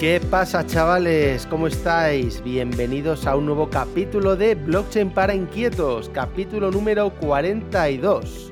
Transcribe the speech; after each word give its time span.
¿Qué 0.00 0.18
pasa 0.18 0.66
chavales? 0.66 1.46
¿Cómo 1.46 1.66
estáis? 1.66 2.42
Bienvenidos 2.42 3.26
a 3.26 3.36
un 3.36 3.44
nuevo 3.44 3.68
capítulo 3.68 4.34
de 4.34 4.54
Blockchain 4.54 5.10
para 5.10 5.34
Inquietos, 5.34 6.08
capítulo 6.08 6.70
número 6.70 7.10
42. 7.20 8.50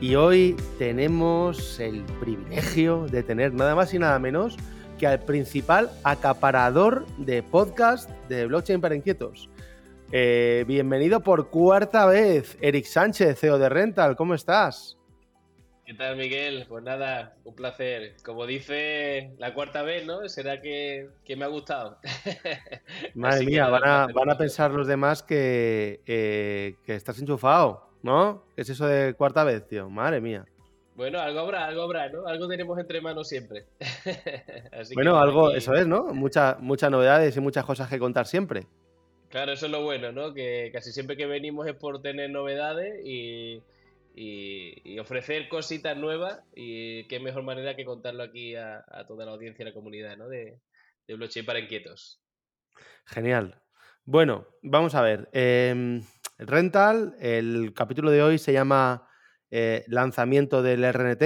Y 0.00 0.14
hoy 0.14 0.54
tenemos 0.78 1.80
el 1.80 2.04
privilegio 2.20 3.08
de 3.10 3.24
tener 3.24 3.52
nada 3.52 3.74
más 3.74 3.94
y 3.94 3.98
nada 3.98 4.20
menos 4.20 4.56
que 4.96 5.08
al 5.08 5.18
principal 5.18 5.90
acaparador 6.04 7.04
de 7.18 7.42
podcast 7.42 8.08
de 8.28 8.46
Blockchain 8.46 8.80
para 8.80 8.94
Inquietos. 8.94 9.50
Eh, 10.12 10.64
bienvenido 10.68 11.18
por 11.18 11.50
cuarta 11.50 12.06
vez, 12.06 12.56
Eric 12.60 12.86
Sánchez, 12.86 13.40
CEO 13.40 13.58
de 13.58 13.68
Rental. 13.68 14.14
¿Cómo 14.14 14.34
estás? 14.34 14.95
¿Qué 15.86 15.94
tal, 15.94 16.16
Miguel? 16.16 16.66
Pues 16.68 16.82
nada, 16.82 17.36
un 17.44 17.54
placer. 17.54 18.16
Como 18.24 18.44
dice 18.44 19.30
la 19.38 19.54
cuarta 19.54 19.82
vez, 19.82 20.04
¿no? 20.04 20.28
Será 20.28 20.60
que, 20.60 21.10
me 21.36 21.44
ha 21.44 21.46
gustado. 21.46 21.98
Madre 23.14 23.46
mía, 23.46 23.68
van 23.68 24.30
a, 24.30 24.36
pensar 24.36 24.72
los 24.72 24.88
demás 24.88 25.22
que, 25.22 26.00
eh, 26.04 26.74
que 26.84 26.96
estás 26.96 27.20
enchufado, 27.20 27.88
¿no? 28.02 28.46
¿Qué 28.56 28.62
es 28.62 28.70
eso 28.70 28.84
de 28.88 29.14
cuarta 29.14 29.44
vez, 29.44 29.64
tío? 29.68 29.88
Madre 29.88 30.20
mía. 30.20 30.44
Bueno, 30.96 31.20
algo 31.20 31.38
habrá, 31.38 31.66
algo 31.66 31.82
habrá, 31.82 32.08
¿no? 32.08 32.26
Algo 32.26 32.48
tenemos 32.48 32.76
entre 32.80 33.00
manos 33.00 33.28
siempre. 33.28 33.66
bueno, 34.94 35.20
algo, 35.20 35.52
eso 35.52 35.72
es, 35.74 35.86
¿no? 35.86 36.12
muchas 36.12 36.90
novedades 36.90 37.36
y 37.36 37.40
muchas 37.40 37.64
cosas 37.64 37.88
que 37.88 38.00
contar 38.00 38.26
siempre. 38.26 38.66
Claro, 39.28 39.52
eso 39.52 39.66
es 39.66 39.72
lo 39.72 39.84
bueno, 39.84 40.10
¿no? 40.10 40.34
Que 40.34 40.68
casi 40.72 40.90
siempre 40.90 41.16
que 41.16 41.26
venimos 41.26 41.68
es 41.68 41.74
por 41.74 42.02
tener 42.02 42.30
novedades 42.30 43.04
y, 43.04 43.62
ofrecer 45.00 45.48
cositas 45.48 45.96
nuevas 45.96 46.40
y 46.54 47.06
qué 47.08 47.20
mejor 47.20 47.42
manera 47.42 47.76
que 47.76 47.84
contarlo 47.84 48.22
aquí 48.22 48.54
a, 48.54 48.84
toda 49.06 49.26
la 49.26 49.32
audiencia 49.32 49.62
y 49.62 49.66
la 49.66 49.74
comunidad, 49.74 50.16
¿no? 50.16 50.28
De, 50.28 50.60
de 51.06 51.14
blockchain 51.14 51.46
para 51.46 51.60
inquietos. 51.60 52.20
Genial. 53.06 53.62
Bueno, 54.04 54.46
vamos 54.62 54.94
a 54.94 55.02
ver. 55.02 55.28
Em, 55.32 56.02
rental, 56.38 57.16
el 57.18 57.74
capítulo 57.74 58.10
de 58.10 58.22
hoy 58.22 58.38
se 58.38 58.52
llama 58.52 59.08
eh, 59.50 59.84
Lanzamiento 59.88 60.62
del 60.62 60.84
RNT. 60.84 61.22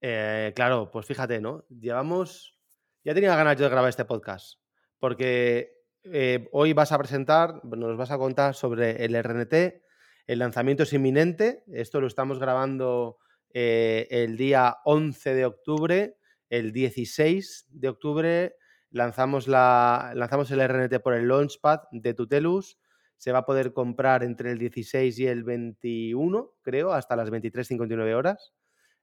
Eh, 0.00 0.52
claro, 0.54 0.90
pues 0.92 1.06
fíjate, 1.06 1.40
¿no? 1.40 1.64
Llevamos. 1.68 2.58
Ya 3.04 3.14
tenía 3.14 3.34
ganas 3.34 3.58
de 3.58 3.68
grabar 3.68 3.88
este 3.88 4.04
podcast. 4.04 4.60
Porque 4.98 5.72
eh, 6.04 6.48
hoy 6.52 6.72
vas 6.72 6.92
a 6.92 6.98
presentar, 6.98 7.64
nos 7.64 7.96
vas 7.96 8.10
a 8.10 8.18
contar 8.18 8.54
sobre 8.54 9.04
el 9.04 9.20
RNT. 9.20 9.82
El 10.28 10.40
lanzamiento 10.40 10.82
es 10.82 10.92
inminente. 10.92 11.64
Esto 11.72 12.02
lo 12.02 12.06
estamos 12.06 12.38
grabando 12.38 13.16
eh, 13.54 14.06
el 14.10 14.36
día 14.36 14.76
11 14.84 15.32
de 15.32 15.46
octubre. 15.46 16.18
El 16.50 16.72
16 16.72 17.68
de 17.70 17.88
octubre 17.88 18.54
lanzamos, 18.90 19.48
la, 19.48 20.12
lanzamos 20.14 20.50
el 20.50 20.60
RNT 20.68 21.00
por 21.02 21.14
el 21.14 21.28
Launchpad 21.28 21.80
de 21.92 22.12
Tutelus. 22.12 22.78
Se 23.16 23.32
va 23.32 23.38
a 23.38 23.46
poder 23.46 23.72
comprar 23.72 24.22
entre 24.22 24.52
el 24.52 24.58
16 24.58 25.18
y 25.18 25.26
el 25.26 25.44
21, 25.44 26.52
creo, 26.60 26.92
hasta 26.92 27.16
las 27.16 27.30
23.59 27.30 28.14
horas. 28.14 28.52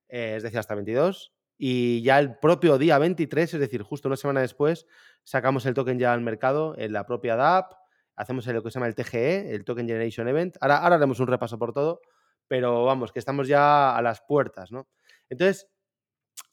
Eh, 0.07 0.35
es 0.37 0.43
decir, 0.43 0.59
hasta 0.59 0.75
22. 0.75 1.33
Y 1.57 2.03
ya 2.03 2.19
el 2.19 2.37
propio 2.37 2.77
día 2.77 2.99
23, 2.99 3.55
es 3.55 3.59
decir, 3.59 3.81
justo 3.81 4.09
una 4.09 4.17
semana 4.17 4.41
después, 4.41 4.85
sacamos 5.23 5.65
el 5.65 5.73
token 5.73 5.97
ya 5.97 6.13
al 6.13 6.21
mercado 6.21 6.75
en 6.77 6.93
la 6.93 7.07
propia 7.07 7.35
DAP, 7.35 7.73
hacemos 8.15 8.45
lo 8.47 8.63
que 8.63 8.71
se 8.71 8.75
llama 8.75 8.87
el 8.87 8.95
TGE, 8.95 9.53
el 9.53 9.65
Token 9.65 9.87
Generation 9.87 10.27
Event. 10.27 10.57
Ahora, 10.61 10.77
haremos 10.85 11.19
un 11.19 11.27
repaso 11.27 11.57
por 11.57 11.73
todo, 11.73 12.01
pero 12.47 12.85
vamos, 12.85 13.11
que 13.11 13.19
estamos 13.19 13.47
ya 13.47 13.95
a 13.95 14.01
las 14.01 14.21
puertas, 14.21 14.71
¿no? 14.71 14.87
Entonces, 15.29 15.69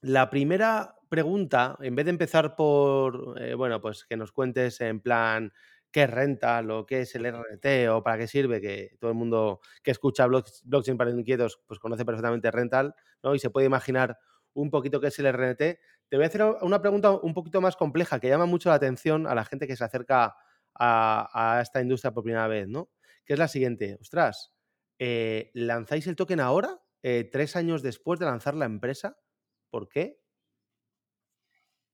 la 0.00 0.30
primera 0.30 0.96
pregunta, 1.08 1.76
en 1.80 1.94
vez 1.94 2.06
de 2.06 2.10
empezar 2.10 2.56
por, 2.56 3.40
eh, 3.40 3.54
bueno, 3.54 3.80
pues 3.80 4.04
que 4.04 4.16
nos 4.16 4.32
cuentes 4.32 4.80
en 4.80 5.00
plan 5.00 5.52
qué 5.90 6.04
es 6.04 6.10
Rental 6.10 6.70
o 6.70 6.86
qué 6.86 7.02
es 7.02 7.14
el 7.14 7.26
RNT 7.26 7.90
o 7.90 8.02
para 8.02 8.18
qué 8.18 8.26
sirve, 8.26 8.60
que 8.60 8.96
todo 8.98 9.10
el 9.10 9.16
mundo 9.16 9.60
que 9.82 9.90
escucha 9.90 10.26
blockchain 10.26 10.96
para 10.96 11.10
inquietos 11.10 11.60
pues 11.66 11.78
conoce 11.78 12.04
perfectamente 12.04 12.50
Rental, 12.50 12.94
¿no? 13.22 13.34
Y 13.34 13.38
se 13.38 13.50
puede 13.50 13.66
imaginar 13.66 14.18
un 14.54 14.70
poquito 14.70 15.00
qué 15.00 15.08
es 15.08 15.18
el 15.18 15.30
RNT. 15.32 15.78
Te 16.08 16.16
voy 16.16 16.24
a 16.24 16.26
hacer 16.26 16.42
una 16.62 16.80
pregunta 16.80 17.10
un 17.10 17.34
poquito 17.34 17.60
más 17.60 17.76
compleja 17.76 18.18
que 18.18 18.28
llama 18.28 18.46
mucho 18.46 18.70
la 18.70 18.76
atención 18.76 19.26
a 19.26 19.34
la 19.34 19.44
gente 19.44 19.66
que 19.66 19.76
se 19.76 19.84
acerca 19.84 20.34
a, 20.74 21.60
esta 21.62 21.80
industria 21.80 22.12
por 22.12 22.24
primera 22.24 22.48
vez, 22.48 22.68
¿no? 22.68 22.90
Que 23.24 23.34
es 23.34 23.38
la 23.38 23.48
siguiente. 23.48 23.98
Ostras, 24.00 24.54
eh, 24.98 25.50
¿lanzáis 25.54 26.06
el 26.06 26.16
token 26.16 26.40
ahora? 26.40 26.80
Eh, 27.02 27.28
tres 27.30 27.56
años 27.56 27.82
después 27.82 28.20
de 28.20 28.26
lanzar 28.26 28.54
la 28.54 28.64
empresa. 28.64 29.16
¿Por 29.70 29.88
qué? 29.88 30.18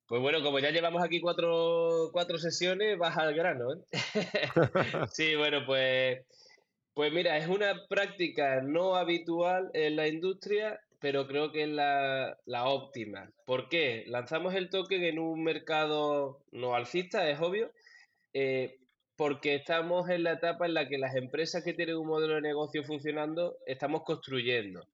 Pues 0.07 0.23
bueno, 0.23 0.43
como 0.43 0.59
ya 0.59 0.71
llevamos 0.71 1.03
aquí 1.03 1.21
cuatro, 1.21 2.11
sesiones, 2.39 2.99
vas 2.99 3.17
al 3.19 3.35
grano. 3.35 3.75
¿eh? 3.75 3.79
sí, 5.13 5.37
bueno, 5.37 5.65
pues, 5.67 6.25
pues 6.95 7.13
mira, 7.13 7.37
es 7.37 7.49
una 7.49 7.87
práctica 7.89 8.63
no 8.63 8.97
habitual 8.97 9.71
en 9.75 9.97
la 9.97 10.09
industria 10.09 10.81
pero 11.01 11.27
creo 11.27 11.53
que 11.53 11.63
es 11.63 11.69
la, 11.69 12.37
óptima. 12.65 13.31
¿Por 13.45 13.69
qué? 13.69 14.05
Lanzamos 14.09 14.55
el 14.55 14.71
token 14.71 15.05
en 15.05 15.19
un 15.19 15.43
mercado 15.45 16.43
no 16.51 16.75
alcista, 16.75 17.29
es 17.31 17.41
obvio, 17.41 17.71
eh, 18.33 18.79
porque 19.17 19.57
estamos 19.57 20.09
en 20.11 20.23
la 20.23 20.33
etapa 20.33 20.67
en 20.67 20.75
la 20.75 20.89
que 20.89 20.99
las 20.99 21.17
empresas 21.17 21.65
que 21.65 21.75
tienen 21.75 21.97
un 21.97 22.07
modelo 22.07 22.35
de 22.35 22.41
negocio 22.41 22.85
funcionando 22.85 23.57
estamos 23.67 24.03
construyendo. 24.03 24.87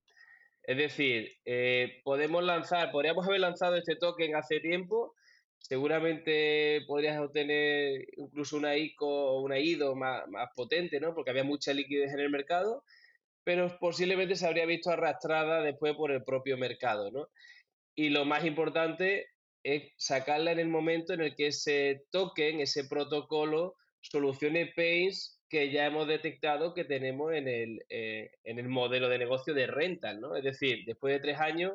Es 0.63 0.79
decir, 0.79 1.33
eh, 1.45 2.01
podemos 2.05 2.43
lanzar, 2.43 2.91
podríamos 2.91 3.27
haber 3.27 3.41
lanzado 3.41 3.77
este 3.77 3.97
token 3.97 4.35
hace 4.35 4.61
tiempo, 4.61 5.15
seguramente 5.59 6.83
podrías 6.87 7.21
obtener 7.21 8.07
incluso 8.17 8.57
una 8.57 8.77
ICO 8.77 9.07
o 9.07 9.43
una 9.43 9.59
IDO 9.59 9.95
más, 9.95 10.27
más 10.29 10.49
potente, 10.55 11.01
¿no? 11.01 11.15
Porque 11.15 11.31
había 11.31 11.45
mucha 11.45 11.75
liquidez 11.75 12.13
en 12.13 12.21
el 12.21 12.31
mercado 12.31 12.83
pero 13.45 13.79
posiblemente 13.79 14.37
se 14.37 14.47
habría 14.47 14.67
visto 14.67 14.91
arrastrada 14.91 15.61
después 15.63 15.95
por 15.95 16.11
el 16.11 16.25
propio 16.25 16.57
mercado, 16.57 17.11
¿no? 17.11 17.29
Y 17.95 18.09
lo 18.09 18.25
más 18.25 18.45
importante 18.45 19.29
es 19.65 19.93
sacarla 19.97 20.53
en 20.53 20.61
el 20.61 20.69
momento 20.69 21.13
en 21.13 21.23
el 21.23 21.35
que 21.35 21.49
ese 21.49 22.05
token, 22.13 22.61
ese 22.61 22.85
protocolo, 22.85 23.75
solucione 24.01 24.73
pains 24.77 25.41
que 25.49 25.73
ya 25.73 25.87
hemos 25.87 26.07
detectado 26.07 26.75
que 26.75 26.85
tenemos 26.85 27.33
en 27.33 27.49
el, 27.49 27.85
eh, 27.89 28.31
en 28.45 28.61
el 28.61 28.69
modelo 28.69 29.09
de 29.09 29.19
negocio 29.19 29.55
de 29.55 29.67
rental, 29.67 30.21
¿no? 30.21 30.37
Es 30.37 30.45
decir, 30.45 30.85
después 30.87 31.15
de 31.15 31.21
tres 31.21 31.41
años, 31.41 31.73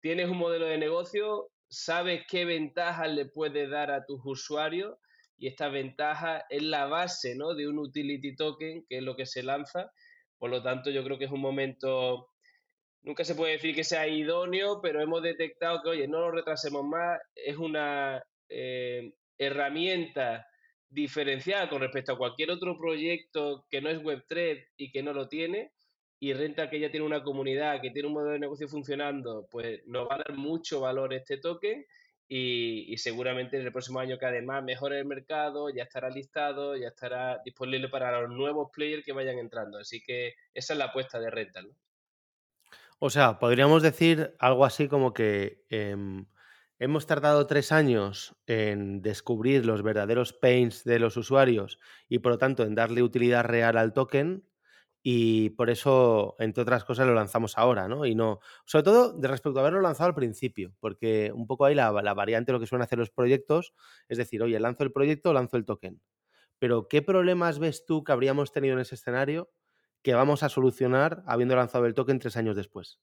tienes 0.00 0.28
un 0.28 0.36
modelo 0.36 0.66
de 0.66 0.76
negocio, 0.76 1.50
sabes 1.68 2.24
qué 2.28 2.44
ventajas 2.44 3.10
le 3.10 3.24
puedes 3.24 3.70
dar 3.70 3.90
a 3.90 4.04
tus 4.04 4.20
usuarios 4.24 4.98
y 5.38 5.48
esta 5.48 5.68
ventaja 5.70 6.44
es 6.50 6.62
la 6.62 6.84
base, 6.84 7.34
¿no? 7.34 7.54
De 7.54 7.66
un 7.66 7.78
utility 7.78 8.36
token, 8.36 8.84
que 8.86 8.98
es 8.98 9.02
lo 9.02 9.16
que 9.16 9.24
se 9.24 9.42
lanza 9.42 9.90
por 10.44 10.50
lo 10.50 10.62
tanto, 10.62 10.90
yo 10.90 11.02
creo 11.04 11.16
que 11.16 11.24
es 11.24 11.30
un 11.30 11.40
momento, 11.40 12.33
nunca 13.04 13.24
se 13.24 13.34
puede 13.34 13.52
decir 13.52 13.74
que 13.74 13.84
sea 13.84 14.08
idóneo, 14.08 14.80
pero 14.82 15.00
hemos 15.00 15.22
detectado 15.22 15.80
que, 15.82 15.90
oye, 15.90 16.08
no 16.08 16.20
lo 16.20 16.30
retrasemos 16.32 16.84
más, 16.84 17.20
es 17.34 17.56
una 17.56 18.22
eh, 18.48 19.12
herramienta 19.38 20.46
diferenciada 20.88 21.68
con 21.68 21.80
respecto 21.80 22.12
a 22.12 22.18
cualquier 22.18 22.50
otro 22.50 22.78
proyecto 22.78 23.66
que 23.70 23.80
no 23.80 23.90
es 23.90 24.00
Web3 24.00 24.66
y 24.76 24.90
que 24.90 25.02
no 25.02 25.12
lo 25.12 25.28
tiene, 25.28 25.72
y 26.18 26.32
Renta 26.32 26.70
que 26.70 26.80
ya 26.80 26.90
tiene 26.90 27.04
una 27.04 27.22
comunidad, 27.22 27.80
que 27.82 27.90
tiene 27.90 28.08
un 28.08 28.14
modelo 28.14 28.32
de 28.32 28.38
negocio 28.38 28.68
funcionando, 28.68 29.46
pues 29.50 29.86
nos 29.86 30.08
va 30.08 30.14
a 30.14 30.18
dar 30.18 30.34
mucho 30.34 30.80
valor 30.80 31.12
este 31.12 31.36
token 31.36 31.84
y, 32.26 32.96
seguramente 32.96 33.58
en 33.58 33.66
el 33.66 33.72
próximo 33.72 34.00
año 34.00 34.18
que 34.18 34.24
además 34.26 34.64
mejore 34.64 34.98
el 34.98 35.04
mercado, 35.04 35.68
ya 35.68 35.82
estará 35.82 36.08
listado, 36.08 36.76
ya 36.76 36.88
estará 36.88 37.42
disponible 37.44 37.88
para 37.88 38.22
los 38.22 38.30
nuevos 38.30 38.70
players 38.72 39.04
que 39.04 39.12
vayan 39.12 39.38
entrando. 39.38 39.78
Así 39.78 40.00
que 40.00 40.34
esa 40.54 40.72
es 40.72 40.78
la 40.78 40.86
apuesta 40.86 41.20
de 41.20 41.30
Rental. 41.30 41.70
O 43.06 43.10
sea, 43.10 43.38
podríamos 43.38 43.82
decir 43.82 44.34
algo 44.38 44.64
así 44.64 44.88
como 44.88 45.12
que 45.12 45.62
em, 45.68 46.24
hemos 46.78 47.06
tardado 47.06 47.46
tres 47.46 47.70
años 47.70 48.34
en 48.46 49.02
descubrir 49.02 49.66
los 49.66 49.82
verdaderos 49.82 50.32
pains 50.32 50.84
de 50.84 50.98
los 50.98 51.18
usuarios 51.18 51.78
y 52.08 52.20
por 52.20 52.32
lo 52.32 52.38
tanto 52.38 52.62
en 52.62 52.74
darle 52.74 53.02
utilidad 53.02 53.44
real 53.44 53.76
al 53.76 53.92
token 53.92 54.48
y 55.02 55.50
por 55.50 55.68
eso, 55.68 56.34
entre 56.38 56.62
otras 56.62 56.86
cosas, 56.86 57.06
lo 57.06 57.12
lanzamos 57.12 57.58
ahora, 57.58 57.88
¿no? 57.88 58.06
Y 58.06 58.14
no, 58.14 58.40
sobre 58.64 58.84
todo 58.84 59.12
de 59.12 59.28
respecto 59.28 59.58
a 59.58 59.60
haberlo 59.60 59.82
lanzado 59.82 60.08
al 60.08 60.14
principio, 60.14 60.72
porque 60.80 61.30
un 61.34 61.46
poco 61.46 61.66
ahí 61.66 61.74
la, 61.74 61.90
variante 61.90 62.52
de 62.52 62.54
lo 62.54 62.60
que 62.60 62.66
suelen 62.66 62.84
hacer 62.84 62.98
los 62.98 63.10
proyectos 63.10 63.74
es 64.08 64.16
decir, 64.16 64.42
oye, 64.42 64.58
lanzo 64.58 64.82
el 64.82 64.92
proyecto, 64.92 65.34
lanzo 65.34 65.58
el 65.58 65.66
token. 65.66 66.00
Pero, 66.58 66.88
¿qué 66.88 67.02
problemas 67.02 67.58
ves 67.58 67.84
tú 67.84 68.02
que 68.02 68.12
habríamos 68.12 68.50
tenido 68.50 68.72
en 68.72 68.80
ese 68.80 68.94
escenario 68.94 69.50
que 70.04 70.14
vamos 70.14 70.42
a 70.42 70.50
solucionar 70.50 71.22
habiendo 71.26 71.56
lanzado 71.56 71.86
el 71.86 71.94
token 71.94 72.18
tres 72.18 72.36
años 72.36 72.54
después? 72.54 73.00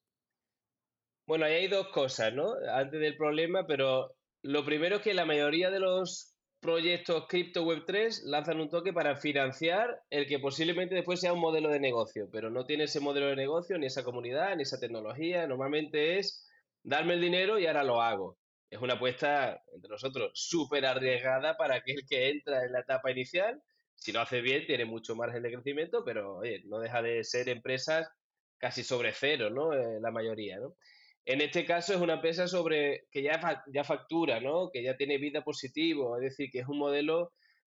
Bueno, 1.28 1.46
ahí 1.46 1.54
hay 1.54 1.68
dos 1.68 1.88
cosas, 1.88 2.34
¿no? 2.34 2.54
Antes 2.74 3.02
del 3.02 3.18
problema, 3.18 3.66
pero 3.66 4.16
lo 4.44 4.64
primero 4.64 4.98
es 4.98 5.02
que 5.02 5.16
la 5.16 5.26
mayoría 5.26 5.72
de 5.72 5.80
los 5.80 6.36
proyectos 6.60 7.26
cripto 7.28 7.64
web 7.64 7.86
3 7.88 8.26
lanzan 8.26 8.62
un 8.62 8.70
toque 8.70 8.94
para 8.94 9.16
financiar 9.16 10.00
el 10.12 10.28
que 10.28 10.38
posiblemente 10.38 10.94
después 10.94 11.20
sea 11.20 11.34
un 11.34 11.40
modelo 11.40 11.70
de 11.70 11.80
negocio, 11.80 12.30
pero 12.32 12.52
no 12.52 12.66
tiene 12.66 12.84
ese 12.84 13.00
modelo 13.00 13.28
de 13.28 13.36
negocio, 13.36 13.80
ni 13.80 13.88
esa 13.88 14.04
comunidad, 14.04 14.56
ni 14.56 14.62
esa 14.62 14.80
tecnología. 14.80 15.48
Normalmente 15.48 16.20
es 16.20 16.48
darme 16.84 17.16
el 17.16 17.22
dinero 17.22 17.58
y 17.58 17.66
ahora 17.66 17.84
lo 17.84 18.02
hago. 18.02 18.38
es 18.70 18.80
una 18.80 18.94
apuesta, 18.94 19.60
entre 19.74 19.90
nosotros, 19.90 20.32
súper 20.36 20.86
arriesgada 20.86 21.58
para 21.58 21.76
aquel 21.76 22.06
que 22.08 22.30
entra 22.30 22.64
en 22.64 22.74
la 22.74 22.82
etapa 22.82 23.10
inicial. 23.12 23.60
Si 24.02 24.12
lo 24.12 24.20
hace 24.20 24.42
bien, 24.42 24.66
tiene 24.66 24.86
mucho 24.86 25.16
margen 25.16 25.44
de 25.44 25.52
crecimiento, 25.52 26.04
pero 26.04 26.38
oye, 26.38 26.64
no 26.66 26.80
deja 26.80 27.04
de 27.04 27.24
ser 27.24 27.50
empresas 27.50 28.10
casi 28.58 28.84
sobre 28.84 29.14
cero, 29.14 29.52
¿no? 29.52 29.74
Eh, 29.74 30.00
la 30.02 30.10
mayoría, 30.10 30.58
¿no? 30.60 30.76
En 31.24 31.40
este 31.40 31.66
caso 31.66 31.94
es 31.94 32.02
una 32.02 32.16
empresa 32.16 32.48
sobre 32.48 33.06
que 33.12 33.22
ya, 33.22 33.64
ya 33.72 33.84
factura, 33.84 34.40
¿no? 34.40 34.72
Que 34.72 34.82
ya 34.82 34.98
tiene 34.98 35.20
vida 35.20 35.44
positivo, 35.44 36.18
es 36.18 36.24
decir, 36.24 36.50
que 36.52 36.62
es 36.62 36.68
un 36.68 36.80
modelo 36.80 37.34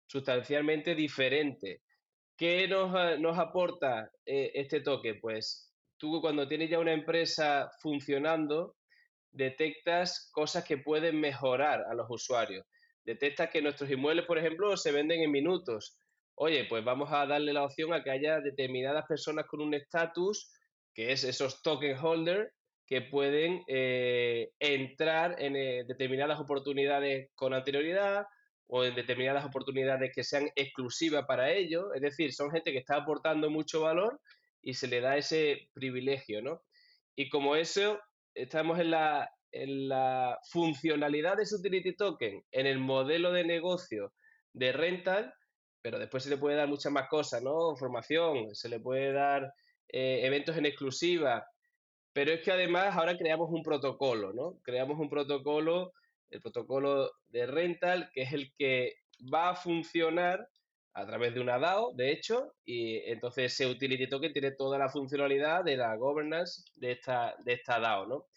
sustancialmente 0.08 0.96
diferente. 0.96 1.82
¿Qué 2.38 2.70
nos, 2.70 3.20
nos 3.20 3.38
aporta 3.38 4.10
eh, 4.26 4.52
este 4.56 4.80
toque? 4.80 5.16
Pues 5.16 5.74
tú 5.98 6.22
cuando 6.22 6.48
tienes 6.48 6.70
ya 6.70 6.80
una 6.80 6.94
empresa 6.94 7.70
funcionando, 7.82 8.78
detectas 9.30 10.30
cosas 10.32 10.64
que 10.64 10.78
pueden 10.78 11.20
mejorar 11.20 11.84
a 11.92 11.94
los 11.94 12.08
usuarios. 12.10 12.66
Detectas 13.04 13.50
que 13.50 13.62
nuestros 13.62 13.92
inmuebles, 13.92 14.26
por 14.26 14.38
ejemplo, 14.38 14.78
se 14.78 14.94
venden 14.94 15.22
en 15.22 15.32
minutos. 15.32 16.00
Oye, 16.36 16.66
pues 16.66 16.84
vamos 16.84 17.12
a 17.12 17.26
darle 17.26 17.54
la 17.54 17.64
opción 17.64 17.94
a 17.94 18.04
que 18.04 18.12
haya 18.12 18.40
determinadas 18.40 19.06
personas 19.08 19.46
con 19.46 19.62
un 19.62 19.74
estatus, 19.74 20.52
que 20.94 21.12
es 21.12 21.24
esos 21.24 21.62
token 21.62 21.98
holders, 21.98 22.52
que 22.88 23.02
pueden 23.02 23.64
eh, 23.68 24.52
entrar 24.60 25.42
en 25.42 25.56
eh, 25.56 25.84
determinadas 25.88 26.40
oportunidades 26.40 27.30
con 27.36 27.54
anterioridad 27.54 28.26
o 28.68 28.84
en 28.84 28.96
determinadas 28.96 29.46
oportunidades 29.46 30.12
que 30.14 30.24
sean 30.24 30.50
exclusivas 30.56 31.26
para 31.26 31.52
ellos. 31.52 31.86
Es 31.96 32.02
decir, 32.02 32.34
son 32.34 32.52
gente 32.52 32.72
que 32.72 32.80
está 32.80 32.98
aportando 32.98 33.50
mucho 33.50 33.82
valor 33.82 34.20
y 34.62 34.74
se 34.74 34.88
le 34.88 35.02
da 35.02 35.18
ese 35.18 35.70
privilegio, 35.74 36.42
¿no? 36.42 36.62
Y 37.16 37.30
como 37.30 37.56
eso, 37.56 38.00
estamos 38.34 38.80
en 38.80 38.92
la, 38.92 39.30
en 39.52 39.88
la 39.88 40.40
funcionalidad 40.52 41.38
de 41.38 41.44
ese 41.44 41.56
utility 41.56 41.96
token, 41.96 42.44
en 42.52 42.68
el 42.68 42.80
modelo 42.80 43.32
de 43.32 43.44
negocio 43.44 44.14
de 44.54 44.72
rental, 44.72 45.34
pero 45.84 46.00
después 46.00 46.24
se 46.24 46.30
le 46.30 46.38
puede 46.38 46.56
dar 46.56 46.70
muchas 46.70 46.94
más 46.94 47.10
cosas, 47.10 47.44
¿no? 47.44 47.76
Formación, 47.76 48.56
se 48.56 48.70
le 48.70 48.80
puede 48.80 49.12
dar 49.12 49.54
eh, 49.90 50.22
eventos 50.24 50.56
en 50.56 50.66
exclusiva, 50.66 51.46
pero 52.14 52.32
es 52.32 52.42
que 52.42 52.54
además 52.54 52.96
ahora 52.96 53.18
creamos 53.18 53.50
un 53.52 53.62
protocolo, 53.64 54.32
¿no? 54.32 54.60
Creamos 54.64 54.98
un 54.98 55.10
protocolo, 55.10 55.92
el 56.30 56.40
protocolo 56.42 57.12
de 57.28 57.46
rental, 57.48 58.10
que 58.14 58.22
es 58.22 58.32
el 58.32 58.54
que 58.58 58.94
va 59.32 59.50
a 59.50 59.56
funcionar 59.56 60.48
a 60.94 61.06
través 61.06 61.34
de 61.34 61.42
una 61.42 61.60
DAO, 61.60 61.94
de 61.96 62.12
hecho, 62.12 62.54
y 62.64 63.00
entonces 63.12 63.52
ese 63.52 63.68
utility 63.68 64.08
token 64.08 64.32
tiene 64.32 64.52
toda 64.52 64.78
la 64.78 64.90
funcionalidad 64.90 65.66
de 65.66 65.76
la 65.76 65.98
governance 65.98 66.64
de 66.76 66.94
esta, 66.94 67.36
de 67.44 67.54
esta 67.54 67.80
DAO, 67.82 68.06
¿no? 68.06 68.28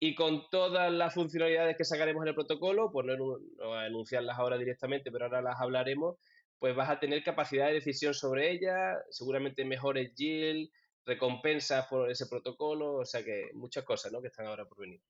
Y 0.00 0.14
con 0.14 0.48
todas 0.48 0.90
las 0.90 1.12
funcionalidades 1.12 1.76
que 1.76 1.84
sacaremos 1.84 2.22
en 2.22 2.28
el 2.28 2.34
protocolo, 2.34 2.90
pues 2.90 3.04
no, 3.04 3.16
no 3.16 3.74
anunciarlas 3.74 4.38
ahora 4.38 4.56
directamente, 4.56 5.10
pero 5.10 5.26
ahora 5.26 5.42
las 5.42 5.60
hablaremos, 5.60 6.16
pues 6.58 6.74
vas 6.74 6.90
a 6.90 6.98
tener 6.98 7.22
capacidad 7.22 7.66
de 7.66 7.74
decisión 7.74 8.14
sobre 8.14 8.50
ella, 8.50 8.96
seguramente 9.10 9.64
mejores 9.64 10.14
yield, 10.14 10.70
recompensas 11.04 11.86
por 11.86 12.10
ese 12.10 12.26
protocolo, 12.26 12.96
o 12.96 13.04
sea 13.04 13.24
que 13.24 13.50
muchas 13.54 13.84
cosas, 13.84 14.12
¿no? 14.12 14.20
Que 14.20 14.28
están 14.28 14.46
ahora 14.46 14.66
por 14.66 14.78
venir. 14.78 15.00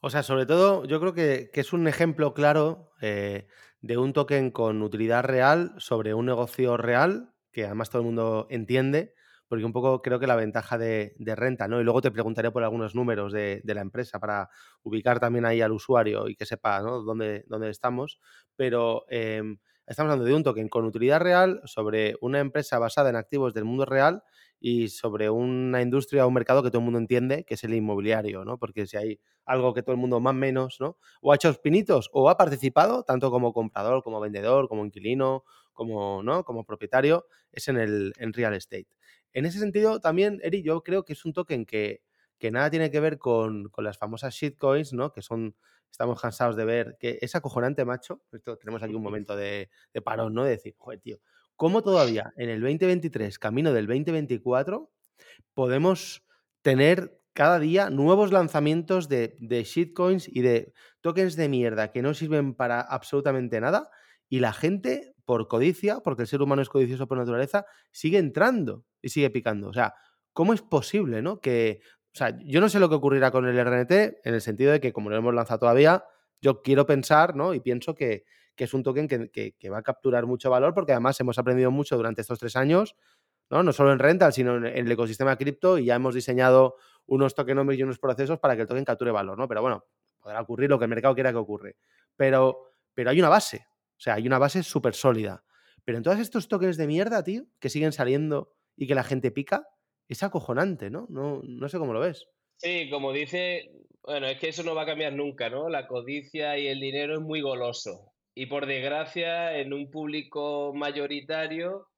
O 0.00 0.10
sea, 0.10 0.22
sobre 0.22 0.46
todo, 0.46 0.84
yo 0.84 1.00
creo 1.00 1.14
que, 1.14 1.50
es 1.52 1.72
un 1.72 1.88
ejemplo 1.88 2.32
claro 2.32 2.90
eh, 3.00 3.48
de 3.80 3.98
un 3.98 4.12
token 4.12 4.50
con 4.50 4.82
utilidad 4.82 5.24
real 5.24 5.74
sobre 5.78 6.14
un 6.14 6.26
negocio 6.26 6.76
real, 6.76 7.34
que 7.52 7.64
además 7.64 7.90
todo 7.90 8.02
el 8.02 8.06
mundo 8.06 8.46
entiende, 8.50 9.14
porque 9.48 9.64
un 9.64 9.72
poco 9.72 10.02
creo 10.02 10.20
que 10.20 10.26
la 10.26 10.36
ventaja 10.36 10.78
de, 10.78 11.14
renta, 11.18 11.66
¿no? 11.68 11.80
Y 11.80 11.84
luego 11.84 12.02
te 12.02 12.10
preguntaré 12.10 12.50
por 12.50 12.62
algunos 12.62 12.94
números 12.94 13.32
de, 13.32 13.62
la 13.64 13.80
empresa 13.80 14.20
para 14.20 14.50
ubicar 14.82 15.18
también 15.18 15.46
ahí 15.46 15.60
al 15.60 15.72
usuario 15.72 16.28
y 16.28 16.36
que 16.36 16.46
sepa 16.46 16.80
¿no? 16.80 17.02
dónde, 17.02 17.44
dónde 17.48 17.70
estamos. 17.70 18.20
Pero 18.56 19.04
em, 19.08 19.58
estamos 19.88 20.12
hablando 20.12 20.24
de 20.24 20.34
un 20.34 20.42
token 20.42 20.68
con 20.68 20.84
utilidad 20.84 21.20
real 21.20 21.60
sobre 21.64 22.16
una 22.20 22.40
empresa 22.40 22.78
basada 22.78 23.10
en 23.10 23.16
activos 23.16 23.54
del 23.54 23.64
mundo 23.64 23.84
real 23.84 24.22
y 24.60 24.88
sobre 24.88 25.30
una 25.30 25.80
industria 25.82 26.24
o 26.24 26.28
un 26.28 26.34
mercado 26.34 26.62
que 26.62 26.70
todo 26.70 26.78
el 26.80 26.84
mundo 26.84 26.98
entiende, 26.98 27.44
que 27.44 27.54
es 27.54 27.64
el 27.64 27.74
inmobiliario, 27.74 28.44
¿no? 28.44 28.58
Porque 28.58 28.86
si 28.86 28.96
hay 28.96 29.20
algo 29.44 29.72
que 29.72 29.82
todo 29.82 29.92
el 29.92 30.00
mundo 30.00 30.20
más 30.20 30.32
o 30.32 30.34
menos, 30.34 30.76
¿no? 30.80 30.98
O 31.22 31.32
ha 31.32 31.36
hecho 31.36 31.52
pinitos 31.54 32.10
o 32.12 32.28
ha 32.28 32.36
participado, 32.36 33.02
tanto 33.02 33.30
como 33.30 33.52
comprador, 33.52 34.02
como 34.02 34.20
vendedor, 34.20 34.68
como 34.68 34.84
inquilino, 34.84 35.44
como, 35.72 36.22
¿no? 36.22 36.44
como 36.44 36.64
propietario, 36.64 37.26
es 37.52 37.68
en 37.68 37.78
el 37.78 38.12
real 38.34 38.54
estate. 38.54 38.88
En 39.32 39.46
ese 39.46 39.58
sentido, 39.58 40.00
también, 40.00 40.40
Eri, 40.42 40.62
yo 40.62 40.82
creo 40.82 41.04
que 41.04 41.12
es 41.12 41.24
un 41.24 41.32
token 41.32 41.64
que, 41.64 42.02
que 42.38 42.50
nada 42.50 42.70
tiene 42.70 42.90
que 42.90 43.00
ver 43.00 43.18
con, 43.18 43.68
con 43.68 43.84
las 43.84 43.98
famosas 43.98 44.34
shitcoins, 44.34 44.92
¿no? 44.92 45.12
Que 45.12 45.22
son, 45.22 45.54
estamos 45.90 46.20
cansados 46.20 46.56
de 46.56 46.64
ver, 46.64 46.96
que 46.98 47.18
es 47.20 47.34
acojonante, 47.34 47.84
macho. 47.84 48.22
Esto, 48.32 48.56
tenemos 48.56 48.82
aquí 48.82 48.94
un 48.94 49.02
momento 49.02 49.36
de, 49.36 49.70
de 49.92 50.02
parón, 50.02 50.34
¿no? 50.34 50.44
De 50.44 50.50
decir, 50.50 50.74
joder, 50.78 51.00
tío, 51.00 51.18
cómo 51.56 51.82
todavía 51.82 52.32
en 52.36 52.50
el 52.50 52.60
2023, 52.60 53.38
camino 53.38 53.72
del 53.72 53.86
2024, 53.86 54.90
podemos 55.54 56.24
tener 56.62 57.18
cada 57.38 57.60
día 57.60 57.88
nuevos 57.88 58.32
lanzamientos 58.32 59.08
de, 59.08 59.36
shitcoins 59.40 60.28
y 60.28 60.40
de 60.40 60.72
tokens 61.00 61.36
de 61.36 61.48
mierda 61.48 61.92
que 61.92 62.02
no 62.02 62.12
sirven 62.12 62.54
para 62.54 62.80
absolutamente 62.80 63.60
nada 63.60 63.90
y 64.28 64.40
la 64.40 64.52
gente, 64.52 65.14
por 65.24 65.46
codicia, 65.46 66.00
porque 66.00 66.22
el 66.22 66.28
ser 66.28 66.42
humano 66.42 66.62
es 66.62 66.68
codicioso 66.68 67.06
por 67.06 67.16
naturaleza, 67.16 67.64
sigue 67.92 68.18
entrando 68.18 68.84
y 69.00 69.10
sigue 69.10 69.30
picando. 69.30 69.68
O 69.68 69.72
sea, 69.72 69.94
¿cómo 70.32 70.52
es 70.52 70.62
posible, 70.62 71.22
no? 71.22 71.40
Que, 71.40 71.80
sea, 72.18 72.36
yo 72.44 72.60
no 72.60 72.68
sé 72.68 72.78
lo 72.78 72.88
que 72.88 72.96
ocurrirá 72.96 73.30
con 73.30 73.46
el 73.46 73.58
RNT 73.58 73.92
en 74.24 74.34
el 74.34 74.40
sentido 74.40 74.72
de 74.72 74.80
que 74.80 74.92
como 74.92 75.08
no 75.08 75.16
lo 75.16 75.20
hemos 75.20 75.34
lanzado 75.34 75.60
todavía, 75.60 76.04
yo 76.40 76.62
quiero 76.62 76.86
pensar, 76.86 77.34
¿no? 77.36 77.54
Y 77.54 77.60
pienso 77.60 77.94
que, 77.94 78.24
es 78.56 78.74
un 78.74 78.82
token 78.82 79.06
que, 79.06 79.70
va 79.70 79.78
a 79.78 79.82
capturar 79.82 80.26
mucho 80.26 80.50
valor 80.50 80.74
porque 80.74 80.92
además 80.92 81.18
hemos 81.20 81.38
aprendido 81.38 81.70
mucho 81.70 81.96
durante 81.96 82.22
estos 82.22 82.38
tres 82.40 82.56
años, 82.56 82.96
¿no? 83.50 83.62
No 83.62 83.72
solo 83.72 83.92
en 83.92 84.00
rental, 84.00 84.32
sino 84.32 84.56
en, 84.56 84.66
el 84.66 84.90
ecosistema 84.90 85.36
cripto 85.36 85.78
y 85.78 85.84
ya 85.84 85.94
hemos 85.94 86.14
diseñado 86.14 86.76
unos 87.06 87.34
tokenomics 87.34 87.78
y 87.78 87.82
unos 87.84 87.98
procesos 87.98 88.38
para 88.38 88.56
que 88.56 88.62
el 88.62 88.68
token 88.68 88.84
capture 88.84 89.12
valor, 89.12 89.38
¿no? 89.38 89.46
Pero 89.46 89.62
bueno, 89.62 89.84
podrá 90.20 90.40
ocurrir 90.40 90.70
lo 90.70 90.78
que 90.78 90.86
el 90.86 90.90
mercado 90.90 91.14
quiera 91.14 91.30
que 91.30 91.38
ocurre. 91.38 91.76
Pero, 92.16 92.72
pero 92.94 93.10
hay 93.10 93.18
una 93.20 93.28
base, 93.28 93.66
o 93.96 94.00
sea, 94.00 94.14
hay 94.14 94.26
una 94.26 94.38
base 94.38 94.62
súper 94.62 94.94
sólida. 94.94 95.44
Pero 95.84 95.98
en 95.98 96.04
todos 96.04 96.18
estos 96.18 96.48
tokens 96.48 96.76
de 96.76 96.86
mierda, 96.86 97.22
tío, 97.22 97.46
que 97.60 97.70
siguen 97.70 97.92
saliendo 97.92 98.54
y 98.76 98.86
que 98.86 98.94
la 98.94 99.04
gente 99.04 99.30
pica, 99.30 99.68
es 100.08 100.22
acojonante, 100.22 100.90
¿no? 100.90 101.06
No, 101.10 101.40
no 101.44 101.68
sé 101.68 101.78
cómo 101.78 101.92
lo 101.92 102.00
ves. 102.00 102.26
Sí, 102.56 102.90
como 102.90 103.12
dice, 103.12 103.70
bueno, 104.02 104.26
es 104.26 104.38
que 104.38 104.48
eso 104.48 104.62
no 104.62 104.74
va 104.74 104.82
a 104.82 104.86
cambiar 104.86 105.12
nunca, 105.12 105.48
¿no? 105.48 105.68
La 105.68 105.86
codicia 105.86 106.58
y 106.58 106.66
el 106.66 106.80
dinero 106.80 107.14
es 107.14 107.20
muy 107.20 107.40
goloso 107.40 108.12
y 108.38 108.46
por 108.46 108.66
desgracia 108.66 109.58
en 109.58 109.72
un 109.72 109.90
público 109.90 110.72
mayoritario 110.72 111.88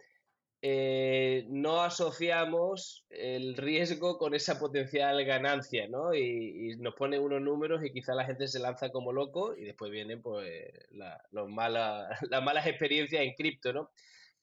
eh, 0.63 1.45
no 1.51 1.83
asociamos 1.83 3.05
el 3.11 3.59
riesgo 3.59 4.17
con 4.17 4.33
esa 4.33 4.59
potencial 4.59 5.23
ganancia, 5.27 5.87
¿no? 5.89 6.15
Y, 6.15 6.77
nos 6.79 6.95
pone 6.95 7.19
unos 7.19 7.43
números 7.43 7.85
y 7.85 7.93
quizá 7.93 8.15
la 8.15 8.25
gente 8.25 8.49
se 8.49 8.59
lanza 8.59 8.89
como 8.89 9.13
loco 9.13 9.55
y 9.55 9.65
después 9.65 9.91
vienen 9.91 10.23
pues 10.23 10.71
las 10.93 11.51
malas 11.51 12.67
experiencias 12.67 13.23
en 13.23 13.35
cripto, 13.35 13.75
¿no? 13.75 13.91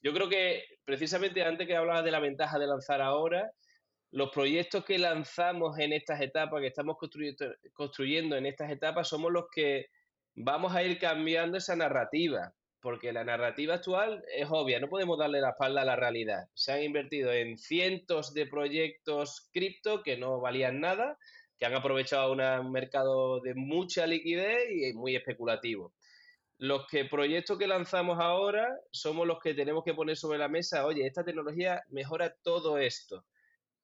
Yo 0.02 0.14
creo 0.14 0.30
que 0.30 0.64
precisamente 0.86 1.44
antes 1.44 1.68
que 1.68 1.76
hablabas 1.76 2.04
de 2.04 2.12
la 2.12 2.20
ventaja 2.20 2.60
de 2.60 2.68
lanzar 2.68 3.02
ahora, 3.02 3.52
los 4.12 4.30
proyectos 4.32 4.86
que 4.86 4.98
lanzamos 4.98 5.78
en 5.80 5.94
estas 5.94 6.22
etapas, 6.22 6.62
que 6.62 6.68
estamos 6.68 6.98
construyendo 7.74 8.38
en 8.38 8.46
estas 8.46 8.72
etapas, 8.72 9.10
somos 9.10 9.32
los 9.32 9.46
que 9.54 9.88
vamos 10.36 10.76
a 10.76 10.84
ir 10.84 10.98
cambiando 11.00 11.58
esa 11.58 11.76
narrativa, 11.76 12.54
porque 12.80 13.12
la 13.12 13.24
narrativa 13.24 13.76
actual 13.76 14.24
es 14.34 14.48
obvia, 14.50 14.80
no 14.80 14.88
podemos 14.88 15.18
darle 15.18 15.42
la 15.42 15.50
espalda 15.50 15.82
a 15.82 15.86
la 15.86 15.96
realidad. 15.96 16.46
Se 16.54 16.72
han 16.72 16.84
invertido 16.84 17.34
en 17.34 17.58
cientos 17.58 18.34
de 18.34 18.46
proyectos 18.46 19.50
cripto 19.52 20.04
que 20.04 20.16
no 20.16 20.40
valían 20.40 20.80
nada, 20.80 21.18
que 21.60 21.66
han 21.66 21.74
aprovechado 21.74 22.32
un 22.32 22.72
mercado 22.72 23.42
de 23.42 23.56
mucha 23.56 24.06
liquidez 24.06 24.70
y 24.72 24.94
muy 24.94 25.16
especulativo. 25.16 25.94
Los 26.60 26.88
que 26.88 27.06
proyectos 27.06 27.60
que 27.60 27.68
lanzamos 27.68 28.18
ahora 28.20 28.68
somos 28.92 29.28
los 29.28 29.40
que 29.40 29.54
tenemos 29.54 29.84
que 29.84 29.94
poner 29.94 30.18
sobre 30.18 30.40
la 30.40 30.48
mesa, 30.48 30.88
oye, 30.88 31.06
esta 31.06 31.24
tecnología 31.24 31.84
mejora 31.90 32.36
todo 32.44 32.80
esto. 32.80 33.26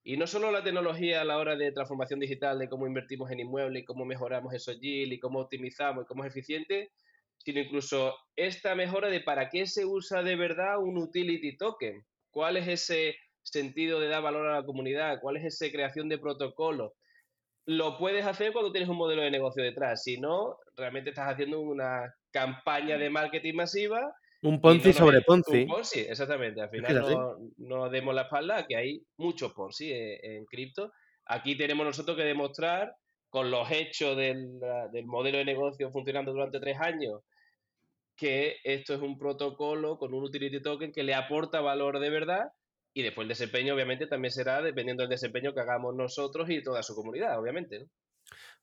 Y 0.03 0.17
no 0.17 0.25
solo 0.25 0.51
la 0.51 0.63
tecnología 0.63 1.21
a 1.21 1.25
la 1.25 1.37
hora 1.37 1.55
de 1.55 1.71
transformación 1.71 2.19
digital, 2.19 2.59
de 2.59 2.67
cómo 2.67 2.87
invertimos 2.87 3.29
en 3.31 3.41
inmuebles 3.41 3.83
y 3.83 3.85
cómo 3.85 4.05
mejoramos 4.05 4.53
esos 4.55 4.79
yield 4.79 5.13
y 5.13 5.19
cómo 5.19 5.39
optimizamos 5.39 6.03
y 6.03 6.07
cómo 6.07 6.25
es 6.25 6.31
eficiente, 6.31 6.91
sino 7.37 7.59
incluso 7.59 8.15
esta 8.35 8.73
mejora 8.73 9.09
de 9.09 9.21
para 9.21 9.49
qué 9.49 9.67
se 9.67 9.85
usa 9.85 10.23
de 10.23 10.35
verdad 10.35 10.79
un 10.79 10.97
utility 10.97 11.55
token. 11.57 12.03
¿Cuál 12.31 12.57
es 12.57 12.67
ese 12.67 13.15
sentido 13.43 13.99
de 13.99 14.07
dar 14.07 14.23
valor 14.23 14.47
a 14.47 14.59
la 14.61 14.65
comunidad? 14.65 15.19
¿Cuál 15.21 15.37
es 15.37 15.45
esa 15.45 15.71
creación 15.71 16.09
de 16.09 16.17
protocolo? 16.17 16.95
Lo 17.65 17.97
puedes 17.97 18.25
hacer 18.25 18.51
cuando 18.51 18.71
tienes 18.71 18.89
un 18.89 18.97
modelo 18.97 19.21
de 19.21 19.31
negocio 19.31 19.63
detrás. 19.63 20.03
Si 20.03 20.19
no, 20.19 20.57
realmente 20.75 21.11
estás 21.11 21.29
haciendo 21.29 21.61
una 21.61 22.13
campaña 22.31 22.97
de 22.97 23.09
marketing 23.09 23.55
masiva 23.55 24.13
un 24.43 24.59
Ponzi 24.59 24.91
sobre 24.91 25.21
Ponzi. 25.21 25.61
Un 25.61 25.67
Ponzi, 25.67 26.01
exactamente. 26.01 26.61
Al 26.61 26.69
final 26.69 26.95
no, 26.95 27.37
no, 27.57 27.89
demos 27.89 28.13
la 28.13 28.23
espalda 28.23 28.65
que 28.67 28.75
hay 28.75 29.01
muchos 29.17 29.53
Ponzi 29.53 29.91
en, 29.93 30.45
cripto. 30.45 30.91
Aquí 31.25 31.55
tenemos 31.57 31.85
nosotros 31.85 32.17
que 32.17 32.23
demostrar 32.23 32.93
con 33.29 33.49
los 33.49 33.71
hechos 33.71 34.17
del, 34.17 34.59
del 34.91 35.05
modelo 35.05 35.37
de 35.37 35.45
negocio 35.45 35.89
funcionando 35.91 36.33
durante 36.33 36.59
tres 36.59 36.77
años, 36.81 37.21
que 38.17 38.57
esto 38.65 38.93
es 38.93 39.01
un 39.01 39.17
protocolo 39.17 39.97
con 39.97 40.13
un 40.13 40.23
utility 40.25 40.61
token 40.61 40.91
que 40.91 41.03
le 41.03 41.15
aporta 41.15 41.61
valor 41.61 41.99
de 41.99 42.09
verdad 42.09 42.51
y 42.93 43.01
después 43.01 43.25
el 43.25 43.29
desempeño 43.29 43.73
obviamente 43.73 44.07
también 44.07 44.31
será 44.31 44.61
dependiendo 44.61 45.03
del 45.03 45.09
desempeño 45.09 45.53
que 45.53 45.61
hagamos 45.61 45.95
nosotros 45.95 46.49
y 46.49 46.61
toda 46.61 46.83
su 46.83 46.95
comunidad, 46.95 47.39
obviamente. 47.39 47.87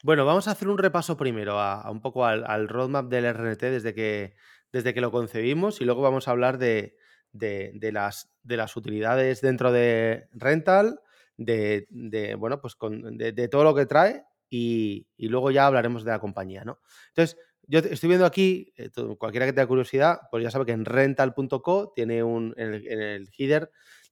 Bueno, 0.02 0.24
vamos 0.24 0.48
a 0.48 0.52
hacer 0.52 0.68
un 0.68 0.78
repaso 0.78 1.16
primero 1.16 1.58
a, 1.58 1.90
un 1.90 2.00
poco 2.00 2.24
al, 2.24 2.68
roadmap 2.68 3.06
del 3.08 3.32
RNT 3.32 3.60
desde 3.60 3.94
que, 3.94 4.34
desde 4.72 4.94
que 4.94 5.00
lo 5.00 5.10
concebimos 5.10 5.80
y 5.80 5.84
luego 5.84 6.00
vamos 6.00 6.28
a 6.28 6.30
hablar 6.30 6.58
de, 6.58 6.96
las, 7.32 8.32
de 8.42 8.56
las 8.56 8.76
utilidades 8.76 9.40
dentro 9.40 9.72
de 9.72 10.28
Rental, 10.32 11.00
de, 11.36 12.36
bueno, 12.38 12.60
pues 12.60 12.76
de, 12.80 13.48
todo 13.48 13.64
lo 13.64 13.74
que 13.74 13.86
trae 13.86 14.24
y, 14.48 15.06
luego 15.18 15.50
ya 15.50 15.66
hablaremos 15.66 16.04
de 16.04 16.10
la 16.10 16.18
compañía, 16.18 16.64
¿no? 16.64 16.80
Entonces, 17.08 17.38
yo 17.66 17.78
estoy 17.78 18.08
viendo 18.08 18.26
aquí, 18.26 18.72
eh, 18.76 18.90
cualquiera 19.16 19.46
que 19.46 19.52
tenga 19.52 19.68
curiosidad, 19.68 20.20
pues 20.30 20.42
ya 20.42 20.50
sabe 20.50 20.66
que 20.66 20.72
en 20.72 20.84
rental.co 20.84 21.92
tiene 21.94 22.22
un, 22.22 22.52
en 22.56 22.74
el, 22.74 23.28
header, 23.38 23.70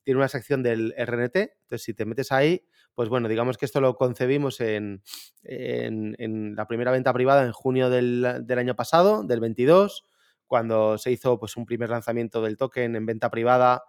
tiene 0.08 0.20
una 0.20 0.28
sección 0.28 0.62
del 0.62 0.94
RNT, 0.96 1.36
entonces 1.36 1.82
si 1.82 1.92
te 1.92 2.06
metes 2.06 2.32
ahí, 2.32 2.64
pues 2.94 3.10
bueno, 3.10 3.28
digamos 3.28 3.58
que 3.58 3.66
esto 3.66 3.82
lo 3.82 3.94
concebimos 3.94 4.58
en, 4.62 5.02
la 5.42 6.66
primera 6.66 6.92
venta 6.92 7.12
privada 7.12 7.44
en 7.44 7.52
junio 7.52 7.90
del, 7.90 8.24
año 8.24 8.74
pasado, 8.74 9.22
del 9.22 9.40
22, 9.40 10.06
cuando 10.46 10.96
se 10.96 11.12
hizo 11.12 11.38
pues 11.38 11.58
un 11.58 11.66
primer 11.66 11.90
lanzamiento 11.90 12.40
del 12.40 12.56
token 12.56 12.96
en 12.96 13.04
venta 13.04 13.30
privada 13.30 13.82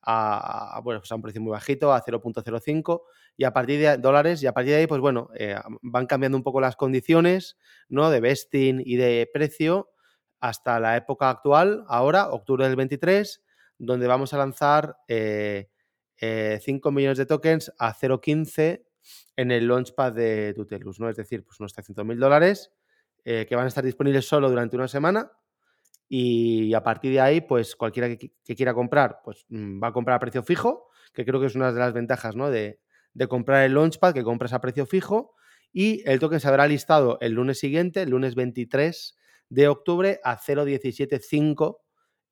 a, 0.00 0.80
bueno, 0.82 1.00
pues 1.00 1.10
un 1.10 1.20
precio 1.20 1.42
muy 1.42 1.50
bajito, 1.50 1.92
a 1.92 2.02
0.05, 2.02 3.02
y 3.36 3.44
a 3.44 3.52
partir 3.52 3.78
de 3.78 3.98
dólares, 3.98 4.42
y 4.42 4.46
a 4.46 4.54
partir 4.54 4.72
de 4.72 4.78
ahí, 4.78 4.86
pues 4.86 5.02
bueno, 5.02 5.28
eh, 5.34 5.56
van 5.82 6.06
cambiando 6.06 6.38
un 6.38 6.42
poco 6.42 6.62
las 6.62 6.76
condiciones, 6.76 7.58
¿no? 7.90 8.08
De 8.08 8.20
vesting 8.20 8.80
y 8.82 8.96
de 8.96 9.28
precio 9.30 9.90
hasta 10.40 10.80
la 10.80 10.96
época 10.96 11.28
actual, 11.28 11.84
ahora, 11.86 12.30
octubre 12.30 12.66
del 12.66 12.76
23, 12.76 13.42
donde 13.78 14.06
vamos 14.06 14.32
a 14.32 14.38
lanzar 14.38 14.96
5 15.06 15.06
eh, 15.08 15.68
eh, 16.20 16.80
millones 16.90 17.18
de 17.18 17.26
tokens 17.26 17.72
a 17.78 17.94
0.15 17.94 18.84
en 19.36 19.50
el 19.50 19.68
launchpad 19.68 20.12
de 20.12 20.54
Tutelus, 20.54 20.98
¿no? 20.98 21.08
Es 21.08 21.16
decir, 21.16 21.44
pues 21.44 21.60
unos 21.60 21.76
300.000 21.76 22.18
dólares 22.18 22.72
que 23.24 23.56
van 23.56 23.64
a 23.64 23.68
estar 23.68 23.84
disponibles 23.84 24.28
solo 24.28 24.48
durante 24.48 24.76
una 24.76 24.86
semana 24.86 25.32
y 26.08 26.72
a 26.74 26.82
partir 26.82 27.12
de 27.12 27.20
ahí, 27.20 27.40
pues 27.40 27.74
cualquiera 27.74 28.16
que, 28.16 28.30
quiera 28.54 28.74
comprar, 28.74 29.20
pues 29.24 29.44
mm, 29.48 29.82
va 29.82 29.88
a 29.88 29.92
comprar 29.92 30.16
a 30.16 30.20
precio 30.20 30.42
fijo, 30.42 30.88
que 31.12 31.24
creo 31.24 31.40
que 31.40 31.46
es 31.46 31.54
una 31.54 31.72
de 31.72 31.78
las 31.78 31.92
ventajas 31.92 32.36
¿no? 32.36 32.50
de, 32.50 32.78
comprar 33.28 33.64
el 33.64 33.74
Launchpad, 33.74 34.14
que 34.14 34.22
compras 34.22 34.52
a 34.52 34.60
precio 34.60 34.86
fijo, 34.86 35.34
y 35.72 36.08
el 36.08 36.20
token 36.20 36.40
se 36.40 36.48
habrá 36.48 36.66
listado 36.68 37.18
el 37.20 37.32
lunes 37.32 37.58
siguiente, 37.58 38.02
el 38.02 38.10
lunes 38.10 38.34
23 38.34 39.16
de 39.48 39.68
octubre, 39.68 40.20
a 40.22 40.38
0.175 40.38 41.78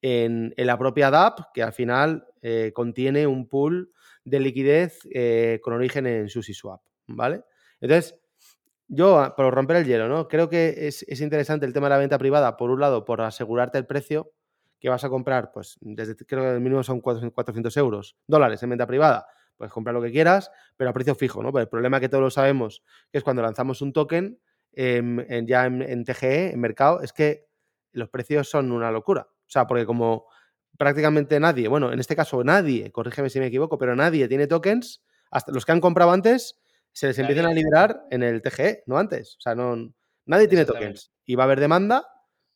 en, 0.07 0.53
la 0.59 0.77
propia 0.77 1.11
DAP, 1.11 1.53
que 1.55 1.63
al 1.63 1.73
final 1.73 2.27
eh, 2.43 2.73
contiene 2.75 3.27
un 3.27 3.49
pool 3.49 3.91
de 4.23 4.39
liquidez 4.39 4.99
eh, 5.11 5.61
con 5.63 5.73
origen 5.73 6.07
en 6.07 6.29
SushiSwap, 6.29 6.83
¿vale? 7.07 7.43
Entonces, 7.81 8.21
yo, 8.87 9.19
ah, 9.19 9.35
por 9.35 9.53
romper 9.55 9.79
el 9.79 9.87
hielo, 9.87 10.07
¿no? 10.07 10.29
Creo 10.29 10.51
que 10.51 10.89
es, 10.89 11.21
interesante 11.23 11.65
el 11.65 11.73
tema 11.73 11.87
de 11.87 11.95
la 11.95 11.99
venta 11.99 12.19
privada, 12.19 12.59
por 12.59 12.71
un 12.71 12.81
lado, 12.81 13.07
por 13.07 13.23
asegurarte 13.23 13.79
el 13.79 13.87
precio 13.87 14.31
que 14.79 14.91
vas 14.91 15.05
a 15.05 15.09
comprar, 15.09 15.51
pues 15.53 15.79
desde 15.81 16.15
creo 16.17 16.43
que 16.43 16.51
el 16.51 16.61
mínimo 16.61 16.83
son 16.83 17.01
400 17.01 17.75
euros, 17.79 18.19
dólares 18.27 18.63
en 18.63 18.71
venta 18.71 18.87
privada. 18.87 19.27
Puedes 19.57 19.73
comprar 19.73 19.95
lo 19.95 20.03
que 20.03 20.13
quieras, 20.13 20.51
pero 20.77 20.91
a 20.91 20.93
precio 20.93 21.15
fijo, 21.15 21.43
¿no? 21.43 21.51
Pero 21.51 21.63
el 21.63 21.69
problema 21.69 21.99
que 21.99 22.11
todos 22.11 22.23
lo 22.23 22.31
sabemos, 22.31 22.83
es 23.11 23.23
cuando 23.23 23.41
lanzamos 23.41 23.81
un 23.81 23.95
token 23.95 24.39
em, 24.73 25.47
ya 25.47 25.65
en, 25.65 26.05
TGE, 26.05 26.53
en 26.53 26.61
mercado, 26.61 27.01
es 27.01 27.15
que 27.15 27.47
los 27.93 28.11
precios 28.11 28.51
son 28.51 28.71
una 28.71 28.91
locura. 28.91 29.29
O 29.47 29.51
sea, 29.51 29.67
porque 29.67 29.87
como 29.87 30.27
prácticamente 30.79 31.39
nadie, 31.39 31.69
bueno, 31.69 31.93
en 31.93 32.01
este 32.01 32.17
caso 32.17 32.43
nadie, 32.43 32.91
corrígeme 32.91 33.31
si 33.31 33.41
me 33.41 33.47
equivoco, 33.47 33.79
pero 33.79 33.95
nadie 33.95 34.29
tiene 34.29 34.47
tokens, 34.47 35.03
hasta 35.31 35.53
los 35.53 35.65
que 35.65 35.73
han 35.73 35.81
comprado 35.81 36.11
antes, 36.11 36.61
se 36.93 37.09
les 37.09 37.19
empiezan 37.19 37.47
a 37.47 37.53
liberar 37.53 38.05
en 38.11 38.23
el 38.23 38.41
TGE, 38.41 38.85
no 38.87 38.99
antes. 38.99 39.37
O 39.39 39.41
sea, 39.41 39.55
no, 39.55 39.93
nadie 40.27 40.49
tiene 40.49 40.65
tokens 40.65 41.13
y 41.25 41.35
va 41.35 41.43
a 41.43 41.47
haber 41.47 41.61
demanda, 41.61 42.07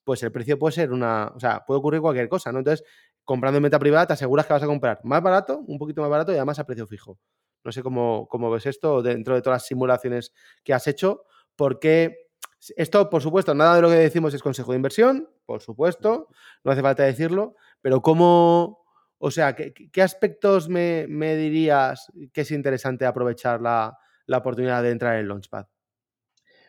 pues 0.05 0.23
el 0.23 0.33
precio 0.33 0.59
puede 0.59 0.73
ser 0.73 0.93
una. 0.93 1.33
O 1.35 1.41
sea, 1.41 1.65
puede 1.67 1.79
ocurrir 1.79 2.01
cualquier 2.01 2.29
cosa, 2.29 2.53
¿no? 2.53 2.61
Entonces, 2.61 2.87
comprando 3.25 3.59
en 3.59 3.65
meta 3.65 3.79
privada, 3.79 4.07
te 4.07 4.13
aseguras 4.15 4.47
que 4.47 4.53
vas 4.53 4.63
a 4.63 4.67
comprar 4.67 5.01
más 5.03 5.23
barato, 5.23 5.59
un 5.67 5.79
poquito 5.79 6.01
más 6.01 6.11
barato 6.11 6.33
y 6.33 6.37
además 6.37 6.59
a 6.59 6.65
precio 6.65 6.87
fijo. 6.87 7.19
No 7.65 7.73
sé 7.73 7.83
cómo, 7.83 8.27
cómo 8.29 8.51
ves 8.51 8.67
esto 8.67 9.03
dentro 9.03 9.35
de 9.35 9.43
todas 9.43 9.57
las 9.57 9.67
simulaciones 9.67 10.33
que 10.65 10.73
has 10.73 10.87
hecho, 10.87 11.25
porque 11.57 12.28
esto, 12.77 13.09
por 13.11 13.23
supuesto, 13.23 13.55
nada 13.55 13.77
de 13.77 13.83
lo 13.83 13.89
que 13.89 13.97
decimos 13.97 14.35
es 14.35 14.43
consejo 14.43 14.73
de 14.73 14.77
inversión, 14.77 15.29
por 15.47 15.61
supuesto, 15.61 16.29
no 16.65 16.73
hace 16.73 16.83
falta 16.83 17.05
decirlo, 17.05 17.55
pero 17.81 18.03
cómo. 18.03 18.85
O 19.21 19.33
sea, 19.33 19.57
¿qué, 19.57 20.03
aspectos 20.03 20.69
me, 20.69 21.07
me 21.09 21.35
dirías 21.35 22.13
que 22.33 22.43
es 22.43 22.51
interesante 22.53 23.05
aprovechar 23.05 23.61
la, 23.61 23.99
la 24.27 24.39
oportunidad 24.39 24.83
de 24.83 24.91
entrar 24.91 25.19
en 25.19 25.27
Launchpad? 25.27 25.67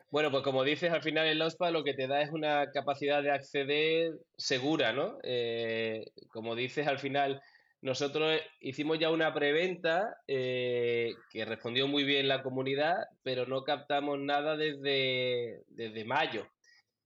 Bueno, 0.10 0.31
pues 0.31 0.41
como 0.41 0.63
dices, 0.63 0.91
al 0.91 1.03
final 1.03 1.27
el 1.27 1.38
Launchpad 1.38 1.72
lo 1.72 1.84
que 1.84 1.93
te 1.93 2.08
da 2.08 2.22
es 2.22 2.31
una 2.31 2.72
capacidad 2.72 3.22
de 3.22 3.29
acceder 3.29 4.13
segura, 4.36 4.91
¿no? 4.93 5.19
Eh, 5.22 6.05
como 6.29 6.55
dices, 6.55 6.88
al 6.88 6.98
final 6.98 7.39
nosotros 7.82 8.42
hicimos 8.60 9.00
ya 9.00 9.10
una 9.10 9.34
preventa 9.34 10.18
eh, 10.28 11.14
que 11.32 11.46
respondió 11.46 11.88
muy 11.88 12.04
bien 12.04 12.28
la 12.28 12.44
comunidad, 12.44 12.98
pero 13.24 13.46
no 13.46 13.64
captamos 13.64 14.20
nada 14.20 14.58
desde, 14.58 15.64
desde 15.68 16.04
mayo. 16.04 16.46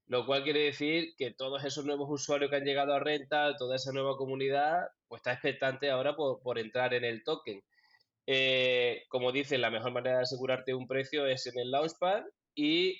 Lo 0.08 0.26
cual 0.26 0.44
quiere 0.44 0.62
decir 0.62 1.14
que 1.16 1.32
todos 1.32 1.64
esos 1.64 1.86
nuevos 1.86 2.10
usuarios 2.10 2.50
que 2.50 2.58
han 2.58 2.66
llegado 2.66 2.94
a 2.94 3.00
renta, 3.00 3.56
toda 3.56 3.76
esa 3.76 3.92
nueva 3.94 4.18
comunidad, 4.18 4.88
pues 5.08 5.20
está 5.20 5.34
expectante 5.34 5.92
ahora 5.92 6.16
por, 6.16 6.58
entrar 6.58 6.94
en 6.96 7.04
el 7.04 7.24
token. 7.24 7.62
Eh, 8.26 9.04
como 9.10 9.32
dice, 9.32 9.58
la 9.60 9.70
mejor 9.70 9.92
manera 9.92 10.18
de 10.18 10.24
asegurarte 10.24 10.74
un 10.74 10.88
precio 10.88 11.28
es 11.28 11.46
en 11.46 11.60
el 11.60 11.72
Launchpad 11.72 12.24
y 12.56 13.00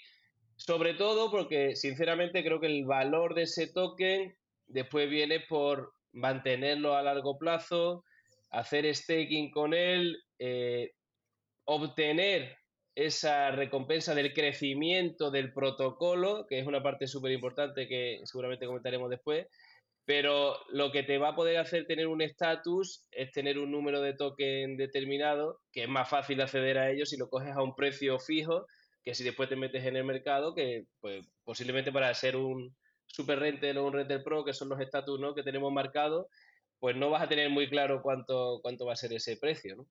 sobre 0.56 0.94
todo 0.94 1.32
porque 1.32 1.76
sinceramente 1.76 2.44
creo 2.44 2.60
que 2.60 2.68
el 2.68 2.86
valor 2.86 3.34
de 3.34 3.44
ese 3.44 3.68
token 3.68 4.36
después 4.68 5.10
viene 5.10 5.40
por 5.40 5.94
mantenerlo 6.14 6.96
a 6.96 7.04
largo 7.04 7.38
plazo, 7.38 8.04
hacer 8.50 8.94
staking 8.96 9.52
con 9.52 9.74
él, 9.74 10.18
eh, 10.40 10.92
obtener 11.66 12.58
esa 12.96 13.52
recompensa 13.52 14.14
del 14.14 14.34
crecimiento 14.34 15.32
del 15.32 15.52
protocolo, 15.52 16.46
que 16.48 16.60
es 16.60 16.68
una 16.68 16.84
parte 16.84 17.08
súper 17.08 17.32
importante 17.32 17.88
que 17.88 18.22
seguramente 18.24 18.68
comentaremos 18.68 19.10
después, 19.10 19.48
pero 20.06 20.58
lo 20.70 20.92
que 20.92 21.04
te 21.04 21.18
va 21.18 21.30
a 21.30 21.36
poder 21.36 21.58
hacer 21.58 21.86
tener 21.86 22.08
un 22.08 22.22
estatus 22.22 23.08
es 23.12 23.32
tener 23.32 23.58
un 23.58 23.72
número 23.72 24.02
de 24.02 24.14
token 24.14 24.78
determinado, 24.78 25.62
que 25.72 25.84
es 25.84 25.90
más 25.90 26.10
fácil 26.10 26.42
acceder 26.42 26.78
a 26.78 26.92
ellos 26.92 27.10
si 27.10 27.18
lo 27.18 27.30
coges 27.30 27.56
a 27.56 27.64
un 27.64 27.76
precio 27.76 28.20
fijo, 28.20 28.68
que 29.04 29.16
si 29.16 29.24
después 29.24 29.50
te 29.50 29.56
metes 29.56 29.86
en 29.86 29.96
el 29.96 30.04
mercado, 30.04 30.54
que 30.54 30.86
pues, 31.00 31.26
posiblemente 31.44 31.92
para 31.92 32.14
ser 32.14 32.36
un 32.36 32.76
super 33.14 33.40
rental 33.40 33.78
o 33.78 33.86
un 33.86 33.94
rental 33.94 34.24
pro, 34.24 34.44
que 34.44 34.54
son 34.54 34.70
los 34.70 34.80
estatus 34.80 35.20
¿no? 35.20 35.36
que 35.36 35.44
tenemos 35.44 35.72
marcados, 35.72 36.28
pues 36.80 36.96
no 36.96 37.10
vas 37.10 37.22
a 37.22 37.30
tener 37.30 37.50
muy 37.50 37.70
claro 37.70 38.02
cuánto, 38.02 38.60
cuánto 38.62 38.86
va 38.86 38.94
a 38.94 38.98
ser 38.98 39.14
ese 39.14 39.38
precio. 39.38 39.76
¿no? 39.78 39.88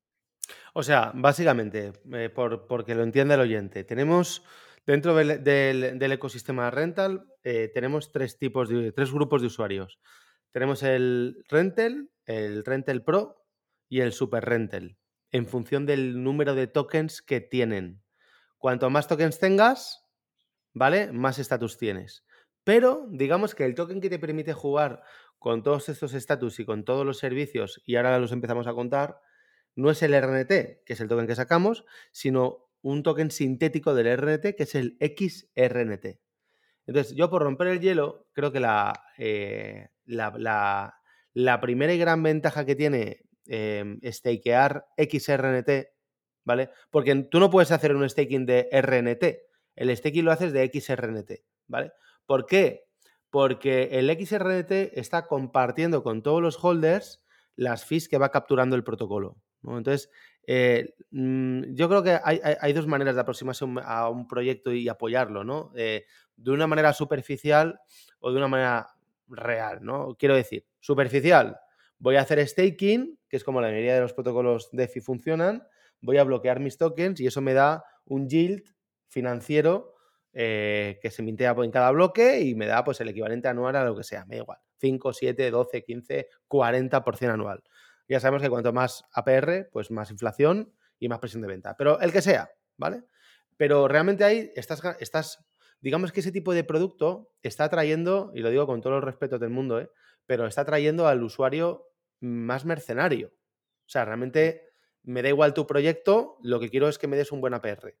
O 0.73 0.83
sea, 0.83 1.11
básicamente, 1.15 1.93
eh, 2.13 2.29
por, 2.29 2.67
porque 2.67 2.95
lo 2.95 3.03
entiende 3.03 3.35
el 3.35 3.39
oyente, 3.39 3.83
tenemos 3.83 4.43
Dentro 4.85 5.15
del, 5.15 6.11
ecosistema 6.11 6.69
rental 6.69 7.25
eh, 7.43 7.71
tenemos 7.73 8.11
tres 8.11 8.37
tipos 8.37 8.67
de 8.67 8.91
tres 8.91 9.13
grupos 9.13 9.41
de 9.41 9.47
usuarios. 9.47 9.99
Tenemos 10.51 10.83
el 10.83 11.43
rental, 11.47 12.09
el 12.25 12.65
rental 12.65 13.03
pro 13.03 13.45
y 13.87 14.01
el 14.01 14.11
super 14.11 14.43
rental, 14.43 14.97
en 15.31 15.47
función 15.47 15.85
del 15.85 16.21
número 16.21 16.53
de 16.53 16.67
tokens 16.67 17.21
que 17.21 17.39
tienen. 17.39 18.03
Cuanto 18.57 18.89
más 18.89 19.07
tokens 19.07 19.39
tengas, 19.39 20.05
¿vale? 20.73 21.11
Más 21.13 21.39
estatus 21.39 21.77
tienes. 21.77 22.25
Pero 22.63 23.07
digamos 23.09 23.55
que 23.55 23.65
el 23.65 23.75
token 23.75 24.01
que 24.01 24.09
te 24.09 24.19
permite 24.19 24.53
jugar 24.53 25.03
con 25.39 25.63
todos 25.63 25.89
estos 25.89 26.13
estatus 26.13 26.59
y 26.59 26.65
con 26.65 26.85
todos 26.85 27.05
los 27.05 27.17
servicios, 27.17 27.81
y 27.85 27.95
ahora 27.95 28.17
los 28.19 28.31
empezamos 28.31 28.67
a 28.67 28.73
contar, 28.73 29.19
no 29.75 29.89
es 29.89 30.01
el 30.03 30.13
RNT, 30.13 30.83
que 30.85 30.93
es 30.93 31.01
el 31.01 31.07
token 31.07 31.27
que 31.27 31.35
sacamos, 31.35 31.85
sino 32.11 32.69
un 32.81 33.03
token 33.03 33.31
sintético 33.31 33.93
del 33.95 34.15
RNT 34.17 34.55
que 34.55 34.63
es 34.63 34.75
el 34.75 34.97
XRNT. 34.99 36.19
Entonces, 36.85 37.15
yo 37.15 37.29
por 37.29 37.41
romper 37.41 37.67
el 37.67 37.79
hielo, 37.79 38.27
creo 38.33 38.51
que 38.51 38.59
la, 38.59 38.93
eh, 39.17 39.89
la, 40.05 41.61
primera 41.61 41.93
y 41.93 41.97
gran 41.97 42.21
ventaja 42.23 42.65
que 42.65 42.75
tiene 42.75 43.21
eh, 43.47 43.97
stakear 44.11 44.85
XRNT, 44.97 45.69
¿vale? 46.43 46.69
Porque 46.91 47.15
tú 47.31 47.39
no 47.39 47.49
puedes 47.49 47.71
hacer 47.71 47.95
un 47.95 48.07
staking 48.07 48.45
de 48.45 48.69
RNT, 48.71 49.23
el 49.75 49.95
staking 49.95 50.25
lo 50.25 50.31
haces 50.31 50.51
de 50.51 50.69
XRNT, 50.73 51.31
¿vale? 51.67 51.93
¿Por 52.25 52.45
qué? 52.45 52.85
Porque 53.29 53.89
el 53.93 54.09
XRNT 54.09 54.97
está 54.97 55.27
compartiendo 55.27 56.03
con 56.03 56.21
todos 56.21 56.41
los 56.41 56.63
holders 56.63 57.21
las 57.55 57.85
fees 57.85 58.07
que 58.07 58.17
va 58.17 58.29
capturando 58.29 58.75
el 58.75 58.83
protocolo. 58.83 59.37
Entonces, 59.63 60.09
Eh, 60.45 60.93
mm, 61.11 61.73
yo 61.73 61.87
creo 61.87 62.03
que 62.03 62.19
hay, 62.21 62.73
dos 62.73 62.87
maneras 62.87 63.15
de 63.15 63.21
aproximarse 63.21 63.65
a 63.83 64.09
un 64.09 64.27
proyecto 64.27 64.73
y 64.73 64.89
apoyarlo, 64.89 65.43
¿no? 65.43 65.71
Eh, 65.75 66.05
de 66.35 66.51
una 66.51 66.67
manera 66.67 66.93
superficial 66.93 67.79
o 68.19 68.31
de 68.31 68.37
una 68.37 68.47
manera 68.47 68.89
real, 69.27 69.79
¿no? 69.83 70.15
Quiero 70.19 70.35
decir, 70.35 70.65
superficial, 70.79 71.57
voy 71.97 72.17
a 72.17 72.21
hacer 72.21 72.45
staking, 72.45 73.17
que 73.29 73.37
es 73.37 73.43
como 73.43 73.61
la 73.61 73.67
mayoría 73.67 73.95
de 73.95 74.01
los 74.01 74.13
protocolos 74.13 74.69
DeFi 74.71 74.99
funcionan, 74.99 75.63
voy 76.01 76.17
a 76.17 76.23
bloquear 76.23 76.59
mis 76.59 76.77
tokens 76.77 77.19
y 77.21 77.27
eso 77.27 77.41
me 77.41 77.53
da 77.53 77.85
un 78.05 78.27
yield 78.27 78.63
financiero 79.07 79.92
eh, 80.33 80.99
que 81.01 81.11
se 81.11 81.21
mintea 81.21 81.55
en 81.57 81.71
cada 81.71 81.91
bloque 81.91 82.41
y 82.41 82.55
me 82.55 82.65
da 82.65 82.83
pues 82.83 82.99
el 83.01 83.09
equivalente 83.09 83.47
anual 83.47 83.75
a 83.75 83.85
lo 83.85 83.95
que 83.95 84.03
sea, 84.03 84.25
me 84.25 84.35
da 84.35 84.41
igual, 84.41 84.59
5, 84.79 85.13
7, 85.13 85.51
12, 85.51 85.83
15, 85.83 86.27
40% 86.47 87.33
anual. 87.33 87.63
Ya 88.07 88.19
sabemos 88.19 88.41
que 88.41 88.49
cuanto 88.49 88.73
más 88.73 89.05
APR, 89.13 89.69
pues 89.71 89.91
más 89.91 90.11
inflación 90.11 90.73
y 90.99 91.07
más 91.07 91.19
presión 91.19 91.41
de 91.41 91.47
venta, 91.47 91.75
pero 91.77 91.99
el 91.99 92.11
que 92.11 92.21
sea, 92.21 92.49
¿vale? 92.77 93.03
Pero 93.57 93.87
realmente 93.87 94.23
ahí 94.23 94.51
estás, 94.55 94.81
estás 94.99 95.45
digamos 95.83 96.13
que 96.13 96.21
ese 96.21 96.31
tipo 96.31 96.53
de 96.53 96.63
producto 96.63 97.33
está 97.41 97.69
trayendo, 97.69 98.31
y 98.33 98.39
lo 98.39 98.49
digo 98.49 98.65
con 98.65 98.81
todo 98.81 98.95
el 98.95 99.01
respeto 99.01 99.37
del 99.37 99.49
mundo, 99.49 99.81
¿eh? 99.81 99.89
pero 100.25 100.47
está 100.47 100.63
trayendo 100.63 101.07
al 101.07 101.21
usuario 101.21 101.89
más 102.21 102.63
mercenario. 102.63 103.33
O 103.85 103.89
sea, 103.89 104.05
realmente 104.05 104.69
me 105.03 105.21
da 105.21 105.27
igual 105.27 105.53
tu 105.53 105.67
proyecto, 105.67 106.37
lo 106.41 106.61
que 106.61 106.69
quiero 106.69 106.87
es 106.87 106.97
que 106.97 107.07
me 107.07 107.17
des 107.17 107.33
un 107.33 107.41
buen 107.41 107.53
APR. 107.53 107.95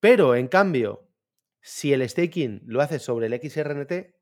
Pero, 0.00 0.34
en 0.34 0.48
cambio, 0.48 1.03
si 1.66 1.94
el 1.94 2.06
staking 2.06 2.60
lo 2.66 2.82
haces 2.82 3.02
sobre 3.02 3.26
el 3.26 3.40
XRNT, 3.40 4.14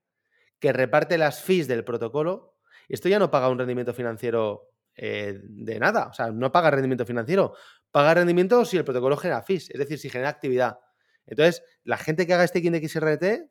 que 0.61 0.73
reparte 0.73 1.19
las 1.19 1.43
fees 1.43 1.67
del 1.67 1.83
protocolo, 1.83 2.55
esto 2.89 3.09
ya 3.09 3.19
no 3.19 3.33
paga 3.33 3.49
un 3.49 3.59
rendimiento 3.59 3.93
financiero 3.93 4.71
eh, 4.95 5.41
de 5.43 5.81
nada. 5.81 6.07
O 6.07 6.13
sea, 6.13 6.31
no 6.31 6.53
paga 6.53 6.71
rendimiento 6.71 7.05
financiero. 7.05 7.57
Paga 7.91 8.15
rendimiento 8.15 8.65
si 8.65 8.77
el 8.77 8.85
protocolo 8.85 9.17
genera 9.17 9.43
fees, 9.43 9.71
es 9.71 9.79
decir, 9.81 9.99
si 9.99 10.09
genera 10.09 10.29
actividad. 10.31 10.79
Entonces, 11.27 11.65
la 11.83 11.97
gente 11.97 12.29
que 12.29 12.35
haga 12.35 12.47
staking 12.47 12.75
de 12.75 12.89
XRNT 12.89 13.51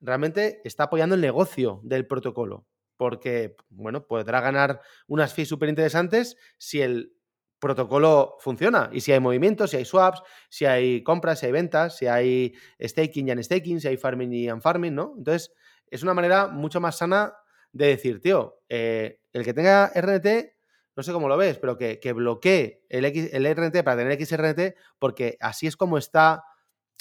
realmente 0.00 0.60
está 0.62 0.84
apoyando 0.84 1.16
el 1.16 1.20
negocio 1.20 1.80
del 1.82 2.06
protocolo 2.06 2.68
porque, 2.96 3.56
bueno, 3.68 4.06
podrá 4.06 4.40
ganar 4.40 4.80
unas 5.08 5.34
fees 5.34 5.48
súper 5.48 5.68
interesantes 5.68 6.36
si 6.56 6.82
el 6.82 7.12
protocolo 7.62 8.36
funciona 8.40 8.90
y 8.92 9.00
si 9.00 9.12
hay 9.12 9.20
movimientos, 9.20 9.70
si 9.70 9.76
hay 9.76 9.84
swaps, 9.84 10.20
si 10.50 10.66
hay 10.66 11.04
compras, 11.04 11.38
si 11.38 11.46
hay 11.46 11.52
ventas, 11.52 11.96
si 11.96 12.08
hay 12.08 12.54
staking 12.80 13.28
y 13.28 13.30
unstaking, 13.30 13.80
si 13.80 13.86
hay 13.86 13.96
farming 13.96 14.32
y 14.32 14.50
unfarming, 14.50 14.92
¿no? 14.92 15.14
Entonces, 15.16 15.54
es 15.86 16.02
una 16.02 16.12
manera 16.12 16.48
mucho 16.48 16.80
más 16.80 16.98
sana 16.98 17.34
de 17.70 17.86
decir, 17.86 18.20
tío, 18.20 18.58
eh, 18.68 19.20
el 19.32 19.44
que 19.44 19.54
tenga 19.54 19.92
RNT, 19.94 20.56
no 20.96 21.02
sé 21.04 21.12
cómo 21.12 21.28
lo 21.28 21.36
ves, 21.36 21.56
pero 21.58 21.78
que, 21.78 22.12
bloquee 22.12 22.82
el, 22.88 23.04
el 23.04 23.56
RNT 23.56 23.84
para 23.84 23.96
tener 23.96 24.20
XRNT, 24.20 24.76
porque 24.98 25.36
así 25.40 25.68
es 25.68 25.76
como 25.76 25.98
está 25.98 26.42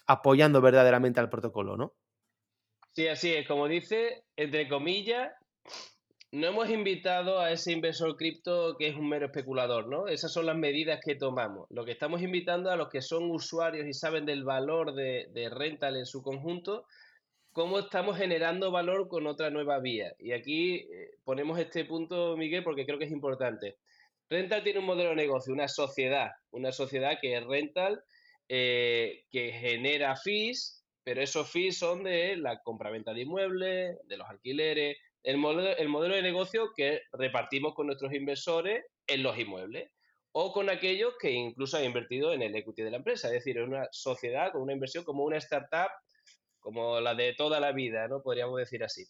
apoyando 0.06 0.62
verdaderamente 0.62 1.20
al 1.20 1.30
protocolo, 1.30 1.76
¿no? 1.76 1.96
Sí, 2.92 3.08
así 3.08 3.34
es. 3.34 3.48
Como 3.48 3.68
dice, 3.68 4.26
entre 4.36 4.70
comillas, 4.70 5.32
no 6.32 6.48
hemos 6.48 6.70
invitado 6.70 7.40
a 7.42 7.52
ese 7.52 7.74
inversor 7.74 8.16
cripto 8.16 8.78
que 8.78 8.88
es 8.88 8.96
un 8.96 9.10
mero 9.10 9.26
especulador, 9.26 9.88
¿no? 9.88 10.08
Esas 10.08 10.32
son 10.32 10.46
las 10.46 10.56
medidas 10.56 11.02
que 11.04 11.16
tomamos. 11.16 11.68
Lo 11.70 11.84
que 11.84 11.92
estamos 11.92 12.22
invitando 12.22 12.72
a 12.72 12.78
los 12.78 12.88
que 12.88 13.02
son 13.02 13.30
usuarios 13.30 13.86
y 13.86 13.94
saben 13.94 14.26
del 14.26 14.46
valor 14.46 14.94
de, 14.94 15.50
rental 15.52 15.98
en 15.98 16.06
su 16.06 16.24
conjunto, 16.24 16.86
cómo 17.52 17.80
estamos 17.80 18.18
generando 18.18 18.72
valor 18.72 19.10
con 19.10 19.28
otra 19.28 19.50
nueva 19.50 19.80
vía. 19.80 20.16
Y 20.20 20.32
aquí 20.32 20.76
eh, 20.76 21.12
ponemos 21.26 21.60
este 21.60 21.84
punto, 21.84 22.38
Miguel, 22.38 22.64
porque 22.64 22.86
creo 22.86 22.98
que 22.98 23.06
es 23.06 23.12
importante. 23.12 23.76
Rental 24.30 24.64
tiene 24.64 24.80
un 24.80 24.86
modelo 24.86 25.10
de 25.10 25.18
negocio, 25.18 25.52
una 25.52 25.68
sociedad, 25.68 26.32
una 26.52 26.72
sociedad 26.72 27.18
que 27.20 27.36
es 27.36 27.44
rental, 27.44 28.02
eh, 28.48 29.26
que 29.30 29.52
genera 29.52 30.16
fees, 30.16 30.86
pero 31.04 31.22
esos 31.22 31.52
fees 31.52 31.78
son 31.78 32.04
de 32.04 32.38
la 32.38 32.62
compraventa 32.62 33.14
de 33.14 33.22
inmuebles, 33.24 33.98
de 34.08 34.18
los 34.18 34.30
alquileres, 34.30 34.98
el 35.24 35.38
modelo, 35.38 35.76
el 35.78 35.88
modelo 35.88 36.16
de 36.16 36.22
negocio 36.22 36.72
que 36.76 37.02
repartimos 37.12 37.74
con 37.74 37.88
nuestros 37.88 38.14
inversores 38.14 38.86
en 39.08 39.24
los 39.24 39.38
inmuebles 39.38 39.92
o 40.34 40.54
con 40.54 40.70
aquellos 40.70 41.14
que 41.20 41.32
incluso 41.32 41.78
han 41.78 41.84
invertido 41.84 42.34
en 42.34 42.42
el 42.42 42.56
equity 42.56 42.84
de 42.84 42.92
la 42.92 42.98
empresa, 42.98 43.28
es 43.28 43.34
decir, 43.34 43.58
en 43.58 43.70
una 43.70 43.88
sociedad 43.92 44.52
con 44.52 44.62
una 44.62 44.74
inversión 44.74 45.04
como 45.04 45.24
una 45.24 45.38
startup, 45.38 45.92
como 46.60 47.00
la 47.02 47.16
de 47.16 47.34
toda 47.34 47.60
la 47.60 47.72
vida, 47.72 48.08
¿no? 48.08 48.22
Podríamos 48.22 48.58
decir 48.58 48.84
así. 48.84 49.06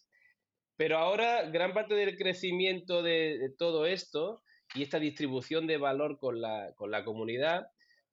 Pero 0.76 0.98
ahora 0.98 1.48
gran 1.50 1.74
parte 1.74 1.94
del 1.94 2.16
crecimiento 2.16 3.02
de, 3.02 3.52
todo 3.56 3.86
esto 3.86 4.42
y 4.74 4.82
esta 4.82 4.98
distribución 4.98 5.66
de 5.66 5.76
valor 5.76 6.18
con 6.18 6.40
la, 6.40 6.72
con 6.76 6.90
la 6.90 7.04
comunidad 7.04 7.66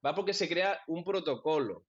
va 0.05 0.13
porque 0.13 0.33
se 0.33 0.47
crea 0.47 0.79
un 0.88 1.03
protocolo. 1.03 1.85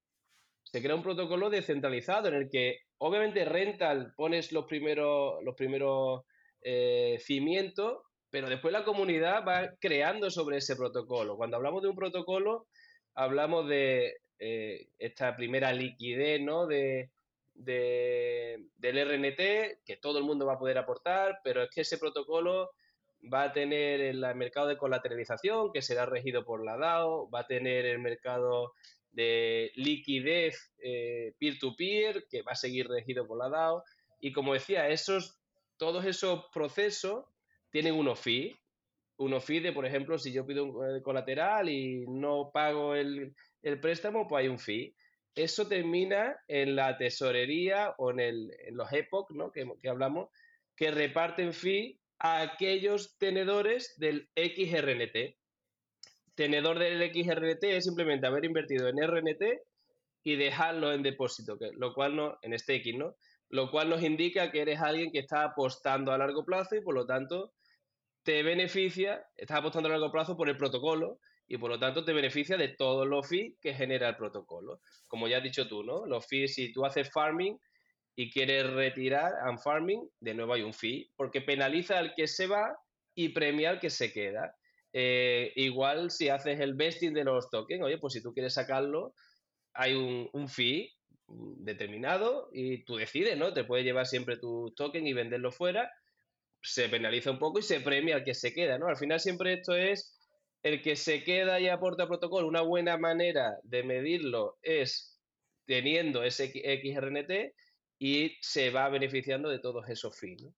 Se 0.62 0.80
crea 0.80 0.94
un 0.94 1.02
protocolo 1.02 1.50
descentralizado 1.50 2.28
en 2.28 2.34
el 2.34 2.48
que 2.50 2.78
obviamente 3.00 3.44
rental 3.44 4.12
pones 4.14 4.52
los 4.52 4.66
primeros, 4.66 5.42
los 5.42 5.54
primeros 5.54 6.22
eh, 6.62 7.18
cimientos, 7.20 8.02
pero 8.30 8.48
después 8.48 8.72
la 8.72 8.84
comunidad 8.84 9.44
va 9.46 9.70
creando 9.80 10.30
sobre 10.30 10.58
ese 10.58 10.76
protocolo. 10.76 11.36
Cuando 11.36 11.56
hablamos 11.56 11.82
de 11.82 11.88
un 11.88 11.96
protocolo, 11.96 12.66
hablamos 13.14 13.68
de 13.68 14.18
eh, 14.38 14.88
esta 14.98 15.34
primera 15.34 15.72
liquidez 15.72 16.40
¿no? 16.42 16.66
de, 16.66 17.10
del 17.54 18.68
RNT, 18.78 19.82
que 19.84 19.96
todo 20.00 20.18
el 20.18 20.24
mundo 20.24 20.44
va 20.46 20.54
a 20.54 20.58
poder 20.58 20.76
aportar, 20.76 21.40
pero 21.42 21.62
es 21.62 21.70
que 21.70 21.80
ese 21.80 21.98
protocolo 21.98 22.70
va 23.32 23.44
a 23.44 23.52
tener 23.52 24.02
el 24.02 24.20
mercado 24.34 24.68
de 24.68 24.76
colateralización, 24.76 25.72
que 25.72 25.82
será 25.82 26.04
regido 26.04 26.44
por 26.44 26.62
la 26.64 26.76
DAO, 26.76 27.30
va 27.30 27.40
a 27.40 27.46
tener 27.46 27.86
el 27.86 27.98
mercado 27.98 28.74
de 29.12 29.72
liquidez 29.74 30.72
eh, 30.78 31.34
peer-to-peer, 31.38 32.26
que 32.30 32.42
va 32.42 32.52
a 32.52 32.56
seguir 32.56 32.88
regido 32.88 33.26
por 33.26 33.38
la 33.38 33.48
DAO. 33.48 33.84
Y 34.20 34.32
como 34.32 34.54
decía, 34.54 34.88
esos, 34.88 35.40
todos 35.76 36.04
esos 36.04 36.46
procesos 36.52 37.24
tienen 37.70 37.94
unos 37.94 38.20
fees. 38.20 38.56
Unos 39.16 39.44
fees 39.44 39.62
de, 39.62 39.72
por 39.72 39.84
ejemplo, 39.84 40.18
si 40.18 40.32
yo 40.32 40.46
pido 40.46 40.64
un 40.64 40.96
eh, 40.96 41.02
colateral 41.02 41.68
y 41.68 42.06
no 42.06 42.50
pago 42.52 42.94
el, 42.94 43.34
préstamo, 43.80 44.26
pues 44.26 44.42
hay 44.42 44.48
un 44.48 44.58
fee. 44.58 44.94
Eso 45.34 45.68
termina 45.68 46.36
en 46.48 46.74
la 46.74 46.96
tesorería 46.96 47.94
o 47.98 48.10
en, 48.10 48.20
el, 48.20 48.56
en 48.66 48.76
los 48.76 48.92
EPOC, 48.92 49.30
¿no? 49.32 49.52
que, 49.52 49.70
que 49.80 49.88
hablamos, 49.88 50.28
que 50.74 50.90
reparten 50.90 51.52
fee 51.52 52.00
a 52.18 52.40
aquellos 52.42 53.16
tenedores 53.18 53.94
del 53.98 54.28
XRNT 54.34 55.39
tenedor 56.40 56.78
del 56.78 57.12
XRT 57.12 57.64
es 57.64 57.84
simplemente 57.84 58.26
haber 58.26 58.46
invertido 58.46 58.88
en 58.88 58.96
RNT 58.96 59.60
y 60.22 60.36
dejarlo 60.36 60.90
en 60.90 61.02
depósito, 61.02 61.58
lo 61.76 61.92
cual 61.92 62.16
no, 62.16 62.38
en 62.40 62.58
staking, 62.58 62.98
¿no? 62.98 63.14
Lo 63.50 63.70
cual 63.70 63.90
nos 63.90 64.02
indica 64.02 64.50
que 64.50 64.62
eres 64.62 64.80
alguien 64.80 65.12
que 65.12 65.18
está 65.18 65.44
apostando 65.44 66.12
a 66.12 66.16
largo 66.16 66.42
plazo 66.46 66.76
y 66.76 66.80
por 66.80 66.94
lo 66.94 67.04
tanto 67.04 67.52
te 68.22 68.42
beneficia, 68.42 69.22
estás 69.36 69.58
apostando 69.58 69.90
a 69.90 69.92
largo 69.92 70.10
plazo 70.10 70.34
por 70.34 70.48
el 70.48 70.56
protocolo 70.56 71.18
y 71.46 71.58
por 71.58 71.68
lo 71.68 71.78
tanto 71.78 72.06
te 72.06 72.14
beneficia 72.14 72.56
de 72.56 72.68
todos 72.68 73.06
los 73.06 73.28
fees 73.28 73.58
que 73.60 73.74
genera 73.74 74.08
el 74.08 74.16
protocolo. 74.16 74.80
Como 75.08 75.28
ya 75.28 75.36
has 75.36 75.42
dicho 75.42 75.68
tú, 75.68 75.82
¿no? 75.82 76.06
Los 76.06 76.26
fees, 76.26 76.54
si 76.54 76.72
tú 76.72 76.86
haces 76.86 77.10
farming 77.12 77.60
y 78.16 78.30
quieres 78.30 78.66
retirar 78.72 79.34
un 79.46 79.58
farming, 79.58 80.08
de 80.20 80.32
nuevo 80.32 80.54
hay 80.54 80.62
un 80.62 80.72
fee, 80.72 81.10
porque 81.16 81.42
penaliza 81.42 81.98
al 81.98 82.14
que 82.14 82.26
se 82.26 82.46
va 82.46 82.78
y 83.14 83.28
premia 83.28 83.68
al 83.68 83.78
que 83.78 83.90
se 83.90 84.10
queda. 84.10 84.56
Eh, 84.92 85.52
igual 85.56 86.10
si 86.10 86.28
haces 86.28 86.60
el 86.60 86.74
vesting 86.74 87.14
de 87.14 87.24
los 87.24 87.48
tokens, 87.50 87.82
oye, 87.82 87.98
pues 87.98 88.14
si 88.14 88.22
tú 88.22 88.32
quieres 88.32 88.54
sacarlo, 88.54 89.14
hay 89.72 89.94
un, 89.94 90.48
fee 90.48 90.92
determinado 91.28 92.48
y 92.52 92.84
tú 92.84 92.96
decides, 92.96 93.36
¿no? 93.38 93.54
Te 93.54 93.64
puedes 93.64 93.84
llevar 93.84 94.06
siempre 94.06 94.36
tu 94.36 94.72
token 94.76 95.06
y 95.06 95.12
venderlo 95.12 95.52
fuera, 95.52 95.90
se 96.62 96.88
penaliza 96.88 97.30
un 97.30 97.38
poco 97.38 97.60
y 97.60 97.62
se 97.62 97.80
premia 97.80 98.16
al 98.16 98.24
que 98.24 98.34
se 98.34 98.52
queda, 98.52 98.78
¿no? 98.78 98.88
Al 98.88 98.96
final 98.96 99.20
siempre 99.20 99.54
esto 99.54 99.74
es 99.74 100.18
el 100.62 100.82
que 100.82 100.96
se 100.96 101.24
queda 101.24 101.60
y 101.60 101.68
aporta 101.68 102.06
protocolo. 102.08 102.48
Una 102.48 102.62
buena 102.62 102.98
manera 102.98 103.58
de 103.62 103.82
medirlo 103.84 104.58
es 104.62 105.20
teniendo 105.66 106.24
ese 106.24 106.48
XRNT 106.48 107.54
y 107.98 108.36
se 108.40 108.70
va 108.70 108.88
beneficiando 108.88 109.48
de 109.48 109.60
todos 109.60 109.88
esos 109.88 110.18
fees, 110.18 110.42
¿no? 110.42 110.54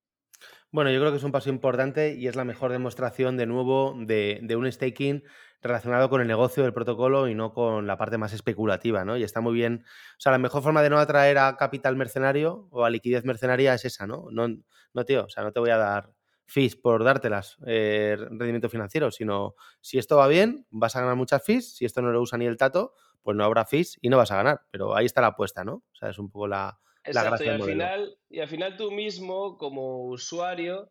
Bueno, 0.70 0.90
yo 0.90 1.00
creo 1.00 1.10
que 1.10 1.18
es 1.18 1.24
un 1.24 1.32
paso 1.32 1.50
importante 1.50 2.14
y 2.14 2.28
es 2.28 2.34
la 2.34 2.44
mejor 2.44 2.72
demostración 2.72 3.36
de 3.36 3.44
nuevo 3.44 3.94
de, 3.98 4.40
un 4.56 4.72
staking 4.72 5.22
relacionado 5.60 6.08
con 6.08 6.22
el 6.22 6.26
negocio 6.26 6.62
del 6.62 6.72
protocolo 6.72 7.28
y 7.28 7.34
no 7.34 7.52
con 7.52 7.86
la 7.86 7.98
parte 7.98 8.16
más 8.16 8.32
especulativa, 8.32 9.04
¿no? 9.04 9.18
Y 9.18 9.22
está 9.22 9.42
muy 9.42 9.52
bien. 9.52 9.84
O 10.16 10.20
sea, 10.20 10.32
la 10.32 10.38
mejor 10.38 10.62
forma 10.62 10.82
de 10.82 10.88
no 10.88 10.98
atraer 10.98 11.36
a 11.36 11.56
capital 11.58 11.94
mercenario 11.96 12.68
o 12.70 12.86
a 12.86 12.90
liquidez 12.90 13.24
mercenaria 13.24 13.74
es 13.74 13.84
esa, 13.84 14.06
¿no? 14.06 14.28
No, 14.30 14.48
no 14.94 15.04
tío, 15.04 15.26
o 15.26 15.28
sea, 15.28 15.42
no 15.42 15.52
te 15.52 15.60
voy 15.60 15.70
a 15.70 15.76
dar 15.76 16.10
fees 16.46 16.74
por 16.74 17.04
dártelas, 17.04 17.58
eh, 17.66 18.16
rendimiento 18.18 18.70
financiero, 18.70 19.10
sino 19.10 19.54
si 19.82 19.98
esto 19.98 20.16
va 20.16 20.26
bien, 20.26 20.66
vas 20.70 20.96
a 20.96 21.00
ganar 21.00 21.16
muchas 21.16 21.44
fees, 21.44 21.76
si 21.76 21.84
esto 21.84 22.00
no 22.00 22.12
lo 22.12 22.20
usa 22.22 22.38
ni 22.38 22.46
el 22.46 22.56
tato, 22.56 22.94
pues 23.22 23.36
no 23.36 23.44
habrá 23.44 23.66
fees 23.66 23.98
y 24.00 24.08
no 24.08 24.16
vas 24.16 24.30
a 24.30 24.36
ganar. 24.36 24.62
Pero 24.70 24.96
ahí 24.96 25.04
está 25.04 25.20
la 25.20 25.28
apuesta, 25.28 25.64
¿no? 25.64 25.74
O 25.74 25.94
sea, 25.94 26.08
es 26.08 26.18
un 26.18 26.30
poco 26.30 26.48
la, 26.48 26.78
Exacto, 27.04 27.44
y 27.44 27.48
al, 27.48 27.62
final, 27.62 28.16
y 28.30 28.40
al 28.40 28.48
final 28.48 28.76
tú 28.76 28.90
mismo, 28.90 29.56
como 29.56 30.06
usuario, 30.06 30.88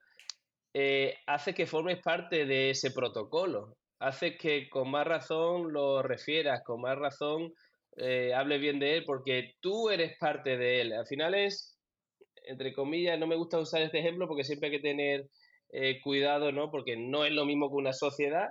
eh, 0.74 1.16
hace 1.28 1.54
que 1.54 1.66
formes 1.66 2.00
parte 2.02 2.46
de 2.46 2.70
ese 2.70 2.92
protocolo. 2.92 3.76
hace 4.00 4.36
que 4.36 4.68
con 4.70 4.90
más 4.90 5.06
razón 5.06 5.72
lo 5.72 6.02
refieras, 6.02 6.64
con 6.66 6.82
más 6.82 6.98
razón 6.98 7.54
eh, 7.98 8.34
hable 8.34 8.58
bien 8.58 8.80
de 8.80 8.98
él, 8.98 9.04
porque 9.06 9.54
tú 9.60 9.90
eres 9.90 10.18
parte 10.18 10.58
de 10.58 10.82
él. 10.82 10.94
Al 10.94 11.06
final 11.06 11.36
es, 11.36 11.78
entre 12.46 12.74
comillas, 12.74 13.20
no 13.20 13.28
me 13.28 13.36
gusta 13.36 13.60
usar 13.60 13.82
este 13.82 14.00
ejemplo 14.00 14.28
porque 14.28 14.44
siempre 14.44 14.70
hay 14.70 14.78
que 14.78 14.82
tener 14.82 15.30
eh, 15.70 16.02
cuidado, 16.02 16.52
¿no? 16.52 16.72
Porque 16.72 16.98
no 16.98 17.26
es 17.26 17.32
lo 17.32 17.46
mismo 17.46 17.70
que 17.70 17.76
una 17.76 17.94
sociedad, 17.94 18.50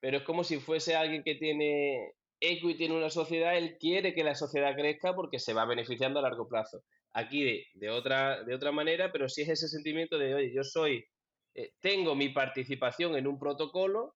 pero 0.00 0.18
es 0.18 0.24
como 0.24 0.44
si 0.44 0.58
fuese 0.58 0.94
alguien 0.94 1.22
que 1.22 1.36
tiene 1.36 2.12
equity 2.42 2.84
en 2.84 2.92
una 2.92 3.08
sociedad, 3.08 3.56
él 3.56 3.76
quiere 3.78 4.14
que 4.14 4.24
la 4.24 4.34
sociedad 4.34 4.74
crezca 4.74 5.14
porque 5.14 5.38
se 5.38 5.54
va 5.54 5.64
beneficiando 5.64 6.18
a 6.18 6.22
largo 6.22 6.48
plazo. 6.48 6.82
Aquí 7.12 7.68
de, 7.74 7.90
otra, 7.90 8.42
de 8.42 8.54
otra 8.54 8.72
manera, 8.72 9.12
pero 9.12 9.28
sí 9.28 9.42
es 9.42 9.50
ese 9.50 9.68
sentimiento 9.68 10.18
de, 10.18 10.34
oye, 10.34 10.52
yo 10.52 10.64
soy, 10.64 11.04
eh, 11.54 11.72
tengo 11.80 12.14
mi 12.14 12.30
participación 12.30 13.16
en 13.16 13.26
un 13.26 13.38
protocolo 13.38 14.14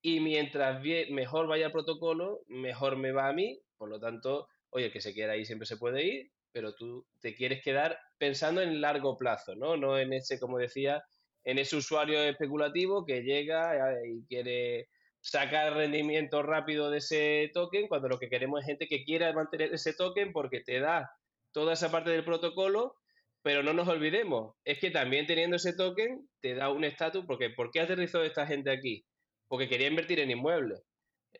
y 0.00 0.20
mientras 0.20 0.80
mejor 1.10 1.48
vaya 1.48 1.66
el 1.66 1.72
protocolo, 1.72 2.42
mejor 2.46 2.96
me 2.96 3.12
va 3.12 3.28
a 3.28 3.32
mí. 3.32 3.60
Por 3.76 3.90
lo 3.90 3.98
tanto, 3.98 4.48
oye, 4.70 4.90
que 4.90 5.00
se 5.00 5.12
quiera 5.12 5.36
ir 5.36 5.46
siempre 5.46 5.66
se 5.66 5.76
puede 5.76 6.04
ir, 6.04 6.30
pero 6.52 6.74
tú 6.74 7.06
te 7.20 7.34
quieres 7.34 7.62
quedar 7.62 7.98
pensando 8.18 8.62
en 8.62 8.80
largo 8.80 9.18
plazo, 9.18 9.56
¿no? 9.56 9.76
No 9.76 9.98
en 9.98 10.12
ese, 10.12 10.38
como 10.38 10.58
decía, 10.58 11.02
en 11.44 11.58
ese 11.58 11.76
usuario 11.76 12.22
especulativo 12.22 13.04
que 13.04 13.22
llega 13.22 13.74
eh, 13.74 14.12
y 14.14 14.26
quiere 14.26 14.88
sacar 15.26 15.74
rendimiento 15.74 16.40
rápido 16.42 16.88
de 16.88 16.98
ese 16.98 17.50
token, 17.52 17.88
cuando 17.88 18.08
lo 18.08 18.18
que 18.18 18.28
queremos 18.28 18.60
es 18.60 18.66
gente 18.66 18.86
que 18.86 19.02
quiera 19.02 19.32
mantener 19.32 19.74
ese 19.74 19.92
token 19.92 20.32
porque 20.32 20.60
te 20.60 20.78
da 20.78 21.10
toda 21.52 21.72
esa 21.72 21.90
parte 21.90 22.10
del 22.10 22.24
protocolo, 22.24 22.94
pero 23.42 23.64
no 23.64 23.72
nos 23.72 23.88
olvidemos, 23.88 24.54
es 24.64 24.78
que 24.78 24.92
también 24.92 25.26
teniendo 25.26 25.56
ese 25.56 25.74
token 25.74 26.28
te 26.40 26.54
da 26.54 26.70
un 26.70 26.84
estatus, 26.84 27.24
porque 27.26 27.50
¿por 27.50 27.72
qué 27.72 27.80
aterrizó 27.80 28.22
esta 28.22 28.46
gente 28.46 28.70
aquí? 28.70 29.04
Porque 29.48 29.68
quería 29.68 29.88
invertir 29.88 30.20
en 30.20 30.30
inmuebles. 30.30 30.80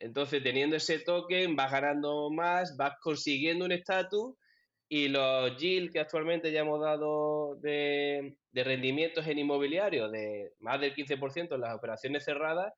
Entonces, 0.01 0.43
teniendo 0.43 0.77
ese 0.77 0.99
token, 0.99 1.55
vas 1.55 1.71
ganando 1.71 2.29
más, 2.31 2.77
vas 2.77 2.95
consiguiendo 3.01 3.65
un 3.65 3.73
estatus 3.73 4.35
y 4.89 5.09
los 5.09 5.57
yield 5.59 5.93
que 5.93 6.01
actualmente 6.01 6.51
ya 6.51 6.61
hemos 6.61 6.81
dado 6.81 7.57
de, 7.61 8.37
de 8.51 8.65
rendimientos 8.65 9.27
en 9.29 9.39
inmobiliario 9.39 10.09
de 10.09 10.53
más 10.59 10.81
del 10.81 10.95
15% 10.95 11.55
en 11.55 11.61
las 11.61 11.77
operaciones 11.77 12.25
cerradas, 12.25 12.73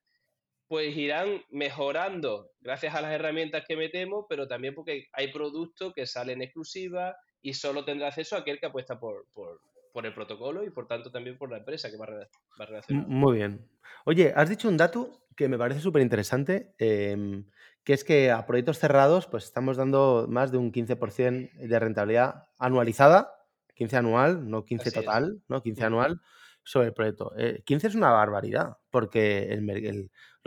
pues 0.69 0.95
irán 0.97 1.43
mejorando 1.51 2.51
gracias 2.61 2.95
a 2.95 3.01
las 3.01 3.13
herramientas 3.13 3.65
que 3.67 3.77
metemos, 3.77 4.27
pero 4.29 4.47
también 4.47 4.75
porque 4.75 5.09
hay 5.13 5.33
productos 5.33 5.95
que 5.95 6.07
salen 6.07 6.43
exclusivas 6.43 7.17
y 7.41 7.55
solo 7.55 7.85
tendrá 7.85 8.09
acceso 8.09 8.37
a 8.37 8.41
aquel 8.41 8.61
que 8.61 8.67
apuesta 8.67 9.01
por, 9.01 9.27
por, 9.33 9.61
el 10.05 10.15
protocolo 10.15 10.63
y 10.63 10.71
por 10.71 10.87
tanto 10.87 11.11
también 11.11 11.37
por 11.37 11.51
la 11.51 11.59
empresa 11.59 11.91
que 11.91 11.97
va 11.97 12.05
a, 12.05 12.67
relacionar. 12.67 13.09
Muy 13.09 13.39
bien. 13.39 13.69
Oye, 14.05 14.33
has 14.37 14.49
dicho 14.49 14.69
un 14.69 14.77
dato 14.77 15.25
que 15.35 15.49
me 15.49 15.59
parece 15.59 15.81
súper 15.81 16.03
interesante, 16.03 16.73
em, 16.79 17.45
que 17.83 17.95
es 17.95 18.05
que 18.05 18.31
a 18.31 18.47
proyectos 18.47 18.79
cerrados 18.79 19.27
pues 19.27 19.43
estamos 19.43 19.77
dando 19.77 20.27
más 20.29 20.53
de 20.53 20.59
un 20.59 20.71
15% 20.71 21.51
de 21.53 21.79
rentabilidad 21.81 22.47
anualizada, 22.61 23.35
15 23.75 23.97
anual, 23.97 24.49
no 24.49 24.65
15 24.65 24.93
total, 24.93 25.43
¿no? 25.49 25.63
15 25.63 25.85
anual 25.85 26.21
sobre 26.63 26.89
el 26.89 26.95
proyecto. 26.95 27.33
15 27.65 27.87
eh, 27.87 27.89
es 27.89 27.95
una 27.97 28.11
barbaridad, 28.11 28.77
porque 28.91 29.59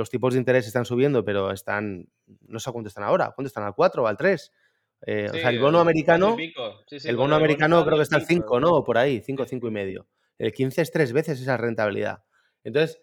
los 0.02 0.10
tipos 0.10 0.34
de 0.34 0.40
interés 0.40 0.66
están 0.66 0.84
subiendo, 0.84 1.24
pero 1.24 1.52
están, 1.52 2.08
no 2.48 2.60
sé 2.60 2.72
cuánto 2.72 2.88
están 2.88 3.04
ahora, 3.04 3.32
¿cuánto 3.36 3.48
están? 3.48 3.64
¿Al 3.64 3.76
4 3.76 4.04
o 4.04 4.08
al 4.08 4.18
3? 4.18 4.52
Eh, 5.06 5.28
o 5.30 5.34
sea, 5.34 5.50
el 5.50 5.60
bono 5.60 5.80
americano, 5.80 6.36
el 6.90 7.16
bono 7.16 7.36
americano 7.36 7.86
creo 7.86 7.98
que 7.98 8.04
está 8.04 8.16
al 8.16 8.26
5, 8.26 8.60
¿no? 8.60 8.72
O 8.72 8.84
por 8.84 8.98
ahí, 8.98 9.22
5, 9.24 9.46
5 9.46 9.68
y 9.68 9.72
medio. 9.72 10.08
El 10.40 10.54
15 10.54 10.82
es 10.82 10.92
tres 10.92 11.14
veces 11.14 11.40
esa 11.40 11.56
rentabilidad. 11.56 12.24
Entonces, 12.64 13.00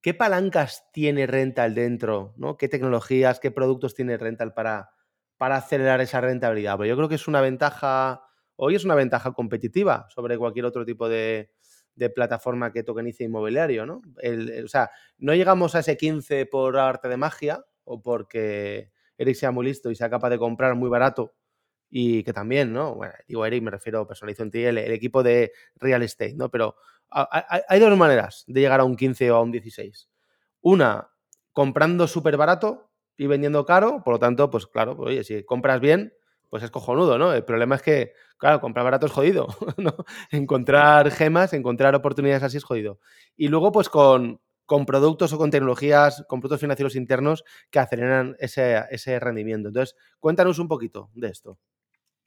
¿qué 0.00 0.14
palancas 0.14 0.90
tiene 0.92 1.26
Rental 1.26 1.74
dentro? 1.74 2.32
¿no? 2.38 2.56
¿Qué 2.56 2.68
tecnologías, 2.68 3.38
qué 3.38 3.50
productos 3.50 3.94
tiene 3.94 4.16
Rental 4.16 4.54
para, 4.54 4.90
para 5.36 5.56
acelerar 5.56 6.00
esa 6.00 6.22
rentabilidad? 6.22 6.78
Pues 6.78 6.88
yo 6.88 6.96
creo 6.96 7.08
que 7.10 7.16
es 7.16 7.28
una 7.28 7.42
ventaja, 7.42 8.22
hoy 8.56 8.76
es 8.76 8.86
una 8.86 8.94
ventaja 8.94 9.32
competitiva 9.32 10.06
sobre 10.08 10.38
cualquier 10.38 10.64
otro 10.64 10.86
tipo 10.86 11.06
de, 11.06 11.50
de 12.00 12.08
plataforma 12.08 12.72
que 12.72 12.82
tokenice 12.82 13.24
inmobiliario, 13.24 13.84
¿no? 13.84 14.00
o 14.64 14.68
sea, 14.68 14.90
no 15.18 15.34
llegamos 15.34 15.74
a 15.74 15.80
ese 15.80 15.98
15 15.98 16.46
por 16.46 16.78
arte 16.78 17.08
de 17.08 17.18
magia 17.18 17.62
o 17.84 18.00
porque 18.00 18.90
Eric 19.18 19.36
sea 19.36 19.50
muy 19.50 19.66
listo 19.66 19.90
y 19.90 19.94
sea 19.94 20.08
capaz 20.08 20.30
de 20.30 20.38
comprar 20.38 20.74
muy 20.76 20.88
barato 20.88 21.34
y 21.90 22.24
que 22.24 22.32
también, 22.32 22.72
¿no? 22.72 22.94
Bueno, 22.94 23.12
digo 23.28 23.44
Eric, 23.44 23.62
me 23.62 23.70
refiero, 23.70 24.06
personalizo 24.06 24.44
en 24.44 24.50
el, 24.54 24.78
equipo 24.78 25.22
de 25.22 25.52
real 25.74 26.02
estate, 26.02 26.32
¿no? 26.34 26.50
Pero 26.50 26.76
hay, 27.10 27.80
dos 27.80 27.98
maneras 27.98 28.44
de 28.46 28.60
llegar 28.62 28.80
a 28.80 28.84
un 28.84 28.96
15 28.96 29.30
o 29.30 29.36
a 29.36 29.42
un 29.42 29.52
16. 29.52 30.08
Una, 30.62 31.10
comprando 31.52 32.08
súper 32.08 32.38
barato 32.38 32.90
y 33.18 33.26
vendiendo 33.26 33.66
caro, 33.66 34.02
por 34.02 34.14
lo 34.14 34.18
tanto, 34.18 34.48
pues 34.48 34.66
claro, 34.66 34.96
pues, 34.96 35.08
oye, 35.10 35.24
si 35.24 35.44
compras 35.44 35.80
bien, 35.80 36.14
pues 36.50 36.64
es 36.64 36.70
cojonudo, 36.70 37.16
¿no? 37.16 37.32
El 37.32 37.44
problema 37.44 37.76
es 37.76 37.82
que, 37.82 38.12
claro, 38.36 38.60
comprar 38.60 38.84
barato 38.84 39.06
es 39.06 39.12
jodido, 39.12 39.46
¿no? 39.78 39.94
Encontrar 40.30 41.10
gemas, 41.10 41.54
encontrar 41.54 41.94
oportunidades 41.94 42.42
así 42.42 42.58
es 42.58 42.64
jodido. 42.64 42.98
Y 43.36 43.48
luego, 43.48 43.72
pues 43.72 43.88
con, 43.88 44.40
con 44.66 44.84
productos 44.84 45.32
o 45.32 45.38
con 45.38 45.50
tecnologías, 45.50 46.24
con 46.28 46.40
productos 46.40 46.60
financieros 46.60 46.96
internos 46.96 47.44
que 47.70 47.78
aceleran 47.78 48.36
ese, 48.40 48.82
ese 48.90 49.18
rendimiento. 49.20 49.68
Entonces, 49.68 49.96
cuéntanos 50.18 50.58
un 50.58 50.68
poquito 50.68 51.08
de 51.14 51.28
esto. 51.28 51.58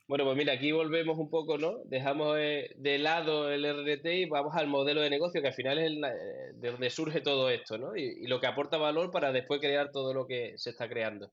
Bueno, 0.06 0.26
pues 0.26 0.36
mira, 0.36 0.54
aquí 0.54 0.74
volvemos 0.74 1.18
un 1.18 1.30
poco, 1.30 1.58
¿no? 1.58 1.78
Dejamos 1.86 2.36
eh, 2.38 2.72
de 2.76 3.00
lado 3.00 3.50
el 3.50 3.66
RT 3.66 4.06
y 4.06 4.26
vamos 4.26 4.54
al 4.56 4.68
modelo 4.68 5.00
de 5.00 5.10
negocio, 5.10 5.42
que 5.42 5.48
al 5.48 5.54
final 5.54 5.80
es 5.80 5.92
eh, 5.92 6.52
de 6.56 6.72
donde 6.72 6.90
surge 6.90 7.22
todo 7.22 7.50
esto, 7.50 7.78
¿no? 7.78 7.96
Y, 7.96 8.04
y, 8.22 8.28
lo 8.28 8.42
que 8.42 8.48
aporta 8.48 8.78
valor 8.78 9.12
para 9.12 9.32
después 9.32 9.62
crear 9.62 9.92
todo 9.92 10.14
lo 10.14 10.28
que 10.28 10.54
se 10.58 10.72
está 10.72 10.90
creando. 10.90 11.32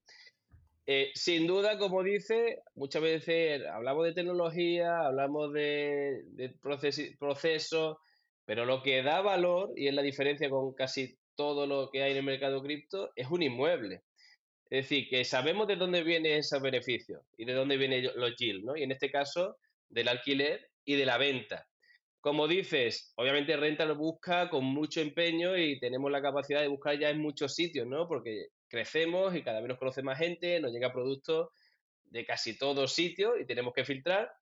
Eh, 0.87 1.11
sin 1.15 1.47
duda, 1.47 1.79
como 1.79 2.03
dice, 2.03 2.63
muchas 2.75 3.03
veces 3.03 3.63
hablamos 3.67 4.05
de 4.07 4.15
tecnología, 4.15 5.01
hablamos 5.07 5.53
de, 5.53 6.25
procesos, 6.61 7.97
pero 8.45 8.65
lo 8.65 8.83
que 8.83 9.03
da 9.03 9.21
valor, 9.21 9.73
y 9.77 9.89
es 9.89 9.95
la 9.95 10.03
diferencia 10.03 10.51
con 10.51 10.73
casi 10.75 11.17
todo 11.37 11.67
lo 11.67 11.91
que 11.91 12.03
hay 12.03 12.13
en 12.13 12.19
el 12.19 12.25
mercado 12.25 12.63
cripto, 12.63 13.11
es 13.15 13.29
un 13.31 13.43
inmueble. 13.43 14.03
Es 14.71 14.85
decir, 14.85 15.09
que 15.09 15.25
sabemos 15.25 15.67
de 15.69 15.77
dónde 15.77 16.03
viene 16.03 16.37
ese 16.37 16.59
beneficio 16.61 17.23
y 17.37 17.45
de 17.45 17.55
dónde 17.55 17.77
vienen 17.77 18.09
los 18.17 18.37
yields, 18.37 18.65
¿no? 18.65 18.77
Y 18.77 18.83
en 18.83 18.93
este 18.93 19.11
caso, 19.11 19.57
del 19.89 20.09
alquiler 20.09 20.71
y 20.85 20.97
de 20.97 21.07
la 21.07 21.19
venta. 21.19 21.67
Como 22.21 22.47
dices, 22.47 23.13
obviamente 23.17 23.57
Renta 23.57 23.87
lo 23.87 23.97
busca 23.97 24.51
con 24.51 24.65
mucho 24.65 25.01
empeño 25.01 25.57
y 25.57 25.79
tenemos 25.81 26.11
la 26.11 26.21
capacidad 26.23 26.61
de 26.61 26.69
buscar 26.69 26.99
ya 26.99 27.11
en 27.11 27.21
muchos 27.21 27.55
sitios, 27.55 27.87
¿no? 27.87 28.07
Porque 28.07 28.49
crecemos 28.71 29.35
y 29.35 29.43
cada 29.43 29.61
vez 29.61 29.69
nos 29.69 29.79
conoce 29.79 30.03
más 30.03 30.19
gente, 30.19 30.61
nos 30.61 30.73
llega 30.73 30.93
productos 30.93 31.49
de 32.05 32.25
casi 32.25 32.57
todos 32.57 32.95
sitios 32.95 33.35
y 33.41 33.45
tenemos 33.45 33.75
que 33.75 33.85
filtrar. 33.85 34.33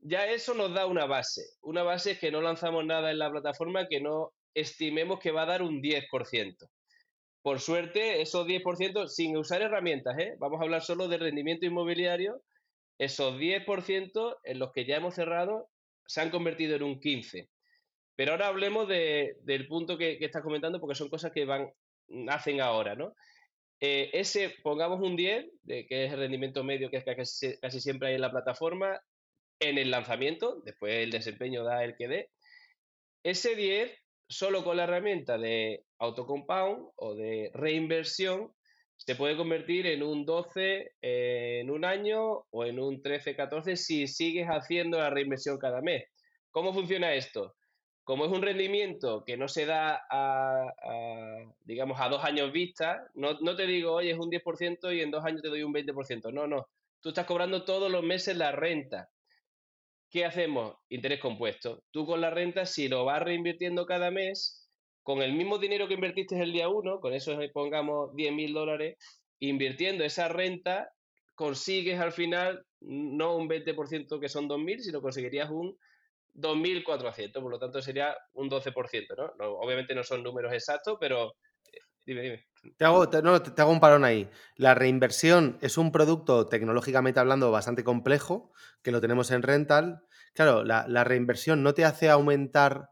Ya 0.00 0.26
eso 0.26 0.54
nos 0.54 0.74
da 0.74 0.86
una 0.86 1.06
base. 1.06 1.42
Una 1.62 1.82
base 1.82 2.12
es 2.12 2.18
que 2.18 2.30
no 2.30 2.40
lanzamos 2.40 2.84
nada 2.84 3.10
en 3.10 3.18
la 3.18 3.30
plataforma 3.30 3.88
que 3.88 4.00
no 4.00 4.32
estimemos 4.54 5.18
que 5.18 5.30
va 5.30 5.42
a 5.42 5.46
dar 5.46 5.62
un 5.62 5.80
10%. 5.80 6.68
Por 7.42 7.60
suerte, 7.60 8.20
esos 8.20 8.46
10%, 8.46 9.08
sin 9.08 9.36
usar 9.36 9.62
herramientas, 9.62 10.18
¿eh? 10.18 10.34
vamos 10.38 10.60
a 10.60 10.64
hablar 10.64 10.82
solo 10.82 11.08
de 11.08 11.18
rendimiento 11.18 11.66
inmobiliario, 11.66 12.42
esos 12.98 13.34
10% 13.36 14.38
en 14.42 14.58
los 14.58 14.72
que 14.72 14.84
ya 14.84 14.96
hemos 14.96 15.14
cerrado 15.14 15.68
se 16.06 16.20
han 16.20 16.30
convertido 16.30 16.76
en 16.76 16.82
un 16.82 17.00
15%. 17.00 17.48
Pero 18.16 18.32
ahora 18.32 18.48
hablemos 18.48 18.88
del 18.88 19.68
punto 19.68 19.96
que, 19.96 20.18
que, 20.18 20.24
estás 20.24 20.42
comentando 20.42 20.80
porque 20.80 20.96
son 20.96 21.08
cosas 21.08 21.30
que 21.30 21.44
van, 21.44 21.70
hacen 22.28 22.60
ahora, 22.60 22.96
¿no? 22.96 23.14
Eh, 23.80 24.10
ese, 24.12 24.54
pongamos 24.62 25.00
un 25.00 25.16
10, 25.16 25.46
de, 25.62 25.86
que 25.86 26.06
es 26.06 26.12
el 26.12 26.18
rendimiento 26.18 26.64
medio 26.64 26.90
que 26.90 27.02
casi, 27.04 27.56
casi 27.58 27.80
siempre 27.80 28.08
hay 28.08 28.14
en 28.16 28.20
la 28.20 28.30
plataforma, 28.30 29.00
en 29.60 29.78
el 29.78 29.90
lanzamiento, 29.90 30.60
después 30.64 30.94
el 30.94 31.10
desempeño 31.10 31.64
da 31.64 31.84
el 31.84 31.96
que 31.96 32.08
dé. 32.08 32.30
Ese 33.22 33.54
10, 33.54 33.92
solo 34.28 34.64
con 34.64 34.76
la 34.76 34.84
herramienta 34.84 35.38
de 35.38 35.84
autocompound 35.98 36.90
o 36.96 37.14
de 37.14 37.50
reinversión, 37.54 38.52
se 38.96 39.14
puede 39.14 39.36
convertir 39.36 39.86
en 39.86 40.02
un 40.02 40.24
12 40.24 40.92
eh, 41.00 41.60
en 41.60 41.70
un 41.70 41.84
año 41.84 42.44
o 42.50 42.64
en 42.64 42.80
un 42.80 43.00
13, 43.00 43.36
14 43.36 43.76
si 43.76 44.06
sigues 44.08 44.46
haciendo 44.48 44.98
la 44.98 45.10
reinversión 45.10 45.58
cada 45.58 45.80
mes. 45.80 46.04
¿Cómo 46.50 46.72
funciona 46.72 47.14
esto? 47.14 47.54
Como 48.08 48.24
es 48.24 48.32
un 48.32 48.40
rendimiento 48.40 49.22
que 49.22 49.36
no 49.36 49.48
se 49.48 49.66
da 49.66 50.00
a, 50.10 50.72
digamos, 51.66 52.00
a 52.00 52.08
dos 52.08 52.24
años 52.24 52.50
vista, 52.52 53.06
no, 53.12 53.36
te 53.54 53.66
digo, 53.66 53.92
oye, 53.92 54.12
es 54.12 54.18
un 54.18 54.30
10% 54.30 54.96
y 54.96 55.02
en 55.02 55.10
dos 55.10 55.26
años 55.26 55.42
te 55.42 55.48
doy 55.48 55.62
un 55.62 55.74
20%. 55.74 56.32
No, 56.32 56.46
no. 56.46 56.70
Tú 57.02 57.10
estás 57.10 57.26
cobrando 57.26 57.66
todos 57.66 57.92
los 57.92 58.02
meses 58.02 58.34
la 58.34 58.50
renta. 58.50 59.10
¿Qué 60.08 60.24
hacemos? 60.24 60.76
Interés 60.88 61.20
compuesto. 61.20 61.82
Tú 61.90 62.06
con 62.06 62.22
la 62.22 62.30
renta, 62.30 62.64
si 62.64 62.88
lo 62.88 63.04
vas 63.04 63.20
reinvirtiendo 63.20 63.84
cada 63.84 64.10
mes, 64.10 64.70
con 65.02 65.20
el 65.20 65.34
mismo 65.34 65.58
dinero 65.58 65.86
que 65.86 65.92
invertiste 65.92 66.40
el 66.40 66.54
día 66.54 66.70
uno, 66.70 67.00
con 67.00 67.12
eso 67.12 67.38
pongamos 67.52 68.14
10 68.14 68.32
mil 68.32 68.54
dólares, 68.54 68.96
invirtiendo 69.38 70.02
esa 70.02 70.28
renta, 70.28 70.90
consigues 71.34 72.00
al 72.00 72.12
final 72.12 72.64
no 72.80 73.36
un 73.36 73.50
20% 73.50 74.18
que 74.18 74.30
son 74.30 74.48
2.000, 74.48 74.78
sino 74.78 75.02
conseguirías 75.02 75.50
un 75.50 75.76
2.400, 76.40 77.32
por 77.42 77.50
lo 77.50 77.58
tanto 77.58 77.82
sería 77.82 78.16
un 78.34 78.48
12%, 78.48 79.34
¿no? 79.38 79.46
Obviamente 79.58 79.94
no 79.94 80.02
son 80.02 80.22
números 80.22 80.52
exactos, 80.52 80.96
pero 81.00 81.34
Dime, 82.06 82.22
dime. 82.22 82.46
Te 82.78 82.86
hago, 82.86 83.04
no, 83.22 83.42
te 83.42 83.60
hago 83.60 83.70
un 83.70 83.80
parón 83.80 84.02
ahí. 84.02 84.30
La 84.56 84.74
reinversión 84.74 85.58
es 85.60 85.76
un 85.76 85.92
producto 85.92 86.46
tecnológicamente 86.46 87.20
hablando 87.20 87.50
bastante 87.50 87.84
complejo, 87.84 88.50
que 88.82 88.92
lo 88.92 89.02
tenemos 89.02 89.30
en 89.30 89.42
rental. 89.42 90.00
Claro, 90.32 90.64
la, 90.64 90.88
la 90.88 91.04
reinversión 91.04 91.62
no 91.62 91.74
te 91.74 91.84
hace 91.84 92.08
aumentar 92.08 92.88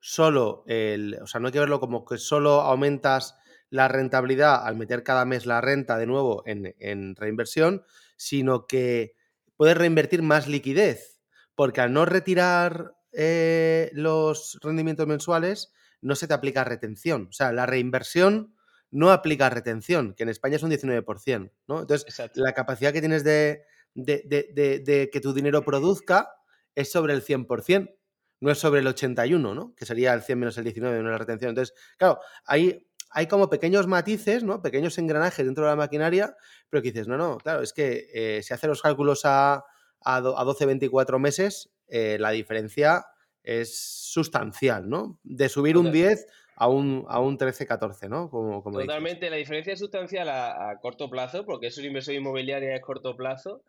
solo 0.00 0.64
el. 0.66 1.18
O 1.20 1.26
sea, 1.26 1.42
no 1.42 1.48
hay 1.48 1.52
que 1.52 1.60
verlo 1.60 1.78
como 1.78 2.06
que 2.06 2.16
solo 2.16 2.62
aumentas 2.62 3.36
la 3.68 3.88
rentabilidad 3.88 4.66
al 4.66 4.76
meter 4.76 5.02
cada 5.02 5.24
mes 5.24 5.46
la 5.46 5.60
renta 5.60 5.98
de 5.98 6.06
nuevo 6.06 6.42
en, 6.46 7.16
reinversión, 7.16 7.82
sino 8.16 8.66
que 8.66 9.14
puedes 9.56 9.76
reinvertir 9.76 10.22
más 10.22 10.46
liquidez, 10.46 11.13
porque 11.54 11.80
al 11.80 11.92
no 11.92 12.04
retirar 12.04 12.94
eh, 13.12 13.90
los 13.92 14.58
rendimientos 14.62 15.06
mensuales, 15.06 15.72
no 16.00 16.14
se 16.14 16.26
te 16.26 16.34
aplica 16.34 16.64
retención. 16.64 17.28
O 17.30 17.32
sea, 17.32 17.52
la 17.52 17.66
reinversión 17.66 18.54
no 18.90 19.10
aplica 19.10 19.50
retención, 19.50 20.14
que 20.14 20.22
en 20.22 20.28
España 20.28 20.56
es 20.56 20.62
un 20.62 20.70
19%, 20.70 21.50
¿no? 21.66 21.80
Entonces, 21.80 22.30
la 22.34 22.52
capacidad 22.52 22.92
que 22.92 23.00
tienes 23.00 23.24
de, 23.24 23.64
de, 23.94 25.10
que 25.12 25.20
tu 25.20 25.32
dinero 25.32 25.64
produzca 25.64 26.30
es 26.74 26.92
sobre 26.92 27.14
el 27.14 27.24
100%, 27.24 27.96
no 28.40 28.50
es 28.50 28.58
sobre 28.58 28.80
el 28.80 28.86
81%, 28.86 29.54
¿no? 29.54 29.74
Que 29.74 29.86
sería 29.86 30.12
el 30.12 30.22
100 30.22 30.38
menos 30.38 30.58
el 30.58 30.64
19 30.64 30.96
menos 30.96 31.10
la 31.10 31.18
retención. 31.18 31.50
Entonces, 31.50 31.74
claro, 31.96 32.20
ahí 32.44 32.86
hay 33.10 33.26
como 33.26 33.48
pequeños 33.48 33.86
matices, 33.86 34.44
¿no? 34.44 34.60
Pequeños 34.60 34.98
engranajes 34.98 35.44
dentro 35.44 35.64
de 35.64 35.70
la 35.70 35.76
maquinaria, 35.76 36.36
pero 36.68 36.82
que 36.82 36.90
dices, 36.90 37.08
no, 37.08 37.16
no, 37.16 37.38
claro, 37.38 37.62
es 37.62 37.72
que 37.72 38.08
eh, 38.12 38.42
si 38.42 38.52
hace 38.52 38.66
los 38.66 38.82
cálculos 38.82 39.22
a, 39.24 39.64
a, 40.04 40.20
12, 40.20 40.66
24 40.66 41.18
meses, 41.18 41.70
eh, 41.88 42.16
la 42.20 42.30
diferencia 42.30 43.06
es 43.42 43.78
sustancial, 43.78 44.88
¿no? 44.88 45.18
De 45.22 45.48
subir 45.48 45.76
un 45.76 45.92
10 45.92 46.26
a 46.56 46.68
un, 46.68 47.04
a 47.08 47.20
un 47.20 47.36
13, 47.36 47.66
14, 47.66 48.08
¿no? 48.08 48.30
Como, 48.30 48.62
Totalmente, 48.62 49.28
la 49.30 49.36
diferencia 49.36 49.72
es 49.72 49.78
sustancial 49.78 50.28
a, 50.28 50.78
corto 50.80 51.10
plazo, 51.10 51.44
porque 51.44 51.66
es 51.68 51.78
una 51.78 51.88
inversión 51.88 52.16
inmobiliaria 52.16 52.76
a 52.76 52.80
corto 52.80 53.16
plazo. 53.16 53.62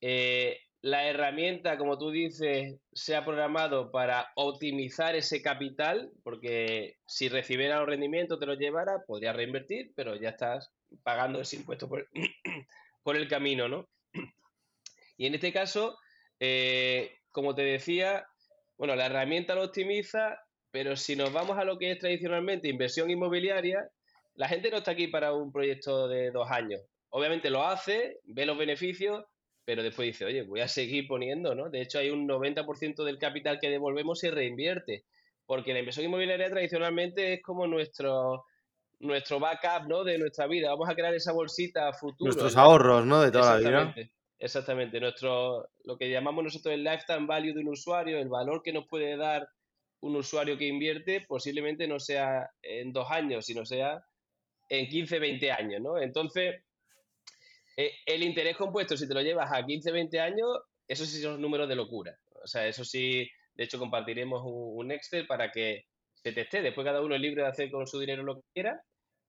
Eh, 0.00 0.58
la 0.80 1.08
herramienta, 1.08 1.76
como 1.76 1.98
tú 1.98 2.10
dices, 2.10 2.76
se 2.92 3.16
ha 3.16 3.24
programado 3.24 3.90
para 3.90 4.30
optimizar 4.36 5.16
ese 5.16 5.42
capital, 5.42 6.12
porque 6.22 6.96
si 7.06 7.28
recibiera 7.28 7.80
los 7.80 7.88
rendimientos, 7.88 8.38
te 8.38 8.46
los 8.46 8.58
llevara, 8.58 9.02
podría 9.04 9.32
reinvertir, 9.32 9.92
pero 9.96 10.14
ya 10.14 10.30
estás 10.30 10.70
pagando 11.02 11.40
ese 11.40 11.56
impuesto 11.56 11.88
por, 11.88 12.08
por 13.02 13.16
el 13.16 13.28
camino, 13.28 13.68
¿no? 13.68 13.88
Y 15.18 15.26
en 15.26 15.34
este 15.34 15.52
caso, 15.52 15.98
eh, 16.40 17.18
como 17.30 17.54
te 17.54 17.62
decía, 17.62 18.26
bueno, 18.78 18.96
la 18.96 19.06
herramienta 19.06 19.54
lo 19.54 19.64
optimiza, 19.64 20.38
pero 20.70 20.96
si 20.96 21.16
nos 21.16 21.32
vamos 21.32 21.58
a 21.58 21.64
lo 21.64 21.76
que 21.76 21.90
es 21.90 21.98
tradicionalmente 21.98 22.68
inversión 22.68 23.10
inmobiliaria, 23.10 23.90
la 24.36 24.48
gente 24.48 24.70
no 24.70 24.78
está 24.78 24.92
aquí 24.92 25.08
para 25.08 25.32
un 25.34 25.52
proyecto 25.52 26.08
de 26.08 26.30
dos 26.30 26.48
años. 26.50 26.80
Obviamente 27.10 27.50
lo 27.50 27.66
hace, 27.66 28.20
ve 28.24 28.46
los 28.46 28.56
beneficios, 28.56 29.24
pero 29.64 29.82
después 29.82 30.06
dice, 30.06 30.24
oye, 30.24 30.42
voy 30.42 30.60
a 30.60 30.68
seguir 30.68 31.08
poniendo, 31.08 31.54
¿no? 31.54 31.68
De 31.68 31.82
hecho, 31.82 31.98
hay 31.98 32.10
un 32.10 32.28
90% 32.28 33.04
del 33.04 33.18
capital 33.18 33.58
que 33.60 33.68
devolvemos 33.68 34.20
se 34.20 34.30
reinvierte, 34.30 35.04
porque 35.44 35.72
la 35.72 35.80
inversión 35.80 36.06
inmobiliaria 36.06 36.48
tradicionalmente 36.48 37.34
es 37.34 37.42
como 37.42 37.66
nuestro, 37.66 38.44
nuestro 39.00 39.40
backup, 39.40 39.88
¿no? 39.88 40.04
De 40.04 40.18
nuestra 40.18 40.46
vida. 40.46 40.70
Vamos 40.70 40.88
a 40.88 40.94
crear 40.94 41.14
esa 41.14 41.32
bolsita 41.32 41.92
futuro. 41.92 42.28
Nuestros 42.28 42.56
ahorros, 42.56 43.04
¿no? 43.04 43.20
De 43.20 43.32
toda 43.32 43.58
la 43.58 43.68
vida. 43.68 43.94
Exactamente. 44.38 45.00
Nuestro, 45.00 45.68
lo 45.84 45.96
que 45.98 46.10
llamamos 46.10 46.44
nosotros 46.44 46.74
el 46.74 46.84
lifetime 46.84 47.26
value 47.26 47.54
de 47.54 47.60
un 47.60 47.68
usuario, 47.68 48.18
el 48.18 48.28
valor 48.28 48.62
que 48.62 48.72
nos 48.72 48.86
puede 48.86 49.16
dar 49.16 49.48
un 50.00 50.16
usuario 50.16 50.56
que 50.56 50.66
invierte, 50.66 51.24
posiblemente 51.26 51.88
no 51.88 51.98
sea 51.98 52.48
en 52.62 52.92
dos 52.92 53.10
años, 53.10 53.46
sino 53.46 53.64
sea 53.64 54.04
en 54.68 54.88
15, 54.88 55.18
20 55.18 55.50
años, 55.50 55.80
¿no? 55.82 55.98
Entonces, 55.98 56.62
eh, 57.76 57.92
el 58.06 58.22
interés 58.22 58.56
compuesto, 58.56 58.96
si 58.96 59.08
te 59.08 59.14
lo 59.14 59.22
llevas 59.22 59.50
a 59.52 59.64
15, 59.64 59.90
20 59.90 60.20
años, 60.20 60.48
eso 60.86 61.04
sí 61.04 61.20
son 61.20 61.40
números 61.40 61.68
de 61.68 61.74
locura. 61.74 62.16
O 62.42 62.46
sea, 62.46 62.66
eso 62.66 62.84
sí, 62.84 63.28
de 63.54 63.64
hecho, 63.64 63.78
compartiremos 63.78 64.42
un, 64.44 64.92
Excel 64.92 65.26
para 65.26 65.50
que 65.50 65.86
se 66.14 66.32
teste. 66.32 66.62
Después 66.62 66.84
cada 66.84 67.02
uno 67.02 67.14
es 67.16 67.20
libre 67.20 67.42
de 67.42 67.48
hacer 67.48 67.70
con 67.70 67.86
su 67.86 67.98
dinero 67.98 68.22
lo 68.22 68.36
que 68.36 68.46
quiera, 68.54 68.80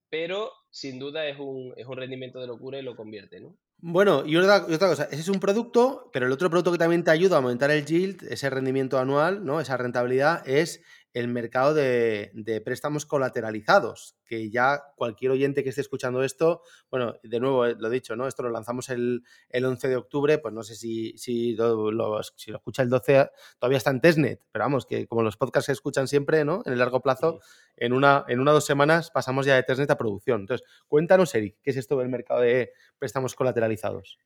pero 0.08 0.52
sin 0.70 0.98
duda 0.98 1.26
es 1.26 1.38
un, 1.38 1.74
es 1.76 1.86
un 1.86 1.96
rendimiento 1.96 2.40
de 2.40 2.46
locura 2.46 2.78
y 2.78 2.82
lo 2.82 2.96
convierte, 2.96 3.40
¿no? 3.40 3.56
Bueno, 3.82 4.24
y 4.26 4.36
otra, 4.36 4.66
otra, 4.66 4.88
cosa, 4.88 5.04
ese 5.04 5.22
es 5.22 5.28
un 5.28 5.40
producto, 5.40 6.10
pero 6.12 6.26
el 6.26 6.32
otro 6.32 6.50
producto 6.50 6.70
que 6.70 6.76
también 6.76 7.02
te 7.02 7.10
ayuda 7.10 7.36
a 7.36 7.38
aumentar 7.38 7.70
el 7.70 7.86
yield, 7.86 8.22
ese 8.30 8.50
rendimiento 8.50 8.98
anual, 8.98 9.44
¿no? 9.46 9.58
Esa 9.58 9.78
rentabilidad, 9.78 10.46
es 10.46 10.82
el 11.12 11.28
mercado 11.28 11.74
de, 11.74 12.62
préstamos 12.64 13.06
colateralizados, 13.06 14.16
que 14.26 14.50
ya 14.50 14.80
cualquier 14.96 15.32
oyente 15.32 15.62
que 15.62 15.70
esté 15.70 15.80
escuchando 15.80 16.22
esto, 16.22 16.62
bueno, 16.90 17.14
de 17.22 17.40
nuevo 17.40 17.66
eh, 17.66 17.74
lo 17.78 17.88
he 17.88 17.90
dicho, 17.90 18.14
¿no? 18.14 18.28
Esto 18.28 18.42
lo 18.42 18.50
lanzamos 18.50 18.88
el, 18.90 19.24
11 19.52 19.88
de 19.88 19.96
octubre, 19.96 20.38
pues 20.38 20.54
no 20.54 20.62
sé 20.62 20.76
si, 20.76 21.16
si, 21.18 21.54
lo, 21.54 22.22
si 22.22 22.50
lo 22.50 22.58
escucha 22.58 22.82
el 22.82 22.90
12, 22.90 23.30
todavía 23.58 23.78
está 23.78 23.90
en 23.90 24.00
testnet, 24.00 24.40
pero 24.52 24.64
vamos, 24.64 24.86
que 24.86 25.06
como 25.06 25.22
los 25.22 25.36
podcasts 25.36 25.66
se 25.66 25.72
escuchan 25.72 26.06
siempre, 26.06 26.44
¿no? 26.44 26.62
En 26.64 26.72
el 26.72 26.78
largo 26.78 27.00
plazo, 27.00 27.40
en 27.76 27.92
una, 27.92 28.24
en 28.28 28.40
una 28.40 28.52
o 28.52 28.54
dos 28.54 28.66
semanas 28.66 29.10
pasamos 29.10 29.46
ya 29.46 29.56
de 29.56 29.62
testnet 29.64 29.90
a 29.90 29.98
producción. 29.98 30.42
Entonces, 30.42 30.66
cuéntanos, 30.86 31.34
Eric, 31.34 31.56
¿qué 31.62 31.70
es 31.70 31.76
esto 31.76 31.98
del 31.98 32.08
mercado 32.08 32.40
de 32.40 32.72
préstamos 32.98 33.34
colateralizados? 33.34 34.18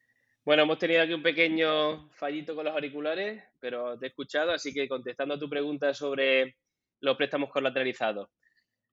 Bueno, 0.45 0.65
hemos 0.65 0.79
tenido 0.79 1.01
aquí 1.01 1.15
un 1.15 1.23
pequeño 1.23 2.11
fallito 2.11 2.55
con 2.55 2.67
los 2.67 2.75
auriculares, 2.75 3.43
pero 3.61 3.99
te 3.99 4.05
he 4.05 4.09
escuchado, 4.11 4.53
así 4.53 4.75
que 4.75 4.87
contestando 4.87 5.35
a 5.35 5.39
tu 5.39 5.49
pregunta 5.49 5.95
sobre 5.95 6.57
los 7.05 7.17
préstamos 7.17 7.51
colateralizados. 7.51 8.29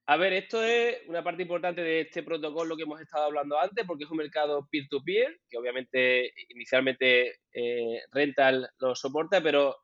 A 0.08 0.18
ver, 0.18 0.34
esto 0.34 0.64
es 0.64 0.98
una 1.08 1.24
parte 1.24 1.44
importante 1.44 1.82
de 1.82 2.02
este 2.02 2.24
protocolo 2.24 2.76
que 2.76 2.84
hemos 2.84 3.00
estado 3.00 3.26
hablando 3.26 3.60
antes, 3.60 3.86
porque 3.86 4.04
es 4.04 4.12
un 4.12 4.18
mercado 4.18 4.68
peer-to-peer, 4.70 5.40
que 5.50 5.58
obviamente 5.58 6.34
inicialmente 6.50 7.40
eh, 7.54 8.02
Rental 8.12 8.70
lo 8.80 8.96
soporta, 8.96 9.42
pero 9.42 9.78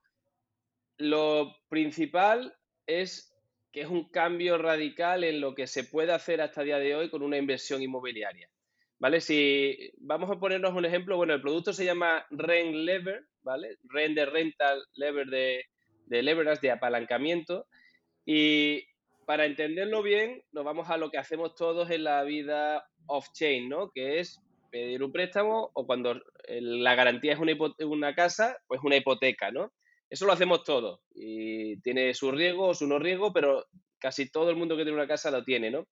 lo 0.98 1.56
principal 1.70 2.54
es 2.86 3.34
que 3.72 3.82
es 3.82 3.88
un 3.88 4.10
cambio 4.10 4.58
radical 4.58 5.24
en 5.24 5.40
lo 5.40 5.54
que 5.54 5.68
se 5.68 5.84
puede 5.84 6.12
hacer 6.12 6.42
hasta 6.42 6.62
el 6.62 6.68
día 6.68 6.80
de 6.80 6.96
hoy 6.96 7.10
con 7.10 7.22
una 7.22 7.38
inversión 7.38 7.82
inmobiliaria. 7.82 8.50
¿Vale? 9.00 9.22
Si 9.22 9.92
vamos 10.00 10.32
a 10.32 10.40
ponernos 10.40 10.74
un 10.74 10.86
ejemplo, 10.86 11.18
bueno, 11.18 11.36
el 11.36 11.42
producto 11.42 11.72
se 11.72 11.86
llama 11.86 12.26
Rent 12.32 12.74
Lever, 12.74 13.24
¿vale? 13.44 13.78
Rent 13.84 14.16
de 14.16 14.26
rental, 14.26 14.84
lever 14.96 15.28
de, 15.28 15.66
de 16.08 16.24
leverage, 16.24 16.62
de 16.62 16.72
apalancamiento. 16.72 17.68
Y 18.30 18.84
para 19.26 19.46
entenderlo 19.46 20.04
bien, 20.04 20.44
nos 20.52 20.66
vamos 20.66 20.90
a 20.90 20.98
lo 20.98 21.10
que 21.10 21.18
hacemos 21.18 21.56
todos 21.56 21.90
en 21.90 22.04
la 22.04 22.24
vida 22.24 22.86
off-chain, 23.06 23.70
¿no? 23.70 23.90
Que 23.90 24.20
es 24.20 24.42
pedir 24.70 25.02
un 25.02 25.14
préstamo 25.14 25.72
o 25.74 25.88
cuando 25.88 26.22
la 26.50 26.96
garantía 26.96 27.34
es 27.34 27.40
una, 27.40 27.54
una 27.86 28.14
casa, 28.14 28.58
pues 28.68 28.82
una 28.84 28.98
hipoteca, 28.98 29.50
¿no? 29.50 29.72
Eso 30.10 30.26
lo 30.26 30.34
hacemos 30.34 30.66
todos 30.66 31.00
y 31.16 31.80
tiene 31.80 32.14
su 32.14 32.30
riesgo 32.32 32.68
o 32.68 32.74
su 32.74 32.86
no 32.86 33.00
riesgo, 33.00 33.32
pero 33.32 33.66
casi 33.98 34.30
todo 34.30 34.50
el 34.50 34.58
mundo 34.58 34.76
que 34.76 34.84
tiene 34.84 34.98
una 34.98 35.08
casa 35.08 35.32
lo 35.32 35.46
tiene, 35.46 35.72
¿no? 35.72 35.88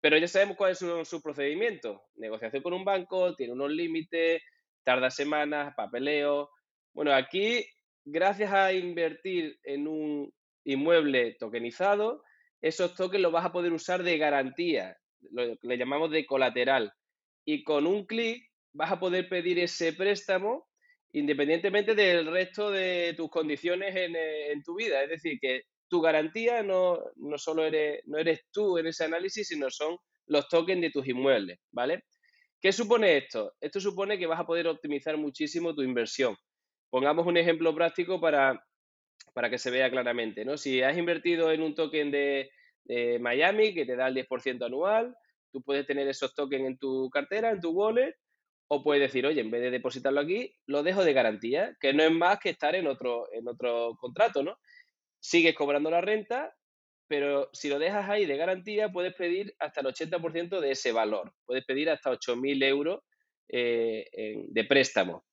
Pero 0.00 0.16
ya 0.16 0.28
sabemos 0.28 0.56
cuál 0.56 0.72
es 0.72 0.78
su, 0.78 1.04
su 1.04 1.20
procedimiento. 1.20 2.04
Negociación 2.14 2.62
con 2.62 2.72
un 2.72 2.86
banco, 2.86 3.34
tiene 3.36 3.52
unos 3.52 3.70
límites, 3.70 4.40
tarda 4.82 5.10
semanas, 5.10 5.74
papeleo. 5.76 6.48
Bueno, 6.94 7.12
aquí, 7.12 7.66
gracias 8.06 8.50
a 8.50 8.72
invertir 8.72 9.58
en 9.62 9.86
un 9.86 10.32
inmueble 10.64 11.36
tokenizado, 11.38 12.22
esos 12.60 12.94
tokens 12.94 13.22
los 13.22 13.32
vas 13.32 13.46
a 13.46 13.52
poder 13.52 13.72
usar 13.72 14.02
de 14.02 14.18
garantía, 14.18 14.96
lo 15.30 15.56
le 15.62 15.78
llamamos 15.78 16.10
de 16.10 16.26
colateral. 16.26 16.92
Y 17.44 17.64
con 17.64 17.86
un 17.86 18.06
clic 18.06 18.44
vas 18.72 18.92
a 18.92 19.00
poder 19.00 19.28
pedir 19.28 19.58
ese 19.58 19.92
préstamo 19.92 20.68
independientemente 21.12 21.94
del 21.94 22.26
resto 22.26 22.70
de 22.70 23.14
tus 23.16 23.30
condiciones 23.30 23.94
en, 23.96 24.14
eh, 24.14 24.52
en 24.52 24.62
tu 24.62 24.76
vida. 24.76 25.02
Es 25.02 25.10
decir, 25.10 25.38
que 25.40 25.62
tu 25.88 26.00
garantía 26.00 26.62
no, 26.62 26.98
no 27.16 27.36
solo 27.36 27.64
eres, 27.64 28.00
no 28.06 28.18
eres 28.18 28.42
tú 28.52 28.78
en 28.78 28.86
ese 28.86 29.04
análisis, 29.04 29.48
sino 29.48 29.70
son 29.70 29.96
los 30.26 30.48
tokens 30.48 30.80
de 30.80 30.90
tus 30.90 31.06
inmuebles, 31.08 31.58
¿vale? 31.72 32.04
¿Qué 32.60 32.72
supone 32.72 33.16
esto? 33.16 33.54
Esto 33.60 33.80
supone 33.80 34.18
que 34.18 34.26
vas 34.26 34.38
a 34.38 34.46
poder 34.46 34.68
optimizar 34.68 35.16
muchísimo 35.16 35.74
tu 35.74 35.82
inversión. 35.82 36.36
Pongamos 36.90 37.26
un 37.26 37.36
ejemplo 37.36 37.74
práctico 37.74 38.20
para, 38.20 38.62
para 39.32 39.50
que 39.50 39.58
se 39.58 39.70
vea 39.70 39.90
claramente, 39.90 40.44
¿no? 40.44 40.56
Si 40.56 40.82
has 40.82 40.96
invertido 40.96 41.50
en 41.52 41.62
un 41.62 41.74
token 41.74 42.10
de, 42.10 42.50
Miami 43.20 43.72
que 43.72 43.86
te 43.86 43.94
da 43.94 44.08
el 44.08 44.16
10% 44.16 44.66
anual, 44.66 45.14
tú 45.52 45.62
puedes 45.62 45.86
tener 45.86 46.08
esos 46.08 46.34
tokens 46.34 46.66
en 46.66 46.78
tu 46.78 47.08
cartera, 47.08 47.50
en 47.50 47.60
tu 47.60 47.70
wallet, 47.70 48.16
o 48.66 48.82
puedes 48.82 49.02
decir, 49.02 49.26
oye, 49.26 49.40
en 49.40 49.50
vez 49.50 49.60
de 49.62 49.70
depositarlo 49.70 50.20
aquí, 50.20 50.52
lo 50.66 50.82
dejo 50.82 51.04
de 51.04 51.12
garantía, 51.12 51.76
que 51.80 51.92
no 51.92 52.02
es 52.02 52.10
más 52.10 52.40
que 52.40 52.50
estar 52.50 52.74
en 52.74 52.88
otro, 52.88 53.32
en 53.32 53.46
otro 53.46 53.96
contrato, 53.96 54.42
¿no? 54.42 54.58
Sigues 55.20 55.54
cobrando 55.54 55.90
la 55.90 56.00
renta, 56.00 56.52
pero 57.06 57.50
si 57.52 57.68
lo 57.68 57.78
dejas 57.78 58.08
ahí 58.08 58.26
de 58.26 58.36
garantía, 58.36 58.90
puedes 58.90 59.14
pedir 59.14 59.54
hasta 59.58 59.80
el 59.80 59.88
80% 59.88 60.60
de 60.60 60.70
ese 60.70 60.90
valor. 60.90 61.32
Puedes 61.44 61.64
pedir 61.64 61.90
hasta 61.90 62.10
8.000 62.10 62.64
euros 62.64 63.00
eh, 63.48 64.44
de 64.48 64.64
préstamo. 64.64 65.24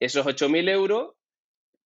Esos 0.00 0.24
8.000 0.24 0.68
euros 0.68 1.14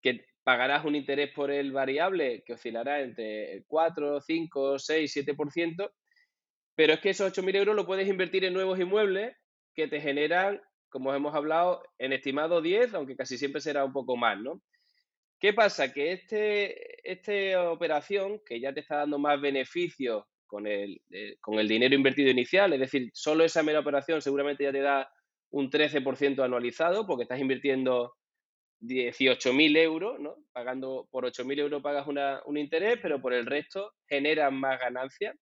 que 0.02 0.27
pagarás 0.48 0.86
un 0.86 0.94
interés 0.94 1.30
por 1.34 1.50
el 1.50 1.72
variable 1.72 2.42
que 2.42 2.54
oscilará 2.54 3.02
entre 3.02 3.52
el 3.52 3.66
4, 3.66 4.18
5, 4.18 4.78
6, 4.78 5.16
7%, 5.26 5.90
Pero 6.74 6.94
es 6.94 7.00
que 7.00 7.10
esos 7.10 7.30
8.000 7.30 7.56
euros 7.56 7.76
lo 7.76 7.84
puedes 7.84 8.08
invertir 8.08 8.46
en 8.46 8.54
nuevos 8.54 8.80
inmuebles 8.80 9.36
que 9.74 9.88
te 9.88 10.00
generan, 10.00 10.58
como 10.88 11.12
hemos 11.12 11.34
hablado, 11.34 11.82
en 11.98 12.14
estimado 12.14 12.62
10, 12.62 12.94
aunque 12.94 13.14
casi 13.14 13.36
siempre 13.36 13.60
será 13.60 13.84
un 13.84 13.92
poco 13.92 14.16
más, 14.16 14.40
¿no? 14.40 14.62
¿Qué 15.38 15.52
pasa? 15.52 15.92
Que 15.92 16.12
este, 16.12 17.12
esta 17.12 17.70
operación, 17.70 18.40
que 18.46 18.58
ya 18.58 18.72
te 18.72 18.80
está 18.80 18.96
dando 18.96 19.18
más 19.18 19.38
beneficios 19.38 20.24
con 20.46 20.66
el, 20.66 21.02
eh, 21.10 21.36
con 21.42 21.58
el 21.58 21.68
dinero 21.68 21.94
invertido 21.94 22.30
inicial, 22.30 22.72
es 22.72 22.80
decir, 22.80 23.10
solo 23.12 23.44
esa 23.44 23.62
mera 23.62 23.80
operación 23.80 24.22
seguramente 24.22 24.64
ya 24.64 24.72
te 24.72 24.80
da 24.80 25.12
un 25.50 25.70
13% 25.70 26.42
anualizado 26.42 27.06
porque 27.06 27.24
estás 27.24 27.38
invirtiendo 27.38 28.14
18.000 28.80 29.76
euros, 29.76 30.20
¿no? 30.20 30.36
Pagando 30.52 31.08
por 31.10 31.24
8.000 31.24 31.58
euros 31.60 31.82
pagas 31.82 32.06
un 32.06 32.56
interés, 32.56 32.98
pero 33.02 33.20
por 33.20 33.32
el 33.32 33.46
resto 33.46 33.94
generas 34.06 34.52
más 34.52 34.78
ganancias. 34.78 35.36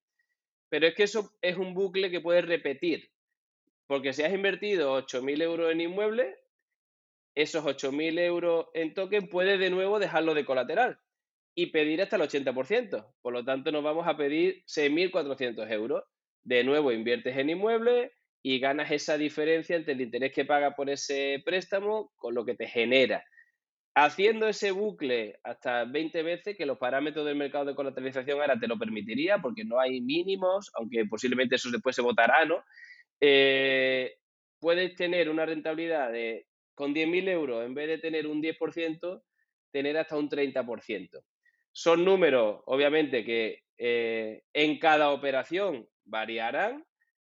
Pero 0.68 0.86
es 0.86 0.94
que 0.94 1.04
eso 1.04 1.30
es 1.40 1.56
un 1.56 1.74
bucle 1.74 2.10
que 2.10 2.20
puedes 2.20 2.44
repetir, 2.44 3.08
porque 3.86 4.12
si 4.12 4.22
has 4.22 4.32
invertido 4.32 4.98
8.000 5.00 5.42
euros 5.42 5.70
en 5.70 5.80
inmuebles, 5.80 6.36
esos 7.34 7.64
8.000 7.64 8.18
euros 8.20 8.66
en 8.74 8.94
token 8.94 9.28
puedes 9.28 9.60
de 9.60 9.70
nuevo 9.70 9.98
dejarlo 9.98 10.34
de 10.34 10.44
colateral 10.44 10.98
y 11.54 11.66
pedir 11.66 12.02
hasta 12.02 12.16
el 12.16 12.22
80%. 12.22 13.14
Por 13.22 13.32
lo 13.32 13.44
tanto, 13.44 13.70
nos 13.70 13.84
vamos 13.84 14.06
a 14.08 14.16
pedir 14.16 14.64
6.400 14.66 15.70
euros. 15.70 16.02
De 16.42 16.64
nuevo, 16.64 16.92
inviertes 16.92 17.36
en 17.36 17.50
inmuebles 17.50 18.10
y 18.48 18.60
ganas 18.60 18.92
esa 18.92 19.18
diferencia 19.18 19.74
entre 19.74 19.94
el 19.94 20.02
interés 20.02 20.32
que 20.32 20.44
paga 20.44 20.76
por 20.76 20.88
ese 20.88 21.42
préstamo 21.44 22.12
con 22.14 22.32
lo 22.32 22.44
que 22.44 22.54
te 22.54 22.68
genera. 22.68 23.24
Haciendo 23.92 24.46
ese 24.46 24.70
bucle 24.70 25.40
hasta 25.42 25.84
20 25.84 26.22
veces, 26.22 26.56
que 26.56 26.64
los 26.64 26.78
parámetros 26.78 27.26
del 27.26 27.34
mercado 27.34 27.64
de 27.64 27.74
colateralización 27.74 28.40
ahora 28.40 28.56
te 28.56 28.68
lo 28.68 28.78
permitiría, 28.78 29.38
porque 29.38 29.64
no 29.64 29.80
hay 29.80 30.00
mínimos, 30.00 30.70
aunque 30.74 31.06
posiblemente 31.06 31.56
eso 31.56 31.72
después 31.72 31.96
se 31.96 32.02
votará, 32.02 32.44
¿no? 32.44 32.62
Eh, 33.20 34.14
puedes 34.60 34.94
tener 34.94 35.28
una 35.28 35.44
rentabilidad 35.44 36.12
de 36.12 36.46
con 36.76 36.94
10.000 36.94 37.28
euros, 37.28 37.66
en 37.66 37.74
vez 37.74 37.88
de 37.88 37.98
tener 37.98 38.28
un 38.28 38.40
10%, 38.40 39.24
tener 39.72 39.98
hasta 39.98 40.16
un 40.16 40.30
30%. 40.30 41.20
Son 41.72 42.04
números, 42.04 42.62
obviamente, 42.66 43.24
que 43.24 43.64
eh, 43.76 44.44
en 44.52 44.78
cada 44.78 45.10
operación 45.10 45.88
variarán, 46.04 46.84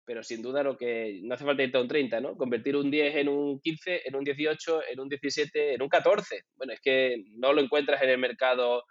pero 0.05 0.23
sin 0.23 0.41
duda 0.41 0.63
lo 0.63 0.77
que 0.77 1.19
no 1.23 1.35
hace 1.35 1.45
falta 1.45 1.63
irte 1.63 1.77
a 1.77 1.81
un 1.81 1.87
30, 1.87 2.19
¿no? 2.19 2.35
Convertir 2.35 2.75
un 2.75 2.91
10 2.91 3.15
en 3.15 3.29
un 3.29 3.59
15, 3.59 4.07
en 4.07 4.15
un 4.15 4.23
18, 4.23 4.81
en 4.91 4.99
un 4.99 5.09
17, 5.09 5.73
en 5.75 5.81
un 5.81 5.89
14. 5.89 6.43
Bueno, 6.55 6.73
es 6.73 6.81
que 6.81 7.23
no 7.37 7.53
lo 7.53 7.61
encuentras 7.61 8.01
en 8.01 8.09
el 8.09 8.17
mercado 8.17 8.83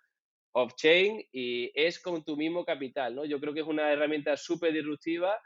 off-chain 0.52 1.22
y 1.32 1.70
es 1.74 2.00
con 2.00 2.24
tu 2.24 2.36
mismo 2.36 2.64
capital, 2.64 3.14
¿no? 3.14 3.24
Yo 3.24 3.40
creo 3.40 3.54
que 3.54 3.60
es 3.60 3.66
una 3.66 3.92
herramienta 3.92 4.36
súper 4.36 4.72
disruptiva 4.72 5.38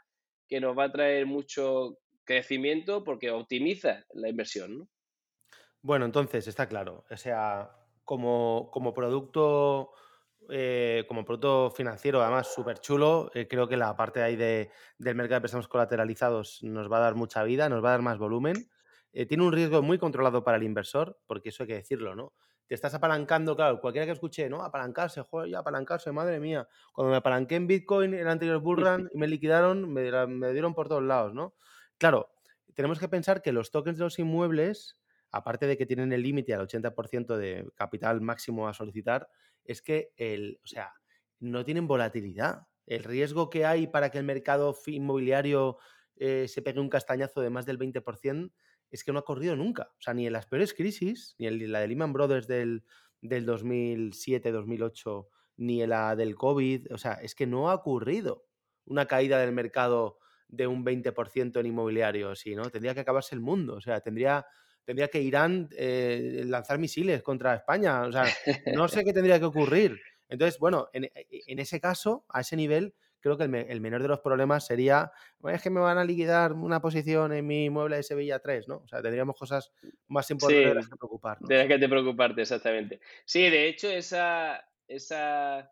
que 0.47 0.59
nos 0.59 0.77
va 0.77 0.85
a 0.85 0.91
traer 0.91 1.25
mucho 1.25 1.97
crecimiento 2.23 3.03
porque 3.03 3.31
optimiza 3.31 4.05
la 4.13 4.29
inversión, 4.29 4.79
¿no? 4.79 4.89
Bueno, 5.81 6.05
entonces 6.05 6.47
está 6.47 6.67
claro. 6.67 7.05
O 7.09 7.17
sea, 7.17 7.71
como, 8.03 8.69
como 8.71 8.93
producto, 8.93 9.91
eh, 10.49 11.05
como 11.07 11.25
producto 11.25 11.71
financiero, 11.71 12.21
además 12.21 12.53
súper 12.53 12.79
chulo, 12.79 13.29
eh, 13.33 13.47
creo 13.47 13.67
que 13.67 13.77
la 13.77 13.95
parte 13.95 14.21
ahí 14.21 14.35
de, 14.35 14.71
del 14.97 15.15
mercado 15.15 15.37
de 15.37 15.41
préstamos 15.41 15.67
colateralizados 15.67 16.59
nos 16.63 16.91
va 16.91 16.97
a 16.97 17.01
dar 17.01 17.15
mucha 17.15 17.43
vida, 17.43 17.69
nos 17.69 17.83
va 17.83 17.89
a 17.89 17.91
dar 17.91 18.01
más 18.01 18.17
volumen. 18.17 18.69
Eh, 19.13 19.25
tiene 19.25 19.43
un 19.43 19.51
riesgo 19.51 19.81
muy 19.81 19.97
controlado 19.97 20.43
para 20.43 20.57
el 20.57 20.63
inversor, 20.63 21.19
porque 21.27 21.49
eso 21.49 21.63
hay 21.63 21.67
que 21.67 21.73
decirlo, 21.75 22.15
¿no? 22.15 22.33
Te 22.67 22.75
estás 22.75 22.93
apalancando, 22.93 23.55
claro, 23.55 23.79
cualquiera 23.79 24.05
que 24.05 24.11
escuche, 24.11 24.49
¿no? 24.49 24.63
Apalancarse, 24.63 25.21
joder, 25.21 25.55
apalancarse, 25.55 26.11
madre 26.11 26.39
mía. 26.39 26.67
Cuando 26.93 27.11
me 27.11 27.17
apalanqué 27.17 27.55
en 27.55 27.67
Bitcoin 27.67 28.13
en 28.13 28.19
el 28.21 28.27
anterior 28.27 28.59
bullrun 28.59 29.09
y 29.13 29.17
me 29.17 29.27
liquidaron, 29.27 29.91
me, 29.91 30.27
me 30.27 30.51
dieron 30.53 30.73
por 30.73 30.89
todos 30.89 31.03
lados, 31.03 31.33
¿no? 31.33 31.55
Claro, 31.97 32.29
tenemos 32.73 32.99
que 32.99 33.07
pensar 33.07 33.41
que 33.41 33.51
los 33.51 33.71
tokens 33.71 33.97
de 33.97 34.03
los 34.03 34.19
inmuebles 34.19 34.97
aparte 35.31 35.67
de 35.67 35.77
que 35.77 35.85
tienen 35.85 36.11
el 36.13 36.23
límite 36.23 36.53
al 36.53 36.67
80% 36.67 37.37
de 37.37 37.67
capital 37.75 38.21
máximo 38.21 38.67
a 38.67 38.73
solicitar, 38.73 39.29
es 39.67 39.81
que 39.81 40.13
el, 40.15 40.59
o 40.63 40.67
sea, 40.67 40.93
no 41.39 41.63
tienen 41.65 41.87
volatilidad. 41.87 42.67
El 42.85 43.03
riesgo 43.03 43.49
que 43.49 43.65
hay 43.65 43.87
para 43.87 44.09
que 44.09 44.17
el 44.17 44.23
mercado 44.23 44.75
inmobiliario 44.85 45.77
eh, 46.15 46.47
se 46.47 46.61
pegue 46.61 46.79
un 46.79 46.89
castañazo 46.89 47.41
de 47.41 47.49
más 47.49 47.65
del 47.65 47.77
20% 47.77 48.51
es 48.89 49.03
que 49.03 49.11
no 49.11 49.19
ha 49.19 49.25
corrido 49.25 49.55
nunca. 49.55 49.89
O 49.91 50.01
sea, 50.01 50.13
ni 50.13 50.27
en 50.27 50.33
las 50.33 50.47
peores 50.47 50.73
crisis, 50.73 51.35
ni 51.37 51.47
en 51.47 51.71
la 51.71 51.79
de 51.79 51.87
Lehman 51.89 52.13
Brothers 52.13 52.47
del, 52.47 52.85
del 53.21 53.45
2007-2008, 53.45 55.27
ni 55.57 55.81
en 55.81 55.89
la 55.89 56.15
del 56.15 56.35
COVID. 56.35 56.93
O 56.93 56.97
sea, 56.97 57.13
es 57.13 57.35
que 57.35 57.45
no 57.45 57.69
ha 57.69 57.75
ocurrido 57.75 58.45
una 58.85 59.05
caída 59.05 59.39
del 59.39 59.51
mercado 59.51 60.19
de 60.47 60.67
un 60.67 60.85
20% 60.85 61.59
en 61.59 61.65
inmobiliario, 61.65 62.35
sí, 62.35 62.55
¿no? 62.55 62.69
Tendría 62.69 62.93
que 62.93 63.01
acabarse 63.01 63.35
el 63.35 63.41
mundo. 63.41 63.75
O 63.75 63.81
sea, 63.81 63.99
tendría 63.99 64.45
tendría 64.87 65.09
que 65.09 65.21
Irán 65.21 65.67
eh, 65.77 66.43
lanzar 66.45 66.79
misiles 66.79 67.21
contra 67.21 67.53
España. 67.53 68.03
O 68.03 68.11
sea, 68.11 68.23
no 68.73 68.87
sé 68.87 69.03
qué 69.03 69.11
tendría 69.13 69.37
que 69.37 69.43
ocurrir. 69.43 69.99
Entonces, 70.29 70.57
bueno, 70.59 70.87
en, 70.93 71.09
ese 71.59 71.81
caso, 71.81 72.25
a 72.29 72.39
ese 72.39 72.55
nivel, 72.55 72.95
creo 73.19 73.37
que 73.37 73.43
el, 73.43 73.81
menor 73.81 74.01
de 74.01 74.07
los 74.07 74.21
problemas 74.21 74.65
sería, 74.65 75.11
es 75.43 75.61
que 75.61 75.69
me 75.69 75.81
van 75.81 75.97
a 75.97 76.05
liquidar 76.05 76.53
una 76.53 76.79
posición 76.79 77.33
en 77.33 77.45
mi 77.45 77.69
mueble 77.69 77.97
de 77.97 78.03
Sevilla 78.03 78.39
3, 78.39 78.69
¿no? 78.69 78.77
O 78.77 78.87
sea, 78.87 79.01
tendríamos 79.01 79.35
cosas 79.37 79.73
más 80.07 80.31
importantes 80.31 80.69
de 80.69 80.75
las 80.75 80.87
que 80.87 80.95
preocuparnos. 80.95 81.49
De 81.49 81.57
las 81.57 81.67
que 81.67 81.79
te 81.79 81.89
preocuparte, 81.89 82.41
exactamente. 82.41 83.01
Sí, 83.25 83.49
de 83.49 83.67
hecho, 83.67 83.89
esa, 83.89 84.65
esa 84.87 85.69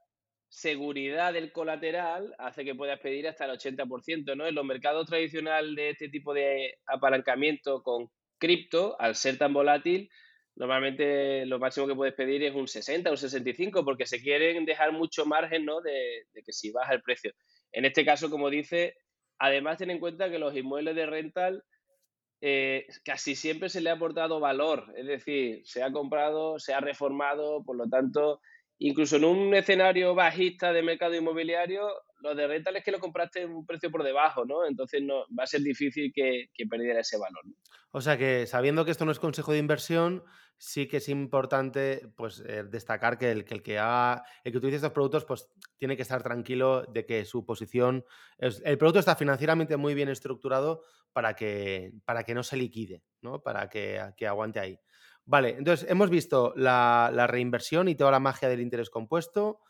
seguridad 0.49 1.31
del 1.31 1.53
colateral 1.53 2.35
hace 2.37 2.65
que 2.65 2.75
puedas 2.75 2.99
pedir 2.99 3.29
hasta 3.29 3.45
el 3.45 3.57
80%, 3.57 4.35
¿no? 4.35 4.45
En 4.45 4.55
los 4.55 4.65
mercados 4.65 5.07
tradicionales 5.07 5.73
de 5.73 5.89
este 5.91 6.09
tipo 6.09 6.33
de 6.33 6.79
apalancamiento 6.85 7.81
con 7.81 8.09
cripto, 8.37 8.95
al 8.99 9.15
ser 9.15 9.37
tan 9.37 9.53
volátil, 9.53 10.09
normalmente 10.55 11.45
lo 11.45 11.59
máximo 11.59 11.87
que 11.87 11.95
puedes 11.95 12.13
pedir 12.13 12.43
es 12.43 12.55
un 12.55 12.67
60 12.67 13.09
o 13.09 13.13
un 13.13 13.17
65 13.17 13.83
porque 13.83 14.05
se 14.05 14.21
quieren 14.21 14.65
dejar 14.65 14.91
mucho 14.93 15.25
margen 15.25 15.65
¿no? 15.65 15.81
de, 15.81 16.25
que 16.33 16.51
si 16.51 16.71
baja 16.71 16.93
el 16.93 17.01
precio. 17.01 17.33
En 17.71 17.85
este 17.85 18.05
caso, 18.05 18.29
como 18.29 18.49
dice, 18.49 18.95
además 19.37 19.77
ten 19.77 19.89
en 19.89 19.99
cuenta 19.99 20.29
que 20.29 20.39
los 20.39 20.55
inmuebles 20.55 20.95
de 20.95 21.05
rental 21.05 21.63
eh, 22.41 22.85
casi 23.03 23.35
siempre 23.35 23.69
se 23.69 23.81
le 23.81 23.89
ha 23.89 23.93
aportado 23.93 24.39
valor, 24.39 24.93
es 24.95 25.07
decir, 25.07 25.61
se 25.65 25.83
ha 25.83 25.91
comprado, 25.91 26.59
se 26.59 26.73
ha 26.73 26.79
reformado, 26.79 27.63
por 27.63 27.75
lo 27.75 27.87
tanto, 27.89 28.41
incluso 28.77 29.15
en 29.15 29.25
un 29.25 29.53
escenario 29.55 30.15
bajista 30.15 30.71
de 30.71 30.83
mercado 30.83 31.15
inmobiliario, 31.15 31.87
los 32.25 32.35
de 32.35 32.47
rental 32.47 32.75
es 32.75 32.83
que 32.83 32.91
lo 32.91 32.99
compraste 32.99 33.43
en 33.43 33.51
un 33.51 33.65
precio 33.65 33.91
por 33.91 34.03
debajo, 34.03 34.45
¿no? 34.45 34.65
Entonces 34.65 35.01
no, 35.01 35.25
va 35.37 35.43
a 35.43 35.47
ser 35.47 35.61
difícil 35.61 36.11
que, 36.13 36.49
perdiera 36.69 36.99
ese 36.99 37.17
valor. 37.17 37.43
O 37.91 38.01
sea 38.01 38.17
que 38.17 38.45
sabiendo 38.47 38.83
que 38.83 38.91
esto 38.91 39.05
no 39.05 39.11
es 39.11 39.19
consejo 39.19 39.53
de 39.53 39.59
inversión, 39.59 40.23
sí 40.57 40.87
que 40.87 40.97
es 40.97 41.07
importante 41.07 42.07
pues, 42.17 42.43
eh, 42.47 42.63
destacar 42.63 43.17
que 43.17 43.31
el, 43.31 43.45
que 43.45 43.53
el 43.53 43.63
que 43.63 43.77
haga, 43.77 44.23
el 44.43 44.51
que 44.51 44.57
utilice 44.57 44.77
estos 44.77 44.91
productos, 44.91 45.25
pues 45.25 45.49
tiene 45.77 45.95
que 45.95 46.01
estar 46.01 46.23
tranquilo 46.23 46.83
de 46.85 47.05
que 47.05 47.23
su 47.25 47.45
posición, 47.45 48.03
el 48.39 48.77
producto 48.77 48.99
está 48.99 49.15
financieramente 49.15 49.77
muy 49.77 49.93
bien 49.93 50.09
estructurado 50.09 50.81
para 51.13 51.35
que, 51.35 51.93
para 52.05 52.23
que 52.23 52.33
no 52.33 52.43
se 52.43 52.57
liquide, 52.57 53.03
¿no? 53.21 53.41
Para 53.41 53.69
que, 53.69 54.01
que 54.17 54.27
aguante 54.27 54.59
ahí. 54.59 54.79
Vale, 55.25 55.49
entonces 55.57 55.89
hemos 55.89 56.09
visto 56.09 56.53
la, 56.55 57.09
la 57.13 57.27
reinversión 57.27 57.87
y 57.87 57.95
toda 57.95 58.11
la 58.11 58.19
magia 58.19 58.49
del 58.49 58.61
interés 58.61 58.89
compuesto. 58.89 59.61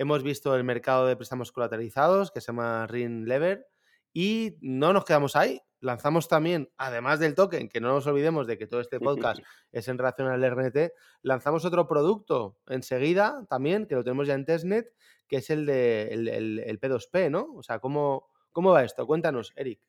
Hemos 0.00 0.22
visto 0.22 0.54
el 0.54 0.62
mercado 0.62 1.08
de 1.08 1.16
préstamos 1.16 1.50
colateralizados 1.50 2.30
que 2.30 2.40
se 2.40 2.46
llama 2.46 2.86
Ring 2.86 3.26
Lever 3.26 3.66
y 4.12 4.56
no 4.60 4.92
nos 4.92 5.04
quedamos 5.04 5.34
ahí. 5.34 5.60
Lanzamos 5.80 6.28
también, 6.28 6.70
además 6.76 7.18
del 7.18 7.34
token, 7.34 7.68
que 7.68 7.80
no 7.80 7.88
nos 7.88 8.06
olvidemos 8.06 8.46
de 8.46 8.58
que 8.58 8.68
todo 8.68 8.80
este 8.80 9.00
podcast 9.00 9.40
es 9.72 9.88
en 9.88 9.98
relación 9.98 10.28
al 10.28 10.48
RNT, 10.48 10.92
lanzamos 11.22 11.64
otro 11.64 11.88
producto 11.88 12.58
enseguida 12.68 13.44
también, 13.48 13.86
que 13.86 13.96
lo 13.96 14.04
tenemos 14.04 14.28
ya 14.28 14.34
en 14.34 14.44
testnet, 14.44 14.86
que 15.26 15.38
es 15.38 15.50
el 15.50 15.66
de 15.66 16.14
el, 16.14 16.80
P2P, 16.80 17.28
¿no? 17.30 17.54
O 17.56 17.64
sea, 17.64 17.80
¿cómo, 17.80 18.28
¿cómo 18.52 18.70
va 18.70 18.84
esto? 18.84 19.04
Cuéntanos, 19.04 19.52
Eric. 19.56 19.80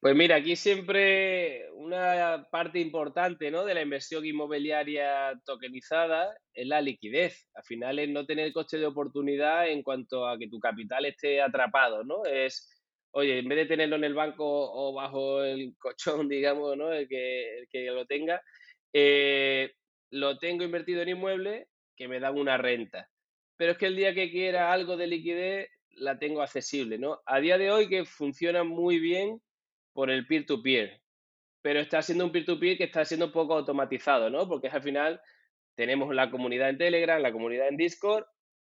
Pues 0.00 0.16
mira, 0.16 0.36
aquí 0.36 0.56
siempre 0.56 1.70
una 1.74 2.46
parte 2.50 2.80
importante 2.80 3.50
¿no? 3.50 3.66
de 3.66 3.74
la 3.74 3.82
inversión 3.82 4.24
inmobiliaria 4.24 5.38
tokenizada 5.44 6.34
es 6.54 6.66
la 6.66 6.80
liquidez. 6.80 7.46
Al 7.54 7.64
final 7.64 7.98
es 7.98 8.08
no 8.08 8.24
tener 8.24 8.50
coste 8.54 8.78
de 8.78 8.86
oportunidad 8.86 9.68
en 9.68 9.82
cuanto 9.82 10.26
a 10.26 10.38
que 10.38 10.48
tu 10.48 10.58
capital 10.58 11.04
esté 11.04 11.42
atrapado, 11.42 12.02
¿no? 12.02 12.24
Es, 12.24 12.82
oye, 13.10 13.40
en 13.40 13.48
vez 13.48 13.58
de 13.58 13.66
tenerlo 13.66 13.96
en 13.96 14.04
el 14.04 14.14
banco 14.14 14.46
o 14.46 14.94
bajo 14.94 15.44
el 15.44 15.74
colchón, 15.78 16.28
digamos, 16.30 16.78
¿no? 16.78 16.90
El 16.92 17.06
que, 17.06 17.66
que 17.70 17.90
lo 17.90 18.06
tenga, 18.06 18.40
eh, 18.94 19.70
lo 20.10 20.38
tengo 20.38 20.64
invertido 20.64 21.02
en 21.02 21.10
inmuebles 21.10 21.68
que 21.94 22.08
me 22.08 22.20
dan 22.20 22.38
una 22.38 22.56
renta. 22.56 23.10
Pero 23.58 23.72
es 23.72 23.78
que 23.78 23.86
el 23.86 23.96
día 23.96 24.14
que 24.14 24.30
quiera 24.30 24.72
algo 24.72 24.96
de 24.96 25.08
liquidez, 25.08 25.68
la 25.90 26.18
tengo 26.18 26.40
accesible, 26.40 26.98
¿no? 26.98 27.20
A 27.26 27.40
día 27.40 27.58
de 27.58 27.70
hoy 27.70 27.88
que 27.88 28.06
funciona 28.06 28.64
muy 28.64 28.98
bien 28.98 29.42
por 29.92 30.10
el 30.10 30.26
peer-to-peer. 30.26 31.00
Pero 31.62 31.80
está 31.80 32.02
siendo 32.02 32.24
un 32.24 32.32
peer-to-peer 32.32 32.78
que 32.78 32.84
está 32.84 33.04
siendo 33.04 33.26
un 33.26 33.32
poco 33.32 33.54
automatizado, 33.54 34.30
¿no? 34.30 34.48
Porque 34.48 34.68
al 34.68 34.82
final 34.82 35.20
tenemos 35.74 36.14
la 36.14 36.30
comunidad 36.30 36.70
en 36.70 36.78
Telegram, 36.78 37.20
la 37.20 37.32
comunidad 37.32 37.68
en 37.68 37.76
Discord, 37.76 38.24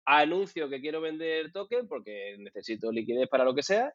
anuncio 0.06 0.70
que 0.70 0.82
quiero 0.82 1.02
vender 1.02 1.52
token 1.52 1.88
porque 1.88 2.36
necesito 2.40 2.92
liquidez 2.92 3.28
para 3.30 3.44
lo 3.44 3.54
que 3.54 3.64
sea 3.64 3.94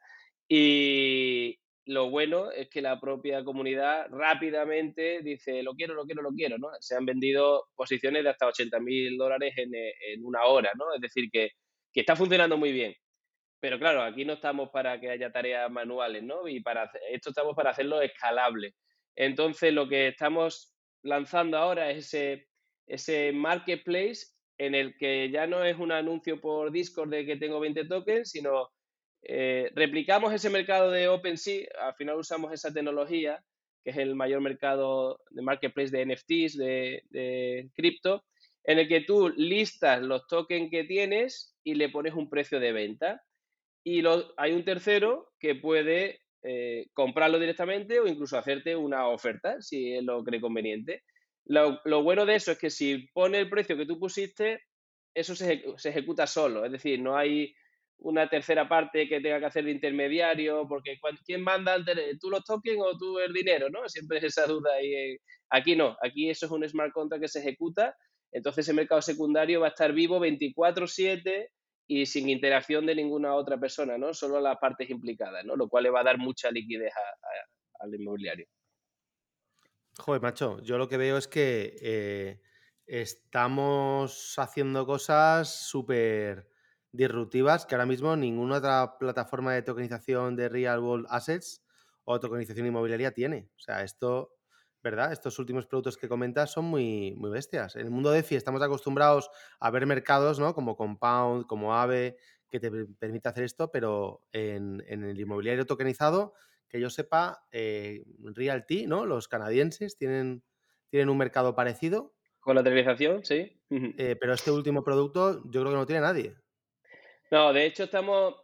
Y 0.48 1.58
lo 1.86 2.10
bueno 2.10 2.50
es 2.50 2.68
que 2.68 2.82
la 2.82 3.00
propia 3.00 3.44
comunidad 3.44 4.08
rápidamente 4.10 5.20
dice, 5.22 5.62
lo 5.62 5.74
quiero, 5.74 5.94
lo 5.94 6.04
quiero, 6.04 6.22
lo 6.22 6.32
quiero, 6.32 6.58
¿no? 6.58 6.68
Se 6.80 6.96
han 6.96 7.06
vendido 7.06 7.66
posiciones 7.76 8.24
de 8.24 8.30
hasta 8.30 8.46
80 8.46 8.80
mil 8.80 9.16
dólares 9.16 9.54
en, 9.56 9.72
en, 9.74 10.24
una 10.24 10.44
hora, 10.44 10.72
¿no? 10.76 10.92
Es 10.94 11.00
decir, 11.00 11.28
que, 11.30 11.50
que 11.92 12.00
está 12.00 12.16
funcionando 12.16 12.56
muy 12.56 12.72
bien. 12.72 12.94
Pero 13.60 13.78
claro, 13.78 14.02
aquí 14.02 14.24
no 14.24 14.34
estamos 14.34 14.70
para 14.70 15.00
que 15.00 15.10
haya 15.10 15.32
tareas 15.32 15.70
manuales, 15.70 16.22
¿no? 16.22 16.46
Y 16.48 16.60
para 16.60 16.90
esto 17.10 17.30
estamos 17.30 17.54
para 17.54 17.70
hacerlo 17.70 18.00
escalable. 18.02 18.74
Entonces, 19.14 19.72
lo 19.72 19.88
que 19.88 20.08
estamos 20.08 20.74
lanzando 21.02 21.56
ahora 21.56 21.90
es 21.90 22.14
ese, 22.86 23.32
marketplace 23.32 24.26
en 24.58 24.74
el 24.74 24.96
que 24.96 25.30
ya 25.30 25.46
no 25.46 25.64
es 25.64 25.78
un 25.78 25.92
anuncio 25.92 26.40
por 26.40 26.70
Discord 26.70 27.10
de 27.10 27.26
que 27.26 27.36
tengo 27.36 27.60
20 27.60 27.86
tokens, 27.86 28.30
sino 28.30 28.70
eh, 29.22 29.70
replicamos 29.74 30.32
ese 30.32 30.50
mercado 30.50 30.90
de 30.90 31.08
OpenSea, 31.08 31.68
al 31.80 31.94
final 31.94 32.16
usamos 32.16 32.52
esa 32.52 32.72
tecnología, 32.72 33.42
que 33.84 33.90
es 33.90 33.96
el 33.96 34.14
mayor 34.14 34.40
mercado 34.40 35.20
de 35.30 35.42
marketplace 35.42 35.90
de 35.90 36.06
NFTs, 36.06 36.56
de 36.58 37.70
cripto, 37.74 38.24
en 38.66 38.80
el 38.80 38.88
que 38.88 39.00
tú 39.00 39.28
listas 39.28 40.02
los 40.02 40.26
tokens 40.26 40.70
que 40.70 40.84
tienes 40.84 41.56
y 41.62 41.74
le 41.74 41.88
pones 41.88 42.14
un 42.14 42.28
precio 42.28 42.58
de 42.60 42.72
venta. 42.72 43.22
Y 43.88 44.02
hay 44.36 44.52
un 44.52 44.64
tercero 44.64 45.30
que 45.38 45.54
puede 45.54 46.18
eh, 46.42 46.88
comprarlo 46.92 47.38
directamente 47.38 48.00
o 48.00 48.08
incluso 48.08 48.36
hacerte 48.36 48.74
una 48.74 49.06
oferta, 49.06 49.62
si 49.62 49.92
es 49.92 50.02
lo 50.02 50.24
cree 50.24 50.40
conveniente. 50.40 51.04
Lo, 51.44 52.02
bueno 52.02 52.26
de 52.26 52.34
eso 52.34 52.50
es 52.50 52.58
que 52.58 52.68
si 52.68 53.06
pone 53.14 53.38
el 53.38 53.48
precio 53.48 53.76
que 53.76 53.86
tú 53.86 53.96
pusiste, 54.00 54.60
eso 55.14 55.36
se, 55.36 55.62
ejecuta 55.84 56.26
solo. 56.26 56.64
Es 56.64 56.72
decir, 56.72 57.00
no 57.00 57.16
hay 57.16 57.54
una 57.98 58.28
tercera 58.28 58.68
parte 58.68 59.08
que 59.08 59.20
tenga 59.20 59.38
que 59.38 59.46
hacer 59.46 59.64
de 59.64 59.70
intermediario, 59.70 60.66
porque 60.66 60.98
¿quién 61.24 61.42
manda 61.44 61.76
tú 62.20 62.28
los 62.28 62.42
tokens 62.42 62.82
o 62.82 62.98
tú 62.98 63.20
el 63.20 63.32
dinero? 63.32 63.70
¿no? 63.70 63.88
Siempre 63.88 64.18
es 64.18 64.24
esa 64.36 64.46
duda. 64.46 64.82
Y, 64.82 65.16
aquí 65.48 65.76
no, 65.76 65.96
aquí 66.02 66.28
eso 66.28 66.46
es 66.46 66.50
un 66.50 66.68
smart 66.68 66.92
contract 66.92 67.22
que 67.22 67.28
se 67.28 67.38
ejecuta. 67.38 67.96
Entonces 68.32 68.68
el 68.68 68.74
mercado 68.74 69.00
secundario 69.00 69.60
va 69.60 69.68
a 69.68 69.70
estar 69.70 69.92
vivo 69.92 70.18
24/7 70.18 71.50
y 71.86 72.06
sin 72.06 72.28
interacción 72.28 72.86
de 72.86 72.94
ninguna 72.94 73.34
otra 73.34 73.58
persona, 73.58 73.96
¿no? 73.96 74.12
Solo 74.12 74.40
las 74.40 74.58
partes 74.58 74.90
implicadas, 74.90 75.44
¿no? 75.44 75.56
Lo 75.56 75.68
cual 75.68 75.84
le 75.84 75.90
va 75.90 76.00
a 76.00 76.04
dar 76.04 76.18
mucha 76.18 76.50
liquidez 76.50 76.92
al 77.78 77.94
inmobiliario. 77.94 78.46
Joder, 79.98 80.20
macho, 80.20 80.60
yo 80.62 80.78
lo 80.78 80.88
que 80.88 80.98
veo 80.98 81.16
es 81.16 81.26
que 81.28 81.76
eh, 81.80 82.40
estamos 82.86 84.34
haciendo 84.36 84.84
cosas 84.84 85.48
súper 85.48 86.50
disruptivas 86.92 87.66
que 87.66 87.74
ahora 87.74 87.86
mismo 87.86 88.16
ninguna 88.16 88.56
otra 88.56 88.98
plataforma 88.98 89.54
de 89.54 89.62
tokenización 89.62 90.36
de 90.36 90.48
real 90.48 90.80
world 90.80 91.06
assets 91.08 91.64
o 92.04 92.20
tokenización 92.20 92.66
inmobiliaria 92.66 93.12
tiene. 93.12 93.48
O 93.56 93.58
sea, 93.58 93.82
esto 93.82 94.35
¿verdad? 94.86 95.12
Estos 95.12 95.40
últimos 95.40 95.66
productos 95.66 95.96
que 95.96 96.08
comentas 96.08 96.52
son 96.52 96.66
muy, 96.66 97.12
muy 97.16 97.28
bestias. 97.28 97.74
En 97.74 97.86
el 97.86 97.90
mundo 97.90 98.10
de 98.10 98.18
DeFi 98.18 98.36
estamos 98.36 98.62
acostumbrados 98.62 99.30
a 99.58 99.68
ver 99.72 99.84
mercados, 99.84 100.38
¿no? 100.38 100.54
Como 100.54 100.76
Compound, 100.76 101.46
como 101.46 101.74
Aave, 101.74 102.16
que 102.48 102.60
te 102.60 102.70
permite 102.70 103.28
hacer 103.28 103.42
esto, 103.42 103.72
pero 103.72 104.22
en, 104.30 104.80
el 104.86 105.18
inmobiliario 105.18 105.66
tokenizado, 105.66 106.34
que 106.68 106.78
yo 106.78 106.88
sepa, 106.88 107.44
eh, 107.50 108.04
Realty, 108.22 108.86
¿no? 108.86 109.06
Los 109.06 109.26
canadienses 109.26 109.96
tienen, 109.98 110.44
tienen 110.88 111.08
un 111.08 111.18
mercado 111.18 111.56
parecido. 111.56 112.14
Con 112.38 112.54
la 112.54 112.62
televisación, 112.62 113.24
sí. 113.24 113.60
Eh, 113.68 114.16
pero 114.20 114.34
este 114.34 114.52
último 114.52 114.84
producto 114.84 115.42
yo 115.46 115.62
creo 115.62 115.72
que 115.72 115.78
no 115.78 115.86
tiene 115.86 116.02
nadie. 116.02 116.36
No, 117.32 117.52
de 117.52 117.66
hecho 117.66 117.82
estamos, 117.82 118.36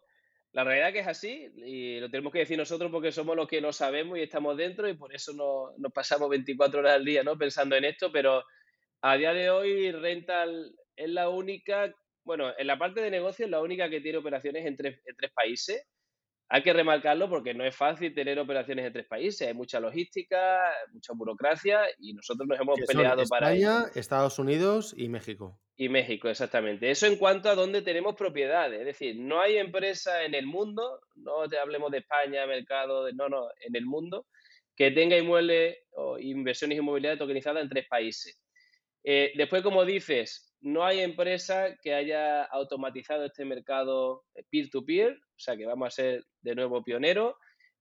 la 0.52 0.64
realidad 0.64 0.92
que 0.92 1.00
es 1.00 1.06
así 1.06 1.50
y 1.56 1.98
lo 1.98 2.10
tenemos 2.10 2.32
que 2.32 2.40
decir 2.40 2.58
nosotros 2.58 2.90
porque 2.90 3.10
somos 3.10 3.36
los 3.36 3.48
que 3.48 3.60
lo 3.60 3.72
sabemos 3.72 4.18
y 4.18 4.22
estamos 4.22 4.56
dentro 4.56 4.88
y 4.88 4.94
por 4.94 5.14
eso 5.14 5.32
nos, 5.32 5.78
nos 5.78 5.92
pasamos 5.92 6.28
24 6.28 6.80
horas 6.80 6.94
al 6.94 7.04
día 7.04 7.22
¿no? 7.22 7.38
pensando 7.38 7.74
en 7.74 7.84
esto, 7.84 8.12
pero 8.12 8.44
a 9.00 9.16
día 9.16 9.32
de 9.32 9.50
hoy 9.50 9.90
Rental 9.92 10.74
es 10.94 11.08
la 11.08 11.28
única, 11.30 11.92
bueno, 12.24 12.52
en 12.56 12.66
la 12.66 12.78
parte 12.78 13.00
de 13.00 13.10
negocio 13.10 13.46
es 13.46 13.50
la 13.50 13.60
única 13.60 13.88
que 13.88 14.00
tiene 14.00 14.18
operaciones 14.18 14.66
en 14.66 14.76
tres, 14.76 15.00
en 15.06 15.16
tres 15.16 15.32
países. 15.32 15.86
Hay 16.48 16.62
que 16.62 16.72
remarcarlo 16.72 17.30
porque 17.30 17.54
no 17.54 17.64
es 17.64 17.74
fácil 17.74 18.14
tener 18.14 18.38
operaciones 18.38 18.84
en 18.86 18.92
tres 18.92 19.06
países. 19.06 19.48
Hay 19.48 19.54
mucha 19.54 19.80
logística, 19.80 20.60
mucha 20.92 21.14
burocracia 21.14 21.80
y 21.98 22.12
nosotros 22.12 22.46
nos 22.46 22.60
hemos 22.60 22.78
peleado 22.80 23.24
para 23.28 23.54
España, 23.54 23.90
Estados 23.94 24.38
Unidos 24.38 24.94
y 24.96 25.08
México. 25.08 25.58
Y 25.76 25.88
México, 25.88 26.28
exactamente. 26.28 26.90
Eso 26.90 27.06
en 27.06 27.16
cuanto 27.16 27.48
a 27.48 27.54
dónde 27.54 27.80
tenemos 27.80 28.14
propiedades. 28.14 28.80
Es 28.80 28.86
decir, 28.86 29.16
no 29.16 29.40
hay 29.40 29.56
empresa 29.56 30.24
en 30.24 30.34
el 30.34 30.46
mundo, 30.46 31.00
no 31.16 31.48
te 31.48 31.58
hablemos 31.58 31.90
de 31.90 31.98
España, 31.98 32.46
mercado, 32.46 33.10
no, 33.12 33.28
no, 33.28 33.48
en 33.60 33.74
el 33.74 33.86
mundo, 33.86 34.26
que 34.76 34.90
tenga 34.90 35.16
inmuebles 35.16 35.78
o 35.92 36.18
inversiones 36.18 36.78
inmobiliarias 36.78 37.18
tokenizadas 37.18 37.62
en 37.62 37.68
tres 37.70 37.86
países. 37.88 38.38
Eh, 39.02 39.32
después, 39.34 39.62
como 39.62 39.84
dices, 39.84 40.51
no 40.62 40.84
hay 40.84 41.00
empresa 41.00 41.76
que 41.82 41.94
haya 41.94 42.44
automatizado 42.44 43.24
este 43.24 43.44
mercado 43.44 44.24
peer-to-peer, 44.50 45.12
o 45.12 45.38
sea 45.38 45.56
que 45.56 45.66
vamos 45.66 45.88
a 45.88 45.90
ser 45.90 46.24
de 46.40 46.54
nuevo 46.54 46.82
pioneros. 46.82 47.34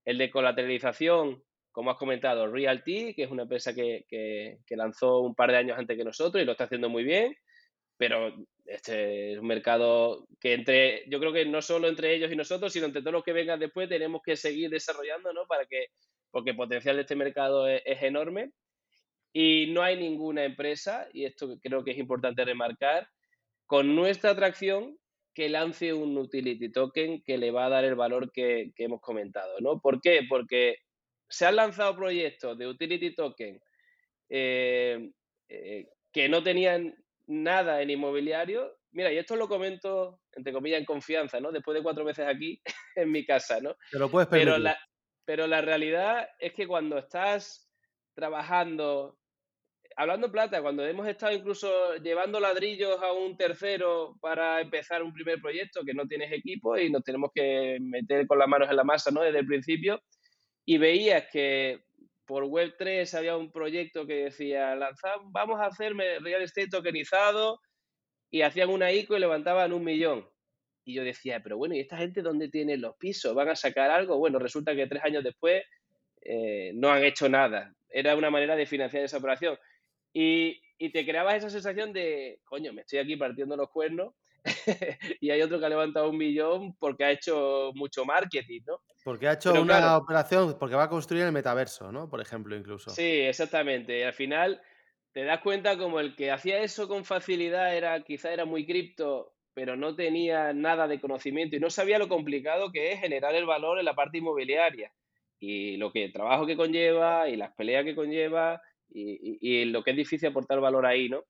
El 0.03 0.17
de 0.17 0.31
colateralización, 0.31 1.43
como 1.71 1.91
has 1.91 1.97
comentado, 1.97 2.47
Realty, 2.47 3.13
que 3.13 3.23
es 3.23 3.31
una 3.31 3.43
empresa 3.43 3.73
que, 3.73 4.05
que 4.09 4.75
lanzó 4.75 5.19
un 5.19 5.35
par 5.35 5.51
de 5.51 5.57
años 5.57 5.77
antes 5.77 5.95
que 5.95 6.03
nosotros 6.03 6.41
y 6.41 6.45
lo 6.45 6.53
está 6.53 6.65
haciendo 6.65 6.89
muy 6.89 7.03
bien 7.03 7.35
pero 8.01 8.33
este 8.65 9.33
es 9.33 9.37
un 9.37 9.45
mercado 9.45 10.25
que 10.39 10.55
entre, 10.55 11.03
yo 11.07 11.19
creo 11.19 11.31
que 11.31 11.45
no 11.45 11.61
solo 11.61 11.87
entre 11.87 12.15
ellos 12.15 12.31
y 12.31 12.35
nosotros, 12.35 12.73
sino 12.73 12.87
entre 12.87 13.03
todos 13.03 13.13
los 13.13 13.23
que 13.23 13.31
vengan 13.31 13.59
después, 13.59 13.87
tenemos 13.87 14.23
que 14.25 14.35
seguir 14.35 14.71
desarrollando, 14.71 15.31
¿no? 15.33 15.45
Para 15.45 15.67
que, 15.67 15.89
porque 16.31 16.49
el 16.49 16.55
potencial 16.55 16.95
de 16.95 17.03
este 17.03 17.15
mercado 17.15 17.67
es, 17.67 17.83
enorme 17.85 18.53
y 19.33 19.67
no 19.71 19.81
hay 19.81 19.97
ninguna 19.97 20.43
empresa, 20.43 21.07
y 21.13 21.25
esto 21.25 21.57
creo 21.61 21.83
que 21.83 21.91
es 21.91 21.97
importante 21.97 22.43
remarcar, 22.43 23.07
con 23.65 23.95
nuestra 23.95 24.31
atracción 24.31 24.97
que 25.33 25.49
lance 25.49 25.93
un 25.93 26.17
utility 26.17 26.71
token 26.71 27.21
que 27.23 27.37
le 27.37 27.51
va 27.51 27.65
a 27.65 27.69
dar 27.69 27.85
el 27.85 27.95
valor 27.95 28.31
que, 28.31 28.73
hemos 28.77 28.99
comentado, 28.99 29.59
¿no? 29.61 29.79
¿Por 29.79 30.01
qué? 30.01 30.21
Porque 30.27 30.75
se 31.29 31.45
han 31.45 31.55
lanzado 31.55 31.95
proyectos 31.95 32.57
de 32.57 32.67
utility 32.67 33.15
token 33.15 33.61
eh, 34.29 35.09
eh, 35.47 35.87
que 36.11 36.27
no 36.27 36.43
tenían 36.43 36.93
nada 37.27 37.81
en 37.81 37.89
inmobiliario. 37.89 38.77
Mira, 38.91 39.13
y 39.13 39.17
esto 39.17 39.37
lo 39.37 39.47
comento, 39.47 40.19
entre 40.33 40.51
comillas, 40.51 40.79
en 40.79 40.85
confianza, 40.85 41.39
¿no? 41.39 41.51
Después 41.53 41.75
de 41.75 41.83
cuatro 41.83 42.03
veces 42.03 42.27
aquí 42.27 42.61
en 42.95 43.11
mi 43.11 43.25
casa, 43.25 43.61
¿no? 43.61 43.77
Te 43.89 43.99
lo 43.99 44.11
puedes 44.11 44.27
Pero 44.27 44.57
la, 44.57 44.77
pero 45.23 45.47
la 45.47 45.61
realidad 45.61 46.27
es 46.39 46.51
que 46.53 46.67
cuando 46.67 46.97
estás 46.97 47.71
trabajando, 48.13 49.17
hablando 49.95 50.31
plata, 50.31 50.61
cuando 50.61 50.85
hemos 50.85 51.07
estado 51.07 51.33
incluso 51.33 51.95
llevando 51.97 52.39
ladrillos 52.39 53.01
a 53.01 53.11
un 53.11 53.37
tercero 53.37 54.15
para 54.21 54.61
empezar 54.61 55.03
un 55.03 55.13
primer 55.13 55.41
proyecto, 55.41 55.83
que 55.83 55.93
no 55.93 56.07
tienes 56.07 56.31
equipo 56.31 56.77
y 56.77 56.89
nos 56.89 57.03
tenemos 57.03 57.31
que 57.33 57.77
meter 57.79 58.27
con 58.27 58.39
las 58.39 58.47
manos 58.47 58.69
en 58.69 58.75
la 58.75 58.83
masa, 58.83 59.11
¿no? 59.11 59.21
Desde 59.21 59.39
el 59.39 59.47
principio, 59.47 60.01
y 60.65 60.77
veías 60.77 61.25
que 61.31 61.83
por 62.25 62.45
Web3 62.45 63.13
había 63.17 63.35
un 63.35 63.51
proyecto 63.51 64.07
que 64.07 64.25
decía, 64.25 64.77
vamos 65.31 65.59
a 65.59 65.65
hacer 65.65 65.93
real 65.93 66.41
estate 66.41 66.69
tokenizado 66.69 67.59
y 68.29 68.43
hacían 68.43 68.69
una 68.69 68.91
ICO 68.91 69.17
y 69.17 69.19
levantaban 69.19 69.73
un 69.73 69.83
millón. 69.83 70.27
Y 70.85 70.95
yo 70.95 71.03
decía, 71.03 71.41
pero 71.43 71.57
bueno, 71.57 71.75
¿y 71.75 71.79
esta 71.79 71.97
gente 71.97 72.21
dónde 72.21 72.49
tiene 72.49 72.77
los 72.77 72.95
pisos? 72.95 73.35
¿Van 73.35 73.49
a 73.49 73.55
sacar 73.55 73.91
algo? 73.91 74.17
Bueno, 74.17 74.39
resulta 74.39 74.75
que 74.75 74.87
tres 74.87 75.03
años 75.03 75.23
después 75.23 75.63
eh, 76.21 76.71
no 76.73 76.89
han 76.89 77.03
hecho 77.03 77.27
nada. 77.27 77.73
Era 77.89 78.15
una 78.15 78.29
manera 78.29 78.55
de 78.55 78.65
financiar 78.65 79.03
esa 79.03 79.17
operación. 79.17 79.57
Y, 80.13 80.61
y 80.77 80.91
te 80.91 81.05
creabas 81.05 81.35
esa 81.35 81.49
sensación 81.49 81.93
de, 81.93 82.39
coño, 82.43 82.73
me 82.73 82.81
estoy 82.81 82.99
aquí 82.99 83.15
partiendo 83.15 83.55
los 83.55 83.69
cuernos 83.69 84.13
y 85.21 85.29
hay 85.29 85.41
otro 85.41 85.59
que 85.59 85.65
ha 85.65 85.69
levantado 85.69 86.09
un 86.09 86.17
millón 86.17 86.75
porque 86.77 87.03
ha 87.03 87.11
hecho 87.11 87.71
mucho 87.75 88.05
marketing, 88.05 88.61
¿no? 88.65 88.81
Porque 89.03 89.27
ha 89.27 89.33
hecho 89.33 89.53
una 89.53 89.97
operación, 89.97 90.57
porque 90.59 90.75
va 90.75 90.83
a 90.83 90.89
construir 90.89 91.23
el 91.23 91.31
metaverso, 91.31 91.91
¿no? 91.91 92.09
Por 92.09 92.21
ejemplo, 92.21 92.55
incluso. 92.55 92.91
Sí, 92.91 93.21
exactamente. 93.21 93.99
Y 93.99 94.03
al 94.03 94.13
final 94.13 94.61
te 95.11 95.23
das 95.23 95.41
cuenta 95.41 95.77
como 95.77 95.99
el 95.99 96.15
que 96.15 96.31
hacía 96.31 96.59
eso 96.59 96.87
con 96.87 97.05
facilidad 97.05 97.75
era, 97.75 98.03
quizá 98.03 98.31
era 98.31 98.45
muy 98.45 98.65
cripto, 98.65 99.33
pero 99.53 99.75
no 99.75 99.95
tenía 99.95 100.53
nada 100.53 100.87
de 100.87 101.01
conocimiento 101.01 101.55
y 101.55 101.59
no 101.59 101.69
sabía 101.69 101.99
lo 101.99 102.07
complicado 102.07 102.71
que 102.71 102.93
es 102.93 102.99
generar 102.99 103.35
el 103.35 103.45
valor 103.45 103.79
en 103.79 103.85
la 103.85 103.95
parte 103.95 104.19
inmobiliaria 104.19 104.91
y 105.39 105.77
lo 105.77 105.91
que 105.91 106.05
el 106.05 106.13
trabajo 106.13 106.45
que 106.45 106.55
conlleva 106.55 107.27
y 107.27 107.35
las 107.35 107.53
peleas 107.53 107.83
que 107.83 107.95
conlleva 107.95 108.61
y, 108.93 109.65
lo 109.65 109.83
que 109.83 109.91
es 109.91 109.97
difícil 109.97 110.29
aportar 110.29 110.59
valor 110.59 110.85
ahí, 110.85 111.09
¿no? 111.09 111.23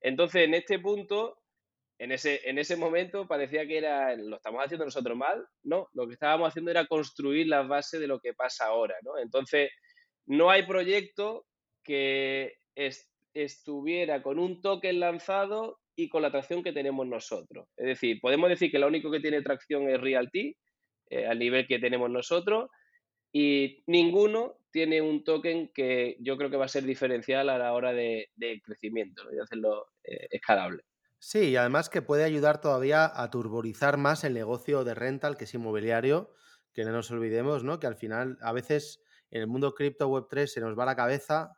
Entonces, 0.00 0.44
en 0.44 0.54
este 0.54 0.78
punto, 0.78 1.38
en 1.98 2.12
ese, 2.12 2.40
en 2.48 2.58
ese 2.58 2.76
momento 2.76 3.28
parecía 3.28 3.66
que 3.66 3.78
era, 3.78 4.16
lo 4.16 4.36
estamos 4.36 4.64
haciendo 4.64 4.84
nosotros 4.84 5.16
mal, 5.16 5.46
no, 5.62 5.88
lo 5.92 6.06
que 6.06 6.14
estábamos 6.14 6.48
haciendo 6.48 6.70
era 6.70 6.86
construir 6.86 7.46
las 7.46 7.68
bases 7.68 8.00
de 8.00 8.06
lo 8.06 8.18
que 8.18 8.34
pasa 8.34 8.66
ahora, 8.66 8.96
¿no? 9.02 9.18
Entonces, 9.18 9.70
no 10.26 10.50
hay 10.50 10.64
proyecto 10.64 11.46
que 11.84 12.54
estuviera 13.34 14.22
con 14.22 14.38
un 14.38 14.60
token 14.60 15.00
lanzado 15.00 15.78
y 15.94 16.08
con 16.08 16.22
la 16.22 16.30
tracción 16.30 16.62
que 16.62 16.72
tenemos 16.72 17.06
nosotros. 17.06 17.68
Es 17.76 17.86
decir, 17.86 18.20
podemos 18.20 18.48
decir 18.48 18.70
que 18.70 18.78
lo 18.78 18.88
único 18.88 19.10
que 19.10 19.20
tiene 19.20 19.42
tracción 19.42 19.88
es 19.88 20.00
Realty, 20.00 20.56
eh, 21.10 21.26
al 21.26 21.38
nivel 21.38 21.66
que 21.66 21.78
tenemos 21.78 22.10
nosotros 22.10 22.70
y 23.32 23.82
ninguno 23.86 24.56
tiene 24.72 25.02
un 25.02 25.22
token 25.22 25.70
que 25.72 26.16
yo 26.20 26.36
creo 26.36 26.50
que 26.50 26.56
va 26.56 26.64
a 26.64 26.68
ser 26.68 26.84
diferencial 26.84 27.48
a 27.50 27.58
la 27.58 27.72
hora 27.74 27.92
de, 27.92 28.30
crecimiento 28.64 29.22
y 29.30 29.36
de 29.36 29.42
hacerlo 29.42 29.92
eh, 30.02 30.28
escalable. 30.30 30.82
Sí, 31.18 31.50
y 31.50 31.56
además 31.56 31.88
que 31.88 32.02
puede 32.02 32.24
ayudar 32.24 32.60
todavía 32.60 33.08
a 33.14 33.30
turborizar 33.30 33.96
más 33.96 34.24
el 34.24 34.34
negocio 34.34 34.82
de 34.82 34.94
rental, 34.94 35.36
que 35.36 35.44
es 35.44 35.54
inmobiliario, 35.54 36.34
que 36.72 36.84
no 36.84 36.90
nos 36.90 37.10
olvidemos, 37.12 37.62
¿no? 37.62 37.78
Que 37.78 37.86
al 37.86 37.94
final, 37.94 38.38
a 38.40 38.52
veces 38.52 39.00
en 39.30 39.42
el 39.42 39.46
mundo 39.46 39.74
cripto 39.74 40.08
web 40.08 40.26
3 40.28 40.52
se 40.52 40.60
nos 40.60 40.76
va 40.76 40.84
la 40.84 40.96
cabeza 40.96 41.52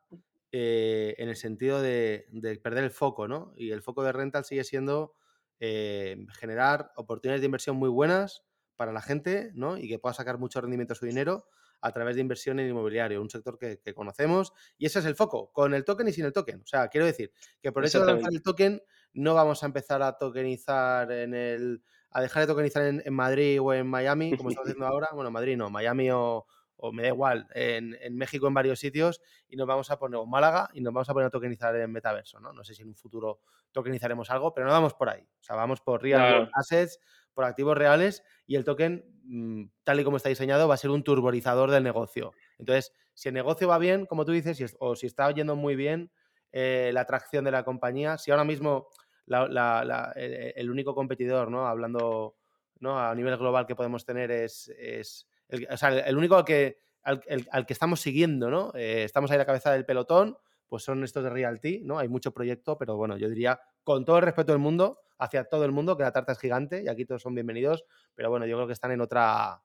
eh, 0.52 1.14
en 1.18 1.28
el 1.28 1.36
sentido 1.36 1.80
de, 1.80 2.26
perder 2.62 2.84
el 2.84 2.90
foco, 2.90 3.26
¿no? 3.26 3.54
Y 3.56 3.70
el 3.70 3.80
foco 3.80 4.02
de 4.02 4.12
rental 4.12 4.44
sigue 4.44 4.64
siendo 4.64 5.14
eh, 5.60 6.16
generar 6.38 6.90
oportunidades 6.96 7.40
de 7.40 7.46
inversión 7.46 7.76
muy 7.76 7.88
buenas 7.88 8.42
para 8.76 8.92
la 8.92 9.00
gente, 9.00 9.50
¿no? 9.54 9.78
Y 9.78 9.88
que 9.88 9.98
pueda 9.98 10.14
sacar 10.14 10.36
mucho 10.36 10.60
rendimiento 10.60 10.92
a 10.92 10.96
su 10.96 11.06
dinero 11.06 11.46
a 11.84 11.92
través 11.92 12.14
de 12.14 12.22
inversión 12.22 12.58
en 12.58 12.68
inmobiliario, 12.70 13.20
un 13.20 13.28
sector 13.28 13.58
que, 13.58 13.94
conocemos. 13.94 14.54
Y 14.78 14.86
ese 14.86 15.00
es 15.00 15.04
el 15.04 15.14
foco, 15.14 15.52
con 15.52 15.74
el 15.74 15.84
token 15.84 16.08
y 16.08 16.12
sin 16.12 16.24
el 16.24 16.32
token. 16.32 16.62
O 16.62 16.66
sea, 16.66 16.88
quiero 16.88 17.04
decir 17.04 17.30
que 17.60 17.72
por 17.72 17.84
eso 17.84 18.00
de 18.00 18.06
lanzar 18.06 18.32
el 18.32 18.42
token 18.42 18.82
no 19.12 19.34
vamos 19.34 19.62
a 19.62 19.66
empezar 19.66 20.02
a 20.02 20.16
tokenizar 20.16 21.12
en 21.12 21.34
el. 21.34 21.82
a 22.10 22.22
dejar 22.22 22.44
de 22.44 22.46
tokenizar 22.46 22.86
en, 22.86 23.02
en 23.04 23.12
Madrid 23.12 23.60
o 23.60 23.74
en 23.74 23.86
Miami, 23.86 24.34
como 24.34 24.48
estamos 24.48 24.66
haciendo 24.70 24.86
ahora. 24.86 25.08
Bueno, 25.12 25.30
Madrid 25.30 25.58
no, 25.58 25.68
Miami 25.68 26.10
o, 26.10 26.46
o 26.76 26.92
me 26.92 27.02
da 27.02 27.08
igual, 27.08 27.46
en, 27.54 27.96
México 28.16 28.46
en 28.46 28.54
varios 28.54 28.78
sitios 28.78 29.20
y 29.48 29.56
nos 29.56 29.66
vamos 29.66 29.90
a 29.90 29.98
poner, 29.98 30.18
o 30.18 30.26
Málaga, 30.26 30.68
y 30.74 30.80
nos 30.80 30.92
vamos 30.92 31.08
a 31.08 31.12
poner 31.12 31.28
a 31.28 31.30
tokenizar 31.30 31.74
en 31.76 31.90
metaverso, 31.90 32.40
¿no? 32.40 32.52
No 32.52 32.64
sé 32.64 32.74
si 32.74 32.82
en 32.82 32.88
un 32.88 32.96
futuro 32.96 33.40
tokenizaremos 33.72 34.30
algo, 34.30 34.52
pero 34.52 34.66
no 34.66 34.72
vamos 34.72 34.94
por 34.94 35.08
ahí. 35.08 35.22
O 35.22 35.42
sea, 35.42 35.56
vamos 35.56 35.80
por 35.80 36.02
real 36.02 36.50
assets, 36.52 37.00
por 37.34 37.44
activos 37.44 37.76
reales 37.76 38.22
y 38.46 38.56
el 38.56 38.64
token, 38.64 39.04
mm, 39.24 39.64
tal 39.82 40.00
y 40.00 40.04
como 40.04 40.16
está 40.16 40.28
diseñado, 40.28 40.68
va 40.68 40.74
a 40.74 40.78
ser 40.78 40.90
un 40.90 41.02
turborizador 41.04 41.70
del 41.70 41.82
negocio. 41.82 42.32
Entonces, 42.58 42.92
si 43.12 43.28
el 43.28 43.34
negocio 43.34 43.68
va 43.68 43.78
bien, 43.78 44.06
como 44.06 44.24
tú 44.24 44.32
dices, 44.32 44.76
o 44.78 44.96
si 44.96 45.06
está 45.06 45.30
yendo 45.32 45.56
muy 45.56 45.76
bien 45.76 46.10
eh, 46.52 46.90
la 46.94 47.02
atracción 47.02 47.44
de 47.44 47.50
la 47.50 47.64
compañía, 47.64 48.16
si 48.18 48.30
ahora 48.30 48.44
mismo 48.44 48.88
el, 49.26 50.70
único 50.70 50.94
competidor, 50.94 51.50
¿no? 51.50 51.66
Hablando 51.66 52.36
¿no? 52.80 52.98
a 52.98 53.14
nivel 53.14 53.36
global 53.36 53.66
que 53.66 53.74
podemos 53.74 54.04
tener 54.04 54.30
es 54.30 54.68
el, 55.48 55.66
o 55.70 55.86
el 55.86 56.16
único 56.16 56.36
al 56.36 56.44
que, 56.44 56.78
al, 57.02 57.66
que 57.66 57.72
estamos 57.72 58.00
siguiendo, 58.00 58.50
¿no? 58.50 58.72
Eh, 58.74 59.04
estamos 59.04 59.30
ahí 59.30 59.36
a 59.36 59.38
la 59.38 59.46
cabeza 59.46 59.72
del 59.72 59.84
pelotón, 59.84 60.36
pues 60.66 60.82
son 60.82 61.04
estos 61.04 61.22
de 61.22 61.30
Realty, 61.30 61.82
¿no? 61.84 61.98
Hay 61.98 62.08
mucho 62.08 62.32
proyecto, 62.32 62.78
pero 62.78 62.96
bueno, 62.96 63.16
yo 63.16 63.28
diría, 63.28 63.60
con 63.82 64.04
todo 64.04 64.16
el 64.16 64.22
respeto 64.22 64.52
del 64.52 64.60
mundo, 64.60 65.00
hacia 65.18 65.44
todo 65.44 65.64
el 65.64 65.72
mundo, 65.72 65.96
que 65.96 66.02
la 66.02 66.12
tarta 66.12 66.32
es 66.32 66.38
gigante 66.38 66.82
y 66.82 66.88
aquí 66.88 67.04
todos 67.04 67.22
son 67.22 67.34
bienvenidos, 67.34 67.84
pero 68.14 68.30
bueno, 68.30 68.46
yo 68.46 68.56
creo 68.56 68.66
que 68.66 68.72
están 68.72 68.92
en 68.92 69.00
otra, 69.00 69.62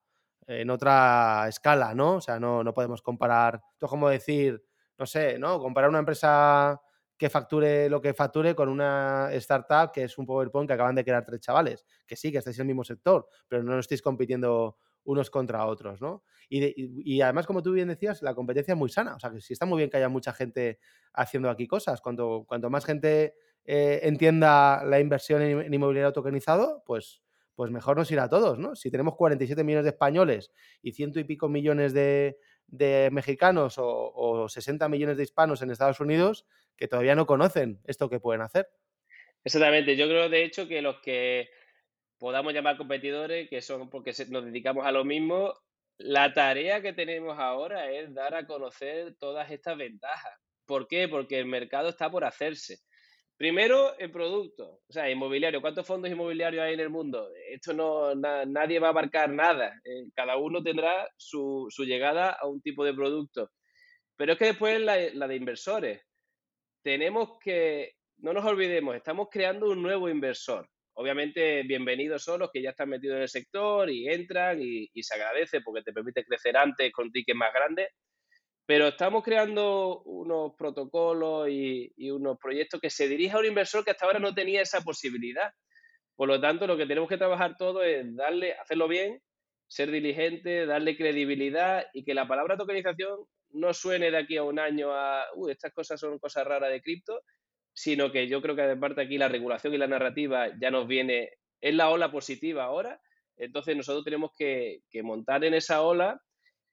en 0.47 0.69
otra 0.69 1.45
escala, 1.47 1.93
¿no? 1.93 2.15
O 2.15 2.21
sea, 2.21 2.39
no, 2.39 2.63
no 2.63 2.73
podemos 2.73 3.01
comparar, 3.01 3.61
esto 3.73 3.85
es 3.85 3.89
como 3.89 4.09
decir, 4.09 4.63
no 4.97 5.05
sé, 5.05 5.39
¿no? 5.39 5.59
Comparar 5.59 5.89
una 5.89 5.99
empresa 5.99 6.81
que 7.17 7.29
facture 7.29 7.89
lo 7.89 7.99
que 7.99 8.13
facture 8.13 8.55
con 8.55 8.69
una 8.69 9.29
startup 9.33 9.91
que 9.91 10.05
es 10.05 10.17
un 10.17 10.25
PowerPoint 10.25 10.69
que 10.69 10.73
acaban 10.73 10.95
de 10.95 11.03
crear 11.03 11.25
tres 11.25 11.41
chavales, 11.41 11.85
que 12.07 12.15
sí, 12.15 12.31
que 12.31 12.37
estáis 12.37 12.57
en 12.59 12.63
el 12.63 12.67
mismo 12.67 12.83
sector, 12.85 13.27
pero 13.47 13.61
no 13.61 13.77
estáis 13.77 14.01
compitiendo 14.01 14.77
unos 15.03 15.29
contra 15.29 15.65
otros, 15.65 16.01
¿no? 16.01 16.23
Y, 16.49 17.21
además, 17.21 17.45
como 17.45 17.61
tú 17.61 17.73
bien 17.73 17.87
decías, 17.89 18.21
la 18.21 18.33
competencia 18.33 18.73
es 18.73 18.77
muy 18.77 18.89
sana. 18.89 19.15
O 19.15 19.19
sea, 19.19 19.31
que 19.31 19.41
sí 19.41 19.53
está 19.53 19.65
muy 19.65 19.77
bien 19.77 19.89
que 19.89 19.97
haya 19.97 20.09
mucha 20.09 20.33
gente 20.33 20.79
haciendo 21.13 21.49
aquí 21.49 21.67
cosas. 21.67 22.01
Cuanto, 22.01 22.45
cuanto 22.47 22.69
más 22.69 22.85
gente 22.85 23.35
eh, 23.71 23.99
entienda 24.07 24.83
la 24.83 24.99
inversión 24.99 25.43
en, 25.43 25.71
inmobiliario 25.71 26.11
tokenizado, 26.11 26.81
pues, 26.87 27.21
pues 27.53 27.69
mejor 27.69 27.97
nos 27.97 28.09
irá 28.09 28.23
a 28.23 28.29
todos, 28.29 28.57
¿no? 28.57 28.75
Si 28.75 28.89
tenemos 28.89 29.15
47 29.15 29.63
millones 29.63 29.83
de 29.83 29.91
españoles 29.91 30.51
y 30.81 30.93
ciento 30.93 31.19
y 31.19 31.23
pico 31.23 31.49
millones 31.49 31.93
de, 31.93 32.35
mexicanos 33.11 33.77
o, 33.77 33.85
o 33.85 34.49
60 34.49 34.89
millones 34.89 35.17
de 35.17 35.23
hispanos 35.23 35.61
en 35.61 35.69
Estados 35.69 35.99
Unidos 35.99 36.47
que 36.75 36.87
todavía 36.87 37.13
no 37.13 37.27
conocen 37.27 37.79
esto 37.85 38.09
que 38.09 38.19
pueden 38.19 38.41
hacer. 38.41 38.67
Exactamente. 39.43 39.95
Yo 39.95 40.07
creo, 40.07 40.29
de 40.29 40.45
hecho, 40.45 40.67
que 40.67 40.81
los 40.81 40.99
que 41.01 41.51
podamos 42.17 42.51
llamar 42.55 42.75
competidores, 42.75 43.49
que 43.51 43.61
son 43.61 43.87
porque 43.91 44.13
nos 44.29 44.45
dedicamos 44.45 44.83
a 44.83 44.91
lo 44.91 45.05
mismo, 45.05 45.53
la 45.99 46.33
tarea 46.33 46.81
que 46.81 46.93
tenemos 46.93 47.37
ahora 47.37 47.91
es 47.91 48.11
dar 48.15 48.33
a 48.33 48.47
conocer 48.47 49.15
todas 49.19 49.51
estas 49.51 49.77
ventajas. 49.77 50.33
¿Por 50.65 50.87
qué? 50.87 51.07
Porque 51.07 51.37
el 51.37 51.45
mercado 51.45 51.89
está 51.89 52.09
por 52.09 52.25
hacerse. 52.25 52.79
Primero, 53.39 53.97
el 53.97 54.11
producto, 54.11 54.81
o 54.85 54.91
sea, 54.91 55.09
inmobiliario. 55.09 55.61
¿Cuántos 55.61 55.87
fondos 55.87 56.11
inmobiliarios 56.11 56.61
hay 56.61 56.73
en 56.73 56.81
el 56.81 56.89
mundo? 56.89 57.31
Esto 57.49 57.73
no, 57.73 58.13
nadie 58.13 58.79
va 58.79 58.87
a 58.87 58.89
abarcar 58.89 59.29
nada. 59.29 59.79
Eh, 59.85 60.09
cada 60.13 60.35
uno 60.35 60.61
tendrá 60.61 61.09
su, 61.15 61.69
llegada 61.87 62.31
a 62.31 62.47
un 62.47 62.61
tipo 62.61 62.83
de 62.83 62.93
producto. 62.93 63.49
Pero 64.17 64.33
es 64.33 64.37
que 64.37 64.45
después 64.47 64.81
la, 64.81 64.97
de 64.97 65.35
inversores. 65.37 66.01
Tenemos 66.83 67.39
que, 67.39 67.93
no 68.17 68.33
nos 68.33 68.43
olvidemos, 68.43 68.93
estamos 68.97 69.29
creando 69.31 69.69
un 69.69 69.81
nuevo 69.81 70.09
inversor. 70.09 70.67
Obviamente, 70.95 71.63
bienvenidos 71.63 72.21
son 72.21 72.41
los 72.41 72.51
que 72.51 72.61
ya 72.61 72.71
están 72.71 72.89
metidos 72.89 73.15
en 73.15 73.21
el 73.21 73.29
sector 73.29 73.89
y 73.89 74.09
entran 74.09 74.59
y, 74.61 74.89
se 75.01 75.15
agradece 75.15 75.61
porque 75.61 75.83
te 75.83 75.93
permite 75.93 76.25
crecer 76.25 76.57
antes 76.57 76.91
con 76.91 77.09
tickets 77.09 77.37
más 77.37 77.53
grandes. 77.53 77.87
Pero 78.69 78.89
estamos 78.89 79.23
creando 79.23 80.03
unos 80.03 80.53
protocolos 80.55 81.49
y, 81.49 81.91
unos 82.11 82.37
proyectos 82.37 82.79
que 82.79 82.91
se 82.91 83.07
dirijan 83.07 83.37
a 83.37 83.39
un 83.39 83.47
inversor 83.47 83.83
que 83.83 83.89
hasta 83.89 84.05
ahora 84.05 84.19
no 84.19 84.35
tenía 84.35 84.61
esa 84.61 84.81
posibilidad. 84.81 85.51
Por 86.15 86.27
lo 86.27 86.39
tanto, 86.39 86.67
lo 86.67 86.77
que 86.77 86.85
tenemos 86.85 87.09
que 87.09 87.17
trabajar 87.17 87.55
todo 87.57 87.81
es 87.81 88.15
darle, 88.15 88.53
hacerlo 88.53 88.87
bien, 88.87 89.23
ser 89.67 89.89
diligente, 89.89 90.67
darle 90.67 90.95
credibilidad 90.95 91.87
y 91.95 92.03
que 92.03 92.13
la 92.13 92.27
palabra 92.27 92.57
tokenización 92.57 93.25
no 93.53 93.73
suene 93.73 94.11
de 94.11 94.17
aquí 94.17 94.37
a 94.37 94.43
un 94.43 94.59
año 94.59 94.93
a, 94.93 95.25
uy, 95.33 95.51
estas 95.51 95.73
cosas 95.73 95.99
son 95.99 96.19
cosas 96.19 96.45
raras 96.45 96.69
de 96.69 96.83
cripto, 96.83 97.23
sino 97.73 98.11
que 98.11 98.27
yo 98.27 98.39
creo 98.39 98.55
que 98.55 98.61
aparte 98.61 99.01
aquí 99.01 99.17
la 99.17 99.29
regulación 99.29 99.73
y 99.73 99.79
la 99.79 99.87
narrativa 99.87 100.49
ya 100.61 100.69
nos 100.69 100.87
viene, 100.87 101.31
es 101.59 101.73
la 101.73 101.89
ola 101.89 102.11
positiva 102.11 102.65
ahora, 102.65 103.01
entonces 103.35 103.75
nosotros 103.75 104.05
tenemos 104.05 104.29
que, 104.37 104.83
montar 105.01 105.43
en 105.43 105.55
esa 105.55 105.81
ola 105.81 106.21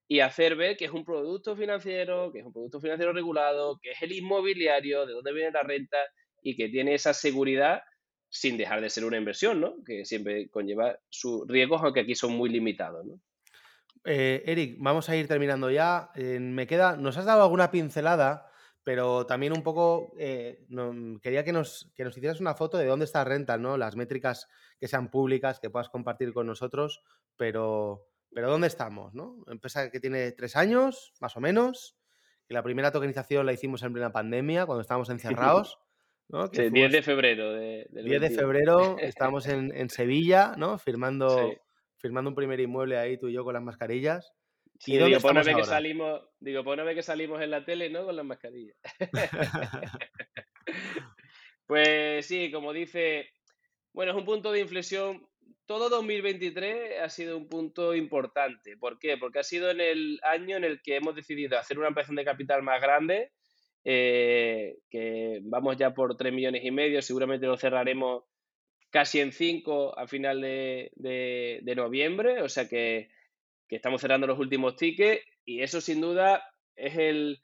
y 0.08 0.20
hacer 0.20 0.56
ver 0.56 0.76
que 0.76 0.84
es 0.84 0.92
un 0.92 1.04
producto 1.04 1.56
financiero, 1.56 2.30
que 2.32 2.40
es 2.40 2.44
un 2.44 2.52
producto 2.52 2.80
financiero 2.80 3.12
regulado, 3.12 3.78
que 3.82 3.92
es 3.92 4.02
el 4.02 4.12
inmobiliario, 4.12 5.06
de 5.06 5.14
dónde 5.14 5.32
viene 5.32 5.50
la 5.50 5.62
renta 5.62 5.98
y 6.42 6.56
que 6.56 6.68
tiene 6.68 6.94
esa 6.94 7.12
seguridad 7.12 7.82
sin 8.28 8.56
dejar 8.56 8.80
de 8.80 8.90
ser 8.90 9.04
una 9.04 9.16
inversión, 9.16 9.60
¿no? 9.60 9.76
Que 9.84 10.04
siempre 10.04 10.48
conlleva 10.50 10.98
sus 11.08 11.46
riesgos, 11.48 11.82
aunque 11.82 12.00
aquí 12.00 12.14
son 12.14 12.32
muy 12.32 12.50
limitados, 12.50 13.04
¿no? 13.04 13.20
Eh, 14.04 14.42
Eric, 14.46 14.76
vamos 14.78 15.08
a 15.08 15.16
ir 15.16 15.26
terminando 15.26 15.70
ya. 15.70 16.10
me 16.14 16.66
queda, 16.66 16.96
nos 16.96 17.16
has 17.16 17.24
dado 17.24 17.42
alguna 17.42 17.70
pincelada 17.70 18.50
pero 18.86 19.26
también 19.26 19.52
un 19.52 19.64
poco 19.64 20.12
eh, 20.16 20.64
quería 21.20 21.42
que 21.42 21.52
nos, 21.52 21.90
que 21.96 22.04
nos 22.04 22.16
hicieras 22.16 22.40
una 22.40 22.54
foto 22.54 22.78
de 22.78 22.86
dónde 22.86 23.04
está 23.04 23.24
Rental, 23.24 23.60
¿no? 23.60 23.76
Las 23.76 23.96
métricas 23.96 24.46
que 24.78 24.86
sean 24.86 25.10
públicas, 25.10 25.58
que 25.58 25.70
puedas 25.70 25.88
compartir 25.88 26.32
con 26.32 26.46
nosotros, 26.46 27.02
pero, 27.36 28.06
pero 28.36 28.50
¿dónde 28.50 28.66
estamos, 28.66 29.14
no? 29.14 29.42
Empresa 29.46 29.90
que 29.90 29.98
tiene 29.98 30.30
tres 30.32 30.56
años, 30.56 31.14
más 31.22 31.38
o 31.38 31.40
menos, 31.40 31.96
y 32.46 32.52
la 32.52 32.62
primera 32.62 32.92
tokenización 32.92 33.46
la 33.46 33.54
hicimos 33.54 33.82
en 33.82 33.94
plena 33.94 34.12
pandemia, 34.12 34.66
cuando 34.66 34.82
estábamos 34.82 35.08
encerrados. 35.54 35.78
¿no? 36.28 36.48
10 36.48 36.92
de 36.92 37.02
febrero. 37.02 37.54
De, 37.54 37.88
10 37.90 38.20
de 38.20 38.28
febrero, 38.28 38.98
estábamos 39.00 39.46
en, 39.46 39.88
Sevilla, 39.88 40.52
¿no? 40.58 40.76
Firmando, 40.76 41.50
firmando 41.96 42.28
un 42.28 42.36
primer 42.36 42.60
inmueble 42.60 42.98
ahí 42.98 43.16
tú 43.16 43.28
y 43.28 43.32
yo 43.32 43.42
con 43.42 43.54
las 43.54 43.62
mascarillas. 43.62 44.34
¿Y 44.84 44.98
digo, 44.98 45.18
por 45.20 45.30
una 45.30 45.42
vez 45.42 45.56
que 45.56 45.64
salimos, 45.64 46.20
digo, 46.38 46.62
por 46.62 46.74
una 46.74 46.84
vez 46.84 46.94
que 46.94 47.02
salimos 47.02 47.40
en 47.40 47.50
la 47.50 47.64
tele, 47.64 47.88
¿no? 47.88 48.04
Con 48.04 48.16
las 48.16 48.26
mascarillas. 48.26 48.76
pues 51.66 52.26
sí, 52.26 52.50
como 52.52 52.74
dice, 52.74 53.30
bueno, 53.94 54.12
es 54.12 54.18
un 54.18 54.26
punto 54.26 54.52
de 54.52 54.60
inflexión. 54.60 55.26
Todo 55.66 55.88
2023 55.88 57.00
ha 57.02 57.08
sido 57.08 57.36
un 57.36 57.48
punto 57.48 57.94
importante. 57.94 58.76
¿Por 58.76 58.98
qué? 58.98 59.16
Porque 59.16 59.40
ha 59.40 59.44
sido 59.44 59.70
en 59.70 59.80
el 59.80 60.20
año 60.22 60.56
en 60.56 60.64
el 60.64 60.80
que 60.80 60.96
hemos 60.96 61.14
decidido 61.14 61.58
hacer 61.58 61.78
una 61.78 61.88
ampliación 61.88 62.16
de 62.16 62.24
capital 62.24 62.62
más 62.62 62.80
grande, 62.80 63.32
eh, 63.84 64.76
que 64.88 65.40
vamos 65.42 65.76
ya 65.76 65.92
por 65.92 66.16
3 66.16 66.32
millones 66.32 66.64
y 66.64 66.70
medio, 66.70 67.02
seguramente 67.02 67.46
lo 67.46 67.56
cerraremos 67.56 68.24
casi 68.90 69.20
en 69.20 69.32
5 69.32 69.98
a 69.98 70.06
final 70.06 70.40
de 70.40 71.74
noviembre, 71.76 72.42
o 72.42 72.48
sea 72.48 72.68
que 72.68 73.10
que 73.68 73.76
estamos 73.76 74.00
cerrando 74.00 74.26
los 74.26 74.38
últimos 74.38 74.76
tickets 74.76 75.24
y 75.44 75.62
eso 75.62 75.80
sin 75.80 76.00
duda 76.00 76.44
es 76.74 76.96
el, 76.96 77.40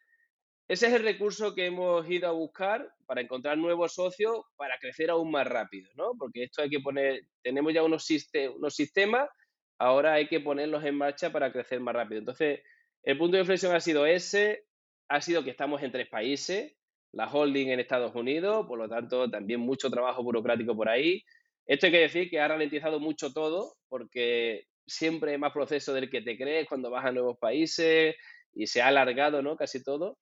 ese 0.72 0.86
es 0.86 0.94
el 0.94 1.02
recurso 1.02 1.54
que 1.54 1.66
hemos 1.66 2.08
ido 2.08 2.26
a 2.26 2.32
buscar 2.32 2.94
para 3.04 3.20
encontrar 3.20 3.58
nuevos 3.58 3.92
socios 3.92 4.40
para 4.56 4.78
crecer 4.78 5.10
aún 5.10 5.30
más 5.30 5.46
rápido, 5.46 5.90
¿no? 5.96 6.12
Porque 6.18 6.44
esto 6.44 6.62
hay 6.62 6.70
que 6.70 6.80
poner, 6.80 7.26
tenemos 7.42 7.74
ya 7.74 7.82
unos, 7.82 8.06
sistemas, 8.06 9.28
ahora 9.76 10.14
hay 10.14 10.28
que 10.28 10.40
ponerlos 10.40 10.82
en 10.86 10.96
marcha 10.96 11.30
para 11.30 11.52
crecer 11.52 11.80
más 11.80 11.94
rápido. 11.94 12.20
Entonces, 12.20 12.60
el 13.02 13.18
punto 13.18 13.36
de 13.36 13.42
inflexión 13.42 13.76
ha 13.76 13.80
sido 13.80 14.06
ese, 14.06 14.64
ha 15.08 15.20
sido 15.20 15.44
que 15.44 15.50
estamos 15.50 15.82
en 15.82 15.92
tres 15.92 16.08
países, 16.08 16.72
la 17.12 17.30
holding 17.30 17.68
en 17.68 17.78
Estados 17.78 18.14
Unidos, 18.14 18.66
por 18.66 18.78
lo 18.78 18.88
tanto, 18.88 19.30
también 19.30 19.60
mucho 19.60 19.90
trabajo 19.90 20.22
burocrático 20.22 20.74
por 20.74 20.88
ahí. 20.88 21.22
Esto 21.66 21.84
hay 21.84 21.92
que 21.92 21.98
decir 21.98 22.30
que 22.30 22.40
ha 22.40 22.48
ralentizado 22.48 22.98
mucho 22.98 23.30
todo, 23.34 23.76
porque 23.90 24.68
siempre 24.86 25.36
más 25.36 25.52
proceso 25.52 25.92
del 25.92 26.08
que 26.08 26.22
te 26.22 26.38
crees 26.38 26.66
cuando 26.66 26.90
vas 26.90 27.04
a 27.04 27.12
nuevos 27.12 27.36
países 27.36 28.16
y 28.54 28.66
se 28.66 28.80
ha 28.80 28.86
alargado, 28.86 29.42
¿no? 29.42 29.54
Casi 29.54 29.84
todo. 29.84 30.16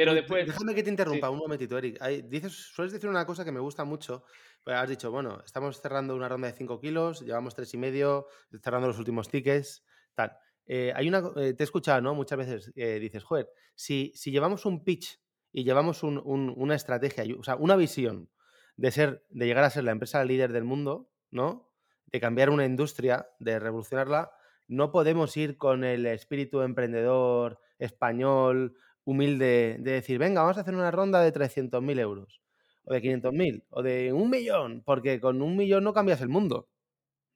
Pero 0.00 0.14
después... 0.14 0.46
déjame 0.46 0.74
que 0.74 0.82
te 0.82 0.88
interrumpa 0.88 1.28
un 1.28 1.36
momentito, 1.36 1.76
Eric. 1.76 2.02
dices, 2.24 2.54
sueles 2.54 2.90
decir 2.90 3.10
una 3.10 3.26
cosa 3.26 3.44
que 3.44 3.52
me 3.52 3.60
gusta 3.60 3.84
mucho. 3.84 4.24
Pues 4.64 4.74
has 4.74 4.88
dicho, 4.88 5.10
bueno, 5.10 5.42
estamos 5.44 5.78
cerrando 5.78 6.16
una 6.16 6.26
ronda 6.26 6.48
de 6.48 6.54
5 6.54 6.80
kilos, 6.80 7.20
llevamos 7.20 7.54
tres 7.54 7.74
y 7.74 7.76
medio, 7.76 8.26
cerrando 8.62 8.88
los 8.88 8.98
últimos 8.98 9.28
tickets, 9.28 9.84
tal. 10.14 10.34
Eh, 10.64 10.90
hay 10.96 11.06
una, 11.06 11.18
eh, 11.36 11.52
te 11.52 11.62
he 11.62 11.64
escuchado, 11.64 12.00
¿no? 12.00 12.14
Muchas 12.14 12.38
veces 12.38 12.72
eh, 12.76 12.98
dices, 12.98 13.24
joder, 13.24 13.50
si, 13.74 14.10
si, 14.14 14.30
llevamos 14.30 14.64
un 14.64 14.84
pitch 14.84 15.20
y 15.52 15.64
llevamos 15.64 16.02
un, 16.02 16.18
un, 16.24 16.50
una 16.56 16.76
estrategia, 16.76 17.24
o 17.38 17.42
sea, 17.42 17.56
una 17.56 17.76
visión 17.76 18.30
de 18.76 18.92
ser, 18.92 19.26
de 19.28 19.44
llegar 19.44 19.64
a 19.64 19.70
ser 19.70 19.84
la 19.84 19.92
empresa 19.92 20.24
líder 20.24 20.50
del 20.50 20.64
mundo, 20.64 21.10
¿no? 21.30 21.70
De 22.06 22.20
cambiar 22.20 22.48
una 22.48 22.64
industria, 22.64 23.28
de 23.38 23.58
revolucionarla, 23.58 24.30
no 24.66 24.92
podemos 24.92 25.36
ir 25.36 25.58
con 25.58 25.84
el 25.84 26.06
espíritu 26.06 26.62
emprendedor 26.62 27.58
español, 27.78 28.76
humilde, 29.04 29.76
de 29.80 29.92
decir, 29.92 30.18
venga, 30.18 30.42
vamos 30.42 30.58
a 30.58 30.60
hacer 30.60 30.74
una 30.74 30.90
ronda 30.90 31.20
de 31.20 31.32
300.000 31.32 31.98
euros, 31.98 32.40
o 32.84 32.92
de 32.92 33.02
500.000, 33.02 33.64
o 33.70 33.82
de 33.82 34.12
un 34.12 34.30
millón, 34.30 34.82
porque 34.84 35.20
con 35.20 35.42
un 35.42 35.56
millón 35.56 35.84
no 35.84 35.92
cambias 35.92 36.20
el 36.20 36.28
mundo. 36.28 36.68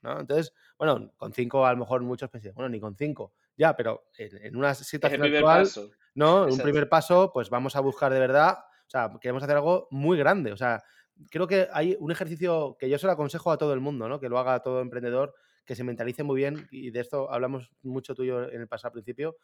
¿no? 0.02 0.20
Entonces, 0.20 0.52
bueno, 0.78 1.12
con 1.16 1.32
cinco 1.32 1.66
a 1.66 1.72
lo 1.72 1.78
mejor 1.78 2.02
muchos 2.02 2.30
pensan, 2.30 2.54
bueno, 2.54 2.68
ni 2.68 2.78
con 2.78 2.94
cinco, 2.94 3.32
ya, 3.56 3.74
pero 3.74 4.06
en, 4.18 4.56
una 4.56 4.74
situación 4.74 5.22
actual, 5.22 5.68
¿no? 6.14 6.46
Un 6.46 6.58
primer 6.58 6.88
paso, 6.88 7.32
pues 7.32 7.48
vamos 7.48 7.74
a 7.74 7.80
buscar 7.80 8.12
de 8.12 8.20
verdad, 8.20 8.58
o 8.86 8.90
sea, 8.90 9.10
queremos 9.20 9.42
hacer 9.42 9.56
algo 9.56 9.88
muy 9.90 10.18
grande, 10.18 10.52
o 10.52 10.56
sea, 10.56 10.82
creo 11.30 11.46
que 11.46 11.68
hay 11.72 11.96
un 11.98 12.12
ejercicio 12.12 12.76
que 12.78 12.88
yo 12.90 12.98
se 12.98 13.06
lo 13.06 13.12
aconsejo 13.12 13.50
a 13.50 13.56
todo 13.56 13.72
el 13.72 13.80
mundo, 13.80 14.08
¿no? 14.08 14.20
Que 14.20 14.28
lo 14.28 14.38
haga 14.38 14.60
todo 14.60 14.80
emprendedor, 14.80 15.34
que 15.64 15.74
se 15.74 15.84
mentalice 15.84 16.22
muy 16.22 16.36
bien, 16.36 16.68
y 16.70 16.90
de 16.90 17.00
esto 17.00 17.32
hablamos 17.32 17.70
mucho 17.82 18.14
tú 18.14 18.24
y 18.24 18.28
yo 18.28 18.44
en 18.44 18.60
el 18.60 18.68
pasado 18.68 18.92
principio, 18.92 19.36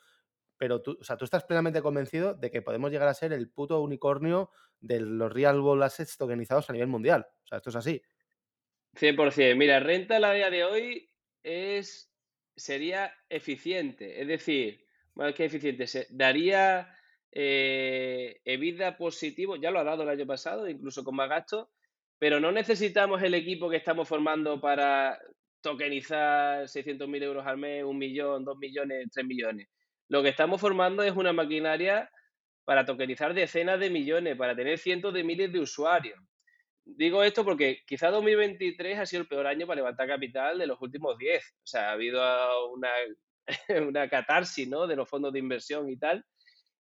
pero 0.60 0.82
tú, 0.82 0.98
o 1.00 1.04
sea, 1.04 1.16
tú 1.16 1.24
estás 1.24 1.44
plenamente 1.44 1.80
convencido 1.80 2.34
de 2.34 2.50
que 2.50 2.60
podemos 2.60 2.90
llegar 2.90 3.08
a 3.08 3.14
ser 3.14 3.32
el 3.32 3.48
puto 3.50 3.80
unicornio 3.80 4.50
de 4.78 5.00
los 5.00 5.32
real 5.32 5.58
world 5.58 5.84
assets 5.84 6.18
tokenizados 6.18 6.68
a 6.68 6.74
nivel 6.74 6.88
mundial. 6.88 7.26
O 7.44 7.46
sea, 7.46 7.56
esto 7.56 7.70
es 7.70 7.76
así. 7.76 8.02
100%. 8.94 9.56
Mira, 9.56 9.80
renta 9.80 10.16
a 10.16 10.34
día 10.34 10.50
de 10.50 10.64
hoy 10.64 11.10
es, 11.42 12.12
sería 12.54 13.10
eficiente. 13.30 14.20
Es 14.20 14.28
decir, 14.28 14.84
más 15.14 15.32
que 15.32 15.46
eficiente, 15.46 15.86
se, 15.86 16.06
daría 16.10 16.94
eh, 17.32 18.42
EBITDA 18.44 18.98
positivo, 18.98 19.56
ya 19.56 19.70
lo 19.70 19.80
ha 19.80 19.84
dado 19.84 20.02
el 20.02 20.10
año 20.10 20.26
pasado, 20.26 20.68
incluso 20.68 21.02
con 21.04 21.16
más 21.16 21.30
gastos, 21.30 21.68
pero 22.18 22.38
no 22.38 22.52
necesitamos 22.52 23.22
el 23.22 23.32
equipo 23.32 23.70
que 23.70 23.78
estamos 23.78 24.06
formando 24.06 24.60
para 24.60 25.18
tokenizar 25.62 26.64
600.000 26.64 27.22
euros 27.22 27.46
al 27.46 27.56
mes, 27.56 27.82
un 27.82 27.96
millón, 27.96 28.44
dos 28.44 28.58
millones, 28.58 29.08
tres 29.10 29.24
millones. 29.24 29.66
Lo 30.10 30.24
que 30.24 30.28
estamos 30.28 30.60
formando 30.60 31.04
es 31.04 31.14
una 31.14 31.32
maquinaria 31.32 32.10
para 32.64 32.84
tokenizar 32.84 33.32
decenas 33.32 33.78
de 33.78 33.90
millones, 33.90 34.36
para 34.36 34.56
tener 34.56 34.76
cientos 34.76 35.14
de 35.14 35.22
miles 35.22 35.52
de 35.52 35.60
usuarios. 35.60 36.18
Digo 36.84 37.22
esto 37.22 37.44
porque 37.44 37.82
quizá 37.86 38.10
2023 38.10 38.98
ha 38.98 39.06
sido 39.06 39.22
el 39.22 39.28
peor 39.28 39.46
año 39.46 39.68
para 39.68 39.76
levantar 39.76 40.08
capital 40.08 40.58
de 40.58 40.66
los 40.66 40.82
últimos 40.82 41.16
10. 41.16 41.42
O 41.42 41.66
sea, 41.66 41.90
ha 41.90 41.92
habido 41.92 42.20
una, 43.88 44.08
catarsis 44.08 44.68
¿no? 44.68 44.88
de 44.88 44.96
los 44.96 45.08
fondos 45.08 45.32
de 45.32 45.38
inversión 45.38 45.88
y 45.88 45.96
tal. 45.96 46.24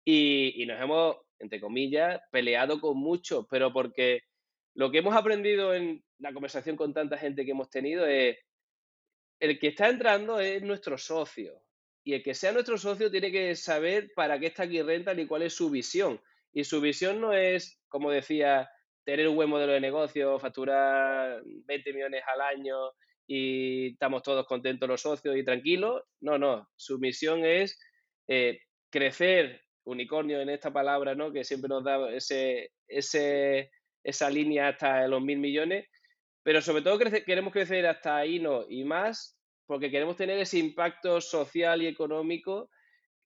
Y, 0.05 0.63
y, 0.63 0.67
nos 0.67 0.81
hemos, 0.81 1.17
entre 1.41 1.61
comillas, 1.61 2.21
peleado 2.31 2.81
con 2.81 2.97
muchos, 2.97 3.47
pero 3.51 3.73
porque 3.73 4.23
lo 4.75 4.93
que 4.93 4.99
hemos 4.99 5.17
aprendido 5.17 5.75
en 5.75 6.05
la 6.21 6.33
conversación 6.33 6.77
con 6.77 6.95
tanta 6.95 7.19
gente 7.19 7.45
que 7.45 7.51
hemos 7.51 7.69
tenido 7.69 8.07
es, 8.07 8.39
el 9.41 9.59
que 9.59 9.69
está 9.69 9.89
entrando 9.89 10.39
es 10.39 10.63
nuestro 10.63 10.97
socio. 10.97 11.61
Y 12.09 12.15
el 12.15 12.23
que 12.23 12.33
sea 12.33 12.53
nuestro 12.53 12.79
socio 12.79 13.11
tiene 13.11 13.31
que 13.31 13.55
saber 13.55 14.13
para 14.17 14.41
qué 14.41 14.47
está 14.47 14.63
aquí 14.63 14.81
Rental 14.81 15.21
y 15.21 15.27
cuál 15.27 15.43
es 15.43 15.53
su 15.53 15.69
visión. 15.69 16.19
Y 16.55 16.65
su 16.65 16.81
visión 16.81 17.21
no 17.21 17.35
es, 17.35 17.83
como 17.87 18.11
decía, 18.11 18.71
tener 19.05 19.29
un 19.29 19.37
buen 19.37 19.51
modelo 19.51 19.75
de 19.75 19.81
negocio, 19.83 20.39
facturar 20.39 21.43
20 21.45 21.93
millones 21.93 22.23
al 22.27 22.41
año 22.41 22.79
y 23.27 23.89
estamos 23.93 24.23
todos 24.23 24.47
contentos 24.47 24.89
los 24.89 25.03
socios 25.03 25.37
y 25.37 25.45
tranquilos. 25.45 26.03
No, 26.21 26.39
no, 26.39 26.67
su 26.77 26.99
misión 26.99 27.45
es 27.45 27.79
eh, 28.27 28.59
crecer, 28.89 29.61
unicornio 29.85 30.41
en 30.41 30.49
esta 30.49 30.73
palabra, 30.73 31.15
¿no? 31.15 31.31
que 31.31 31.45
siempre 31.45 31.69
nos 31.69 31.85
da 31.85 32.11
ese, 32.11 32.73
ese, 32.87 33.71
esa 34.03 34.31
línea 34.31 34.69
hasta 34.69 35.07
los 35.09 35.21
mil 35.21 35.41
millones, 35.41 35.87
pero 36.43 36.63
sobre 36.63 36.81
todo 36.81 36.99
queremos 36.99 37.53
crecer 37.53 37.87
hasta 37.87 38.17
ahí 38.17 38.39
no 38.39 38.65
y 38.67 38.83
más 38.85 39.38
porque 39.69 39.91
queremos 39.91 40.17
tener 40.17 40.39
ese 40.39 40.59
impacto 40.59 41.21
social 41.21 41.83
y 41.83 41.89
económico 41.89 42.71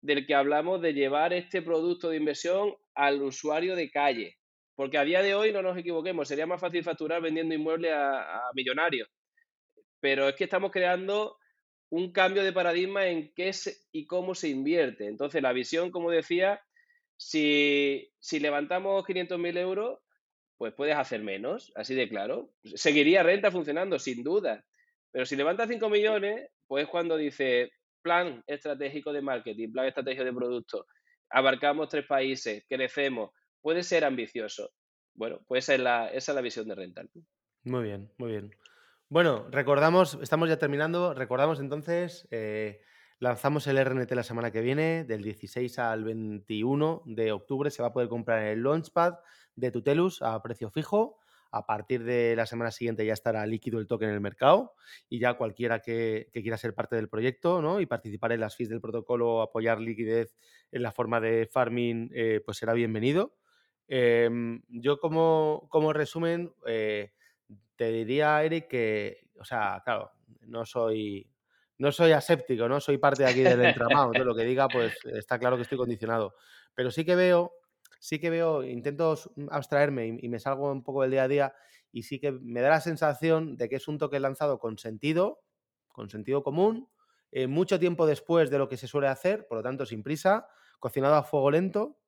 del 0.01 0.25
que 0.25 0.33
hablamos 0.33 0.81
de 0.81 0.93
llevar 0.93 1.33
este 1.33 1.61
producto 1.61 2.09
de 2.09 2.15
inversión 2.15 2.73
al 2.95 3.21
usuario 3.21 3.75
de 3.75 3.91
calle. 3.91 4.37
Porque 4.73 4.97
a 4.97 5.03
día 5.03 5.21
de 5.21 5.35
hoy, 5.35 5.51
no 5.51 5.61
nos 5.61 5.77
equivoquemos, 5.77 6.29
sería 6.29 6.47
más 6.47 6.61
fácil 6.61 6.81
facturar 6.81 7.21
vendiendo 7.21 7.53
inmuebles 7.53 7.91
a, 7.93 8.41
millonarios. 8.53 9.09
Pero 9.99 10.29
es 10.29 10.35
que 10.35 10.45
estamos 10.45 10.71
creando 10.71 11.37
un 11.89 12.13
cambio 12.13 12.41
de 12.41 12.53
paradigma 12.53 13.05
en 13.07 13.33
qué 13.35 13.51
y 13.91 14.07
cómo 14.07 14.33
se 14.33 14.47
invierte. 14.47 15.07
Entonces, 15.07 15.41
la 15.41 15.51
visión, 15.51 15.91
como 15.91 16.09
decía, 16.09 16.61
si, 17.17 18.09
si 18.17 18.39
levantamos 18.39 19.03
500.000 19.03 19.57
euros, 19.57 19.99
pues 20.57 20.73
puedes 20.73 20.95
hacer 20.95 21.21
menos, 21.21 21.73
así 21.75 21.95
de 21.95 22.07
claro. 22.07 22.53
Seguiría 22.63 23.23
renta 23.23 23.51
funcionando, 23.51 23.99
sin 23.99 24.23
duda. 24.23 24.63
Pero 25.11 25.25
si 25.25 25.35
levantas 25.35 25.67
5 25.67 25.89
millones, 25.89 26.49
pues 26.67 26.87
cuando 26.87 27.17
dice 27.17 27.71
plan 28.01 28.43
estratégico 28.47 29.11
de 29.11 29.21
marketing, 29.21 29.71
plan 29.71 29.87
estratégico 29.87 30.25
de 30.25 30.33
producto, 30.33 30.85
abarcamos 31.29 31.89
tres 31.89 32.05
países, 32.05 32.63
crecemos, 32.67 33.31
puede 33.61 33.83
ser 33.83 34.05
ambicioso. 34.05 34.71
Bueno, 35.13 35.39
pues 35.47 35.67
esa 35.67 36.09
es 36.11 36.27
la, 36.27 36.41
visión 36.41 36.67
de 36.67 36.75
Rental. 36.75 37.09
Muy 37.63 37.83
bien, 37.83 38.11
muy 38.17 38.31
bien. 38.31 38.55
Bueno, 39.09 39.47
recordamos, 39.49 40.17
estamos 40.21 40.49
ya 40.49 40.57
terminando, 40.57 41.13
recordamos 41.13 41.59
entonces, 41.59 42.27
eh, 42.31 42.81
lanzamos 43.19 43.67
el 43.67 43.83
RNT 43.83 44.11
la 44.11 44.23
semana 44.23 44.51
que 44.51 44.61
viene, 44.61 45.03
del 45.03 45.23
16 45.23 45.79
al 45.79 46.03
21 46.03 47.03
de 47.05 47.31
octubre, 47.31 47.69
se 47.71 47.81
va 47.81 47.89
a 47.89 47.93
poder 47.93 48.07
comprar 48.07 48.43
el 48.43 48.63
Launchpad 48.63 49.15
de 49.55 49.71
Tutelus 49.71 50.21
a 50.21 50.41
precio 50.41 50.69
fijo. 50.69 51.18
A 51.51 51.65
partir 51.65 52.03
de 52.03 52.35
la 52.35 52.45
semana 52.45 52.71
siguiente 52.71 53.05
ya 53.05 53.13
estará 53.13 53.45
líquido 53.45 53.79
el 53.79 53.87
token 53.87 54.09
en 54.09 54.15
el 54.15 54.21
mercado 54.21 54.73
y 55.09 55.19
ya 55.19 55.33
cualquiera 55.33 55.79
que, 55.79 56.29
quiera 56.31 56.57
ser 56.57 56.75
parte 56.75 56.95
del 56.95 57.09
proyecto 57.09 57.61
¿no? 57.61 57.79
y 57.81 57.85
participar 57.85 58.31
en 58.31 58.41
las 58.41 58.55
fees 58.55 58.69
del 58.69 58.81
protocolo 58.81 59.41
apoyar 59.41 59.79
liquidez 59.79 60.35
en 60.71 60.83
la 60.83 60.91
forma 60.91 61.19
de 61.19 61.47
farming, 61.51 62.11
eh, 62.13 62.41
pues 62.45 62.57
será 62.57 62.73
bienvenido. 62.73 63.35
Em, 63.87 64.61
yo 64.67 64.99
como, 64.99 65.67
como 65.69 65.91
resumen, 65.93 66.53
eh, 66.67 67.13
te 67.75 67.91
diría, 67.91 68.43
Eric, 68.43 68.67
que, 68.67 69.29
o 69.39 69.43
sea, 69.43 69.81
claro, 69.83 70.11
no 70.41 70.65
soy, 70.65 71.27
no 71.79 71.91
soy 71.91 72.11
aséptico, 72.11 72.69
no 72.69 72.79
soy 72.79 72.99
parte 72.99 73.23
de 73.23 73.29
aquí 73.29 73.41
del 73.41 73.65
entramado, 73.65 74.13
lo 74.13 74.35
que 74.35 74.43
diga, 74.43 74.67
pues 74.67 74.93
está 75.05 75.39
claro 75.39 75.55
que 75.55 75.63
estoy 75.63 75.77
condicionado. 75.77 76.35
Pero 76.75 76.91
sí 76.91 77.03
que 77.03 77.15
veo, 77.15 77.53
sí 77.99 78.19
que 78.19 78.29
veo, 78.29 78.63
intento 78.63 79.15
abstraerme 79.51 80.19
y, 80.21 80.29
me 80.29 80.39
salgo 80.39 80.71
un 80.71 80.83
poco 80.83 81.01
del 81.03 81.11
día 81.11 81.23
a 81.23 81.27
día 81.27 81.53
y 81.91 82.03
sí 82.03 82.19
que 82.19 82.31
me 82.31 82.61
da 82.61 82.69
la 82.69 82.81
sensación 82.81 83.57
de 83.57 83.69
que 83.69 83.75
es 83.75 83.87
un 83.87 83.97
toque 83.97 84.19
lanzado 84.19 84.57
con 84.57 84.77
sentido, 84.77 85.41
con 85.89 86.09
sentido 86.09 86.43
común, 86.43 86.89
eh, 87.31 87.47
mucho 87.47 87.79
tiempo 87.79 88.07
después 88.07 88.49
de 88.49 88.57
lo 88.57 88.69
que 88.69 88.77
se 88.77 88.87
suele 88.87 89.07
hacer, 89.07 89.47
por 89.47 89.57
lo 89.57 89.63
tanto 89.63 89.85
sin 89.85 90.01
prisa, 90.01 90.47
cocinado 90.79 91.15
a 91.15 91.23
fuego 91.23 91.51
lento, 91.51 91.99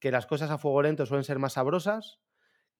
que 0.00 0.10
las 0.10 0.26
cosas 0.26 0.50
a 0.50 0.58
fuego 0.58 0.82
lento 0.82 1.06
suelen 1.06 1.24
ser 1.24 1.38
más 1.38 1.54
sabrosas, 1.54 2.20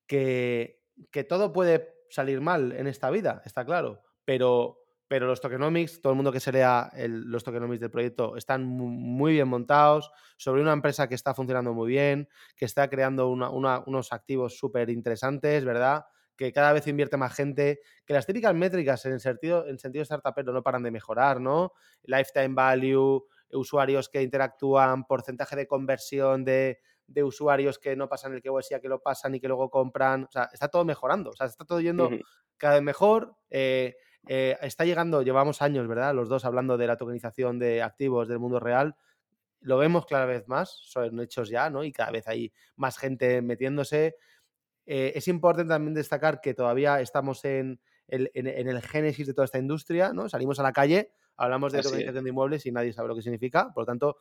que, 0.06 0.82
que 1.10 1.24
todo 1.24 1.52
puede 1.52 1.94
salir 2.10 2.40
mal 2.40 2.72
en 2.72 2.86
esta 2.86 3.10
vida, 3.10 3.42
está 3.44 3.64
claro, 3.64 4.02
pero, 4.24 4.85
pero 5.08 5.26
los 5.26 5.40
tokenomics, 5.40 6.00
todo 6.00 6.12
el 6.12 6.16
mundo 6.16 6.32
que 6.32 6.40
se 6.40 6.52
lea 6.52 6.90
los 7.06 7.44
tokenomics 7.44 7.80
del 7.80 7.90
proyecto 7.90 8.36
están 8.36 8.64
muy 8.64 9.32
bien 9.34 9.48
montados, 9.48 10.10
sobre 10.36 10.62
una 10.62 10.72
empresa 10.72 11.08
que 11.08 11.14
está 11.14 11.34
funcionando 11.34 11.72
muy 11.72 11.88
bien, 11.88 12.28
que 12.56 12.64
está 12.64 12.88
creando 12.88 13.28
unos 13.28 14.12
activos 14.12 14.58
súper 14.58 14.90
interesantes, 14.90 15.64
¿verdad? 15.64 16.06
Que 16.36 16.52
cada 16.52 16.72
vez 16.72 16.86
invierte 16.86 17.16
más 17.16 17.34
gente, 17.34 17.80
que 18.04 18.14
las 18.14 18.26
típicas 18.26 18.54
métricas 18.54 19.06
en 19.06 19.20
sentido, 19.20 19.66
en 19.66 19.78
sentido 19.78 20.04
startupero 20.04 20.52
no 20.52 20.62
paran 20.62 20.82
de 20.82 20.90
mejorar, 20.90 21.40
¿no? 21.40 21.72
Lifetime 22.02 22.54
value, 22.54 23.24
usuarios 23.52 24.08
que 24.08 24.22
interactúan, 24.22 25.04
porcentaje 25.04 25.56
de 25.56 25.66
conversión 25.66 26.44
de, 26.44 26.80
de 27.06 27.22
usuarios 27.22 27.78
que 27.78 27.96
no 27.96 28.08
pasan 28.08 28.34
el 28.34 28.42
KYC, 28.42 28.80
que 28.80 28.88
lo 28.88 29.00
pasan 29.00 29.34
y 29.34 29.40
que 29.40 29.48
luego 29.48 29.70
compran. 29.70 30.24
O 30.24 30.30
sea, 30.30 30.50
está 30.52 30.68
todo 30.68 30.84
mejorando. 30.84 31.30
O 31.30 31.32
sea, 31.36 31.46
está 31.46 31.64
todo 31.64 31.80
yendo 31.80 32.10
cada 32.56 32.74
vez 32.74 32.82
mejor. 32.82 33.36
Eh, 33.50 33.96
eh, 34.26 34.56
está 34.62 34.84
llegando, 34.84 35.22
llevamos 35.22 35.62
años, 35.62 35.86
¿verdad? 35.88 36.14
Los 36.14 36.28
dos 36.28 36.44
hablando 36.44 36.76
de 36.76 36.86
la 36.86 36.96
tokenización 36.96 37.58
de 37.58 37.82
activos 37.82 38.28
del 38.28 38.38
mundo 38.38 38.60
real. 38.60 38.96
Lo 39.60 39.78
vemos 39.78 40.06
cada 40.06 40.26
vez 40.26 40.46
más, 40.48 40.70
son 40.70 41.20
hechos 41.20 41.48
ya, 41.48 41.70
¿no? 41.70 41.84
Y 41.84 41.92
cada 41.92 42.10
vez 42.10 42.28
hay 42.28 42.52
más 42.76 42.98
gente 42.98 43.42
metiéndose. 43.42 44.16
Eh, 44.84 45.12
es 45.14 45.28
importante 45.28 45.70
también 45.70 45.94
destacar 45.94 46.40
que 46.40 46.54
todavía 46.54 47.00
estamos 47.00 47.44
en 47.44 47.80
el, 48.08 48.30
en 48.34 48.68
el 48.68 48.80
génesis 48.82 49.26
de 49.26 49.34
toda 49.34 49.46
esta 49.46 49.58
industria, 49.58 50.12
¿no? 50.12 50.28
Salimos 50.28 50.60
a 50.60 50.62
la 50.62 50.72
calle 50.72 51.10
hablamos 51.36 51.72
de 51.72 51.82
tokenización 51.82 52.24
de 52.24 52.30
inmuebles 52.30 52.66
y 52.66 52.72
nadie 52.72 52.92
sabe 52.92 53.08
lo 53.08 53.14
que 53.14 53.22
significa. 53.22 53.72
Por 53.72 53.82
lo 53.82 53.86
tanto, 53.86 54.16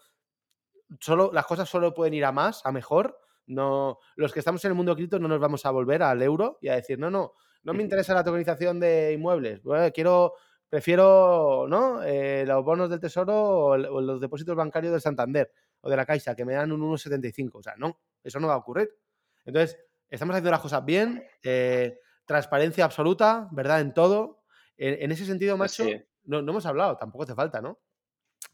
solo, 0.99 1.31
las 1.33 1.45
cosas 1.45 1.69
solo 1.69 1.93
pueden 1.93 2.13
ir 2.13 2.25
a 2.25 2.31
más, 2.31 2.65
a 2.65 2.71
mejor. 2.71 3.19
No, 3.47 3.99
los 4.15 4.33
que 4.33 4.39
estamos 4.39 4.63
en 4.65 4.71
el 4.71 4.75
mundo 4.75 4.95
cripto 4.95 5.19
no 5.19 5.27
nos 5.27 5.39
vamos 5.39 5.65
a 5.65 5.71
volver 5.71 6.01
al 6.03 6.21
euro 6.21 6.57
y 6.61 6.69
a 6.69 6.75
decir, 6.75 6.97
no, 6.97 7.11
no, 7.11 7.33
no 7.65 7.73
me 7.73 7.81
interesa 7.81 8.13
la 8.13 8.23
tokenización 8.23 8.79
de 8.79 9.13
inmuebles. 9.13 9.59
quiero, 9.93 10.35
prefiero, 10.69 11.65
¿no? 11.67 12.03
Eh, 12.03 12.45
los 12.45 12.63
bonos 12.63 12.89
del 12.91 12.99
tesoro 12.99 13.33
o, 13.35 13.77
los 13.77 14.21
depósitos 14.21 14.55
bancarios 14.55 14.91
del 14.91 15.01
Santander 15.01 15.51
o 15.81 15.89
de 15.89 15.97
la 15.97 16.05
Caixa, 16.05 16.35
que 16.35 16.45
me 16.45 16.53
dan 16.53 16.71
un 16.71 16.81
1,75. 16.81 17.49
O 17.55 17.63
sea, 17.63 17.73
no, 17.77 17.99
eso 18.23 18.39
no 18.39 18.47
va 18.47 18.53
a 18.53 18.57
ocurrir. 18.57 18.89
Entonces, 19.45 19.79
estamos 20.07 20.33
haciendo 20.33 20.51
las 20.51 20.59
cosas 20.59 20.85
bien, 20.85 21.25
eh, 21.41 21.99
transparencia 22.25 22.85
absoluta, 22.85 23.49
¿verdad? 23.51 23.81
En 23.81 23.93
todo. 23.93 24.43
En, 24.77 25.11
ese 25.11 25.25
sentido, 25.25 25.57
macho, 25.57 25.85
no, 26.25 26.41
no, 26.41 26.51
hemos 26.51 26.65
hablado, 26.65 26.97
tampoco 26.97 27.23
hace 27.23 27.33
falta, 27.33 27.61
¿no? 27.61 27.79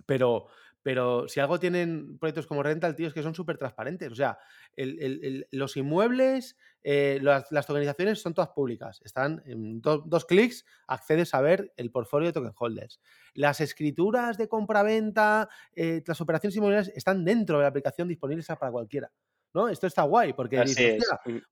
Pero, 0.05 0.47
pero 0.83 1.27
si 1.27 1.39
algo 1.39 1.59
tienen 1.59 2.17
proyectos 2.17 2.47
como 2.47 2.63
Rental, 2.63 2.95
tío, 2.95 3.07
es 3.07 3.13
que 3.13 3.21
son 3.21 3.35
súper 3.35 3.57
transparentes. 3.57 4.11
O 4.11 4.15
sea, 4.15 4.39
los 4.75 5.77
inmuebles, 5.77 6.57
eh, 6.83 7.19
las, 7.21 7.51
las, 7.51 7.67
tokenizaciones 7.67 8.21
son 8.21 8.33
todas 8.33 8.49
públicas. 8.49 8.99
Están 9.03 9.43
en 9.45 9.81
dos 9.81 10.25
clics, 10.25 10.65
accedes 10.87 11.33
a 11.33 11.41
ver 11.41 11.71
el 11.77 11.91
portfolio 11.91 12.27
de 12.27 12.33
token 12.33 12.53
holders. 12.57 12.99
Las 13.33 13.61
escrituras 13.61 14.37
de 14.37 14.47
compra-venta, 14.47 15.49
eh, 15.75 16.03
las 16.05 16.19
operaciones 16.21 16.55
inmobiliarias 16.55 16.95
están 16.95 17.23
dentro 17.23 17.57
de 17.57 17.63
la 17.63 17.69
aplicación 17.69 18.07
disponibles 18.07 18.47
para 18.47 18.71
cualquiera. 18.71 19.11
¿no? 19.53 19.67
Esto 19.67 19.87
está 19.87 20.03
guay, 20.03 20.33
porque 20.33 20.61
dices, 20.61 21.03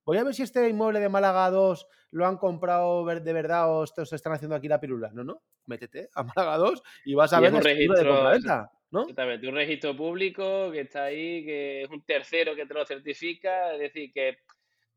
voy 0.06 0.18
a 0.18 0.24
ver 0.24 0.34
si 0.34 0.44
este 0.44 0.68
inmueble 0.70 1.00
de 1.00 1.10
Málaga 1.10 1.50
2 1.50 1.88
lo 2.12 2.26
han 2.26 2.38
comprado 2.38 3.06
de 3.06 3.34
verdad 3.34 3.70
o 3.70 3.84
estos 3.84 4.14
están 4.14 4.34
haciendo 4.34 4.56
aquí 4.56 4.68
la 4.68 4.80
pirula. 4.80 5.12
No, 5.14 5.24
no, 5.24 5.44
métete 5.66 6.10
a 6.14 6.24
Málaga 6.24 6.58
2 6.58 6.82
y 7.06 7.14
vas 7.14 7.34
a 7.34 7.40
ver 7.40 7.54
un 7.54 7.62
registro, 7.62 8.30
de 8.30 8.70
¿no? 8.92 9.02
Exactamente, 9.02 9.48
un 9.48 9.56
registro 9.56 9.96
público 9.96 10.72
que 10.72 10.82
está 10.82 11.06
ahí, 11.06 11.46
que 11.46 11.84
es 11.84 11.90
un 11.90 12.04
tercero 12.04 12.56
que 12.56 12.66
te 12.66 12.74
lo 12.74 12.86
certifica, 12.86 13.74
es 13.74 13.80
decir, 13.80 14.12
que 14.14 14.38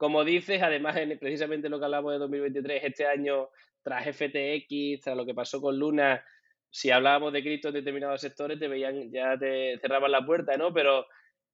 como 0.03 0.25
dices, 0.25 0.61
además, 0.61 0.99
precisamente 1.21 1.69
lo 1.69 1.79
que 1.79 1.85
hablamos 1.85 2.13
de 2.13 2.19
2023, 2.19 2.83
este 2.83 3.07
año, 3.07 3.51
tras 3.85 4.05
FTX, 4.05 5.01
tras 5.01 5.17
lo 5.17 5.25
que 5.25 5.33
pasó 5.33 5.61
con 5.61 5.79
Luna, 5.79 6.25
si 6.69 6.91
hablábamos 6.91 7.33
de 7.33 7.41
cripto 7.41 7.69
en 7.69 7.75
determinados 7.75 8.21
sectores, 8.21 8.59
te 8.59 8.67
veían, 8.67 9.13
ya 9.13 9.39
te 9.39 9.79
cerraban 9.79 10.11
la 10.11 10.27
puerta, 10.27 10.57
¿no? 10.57 10.75
Pero 10.75 11.07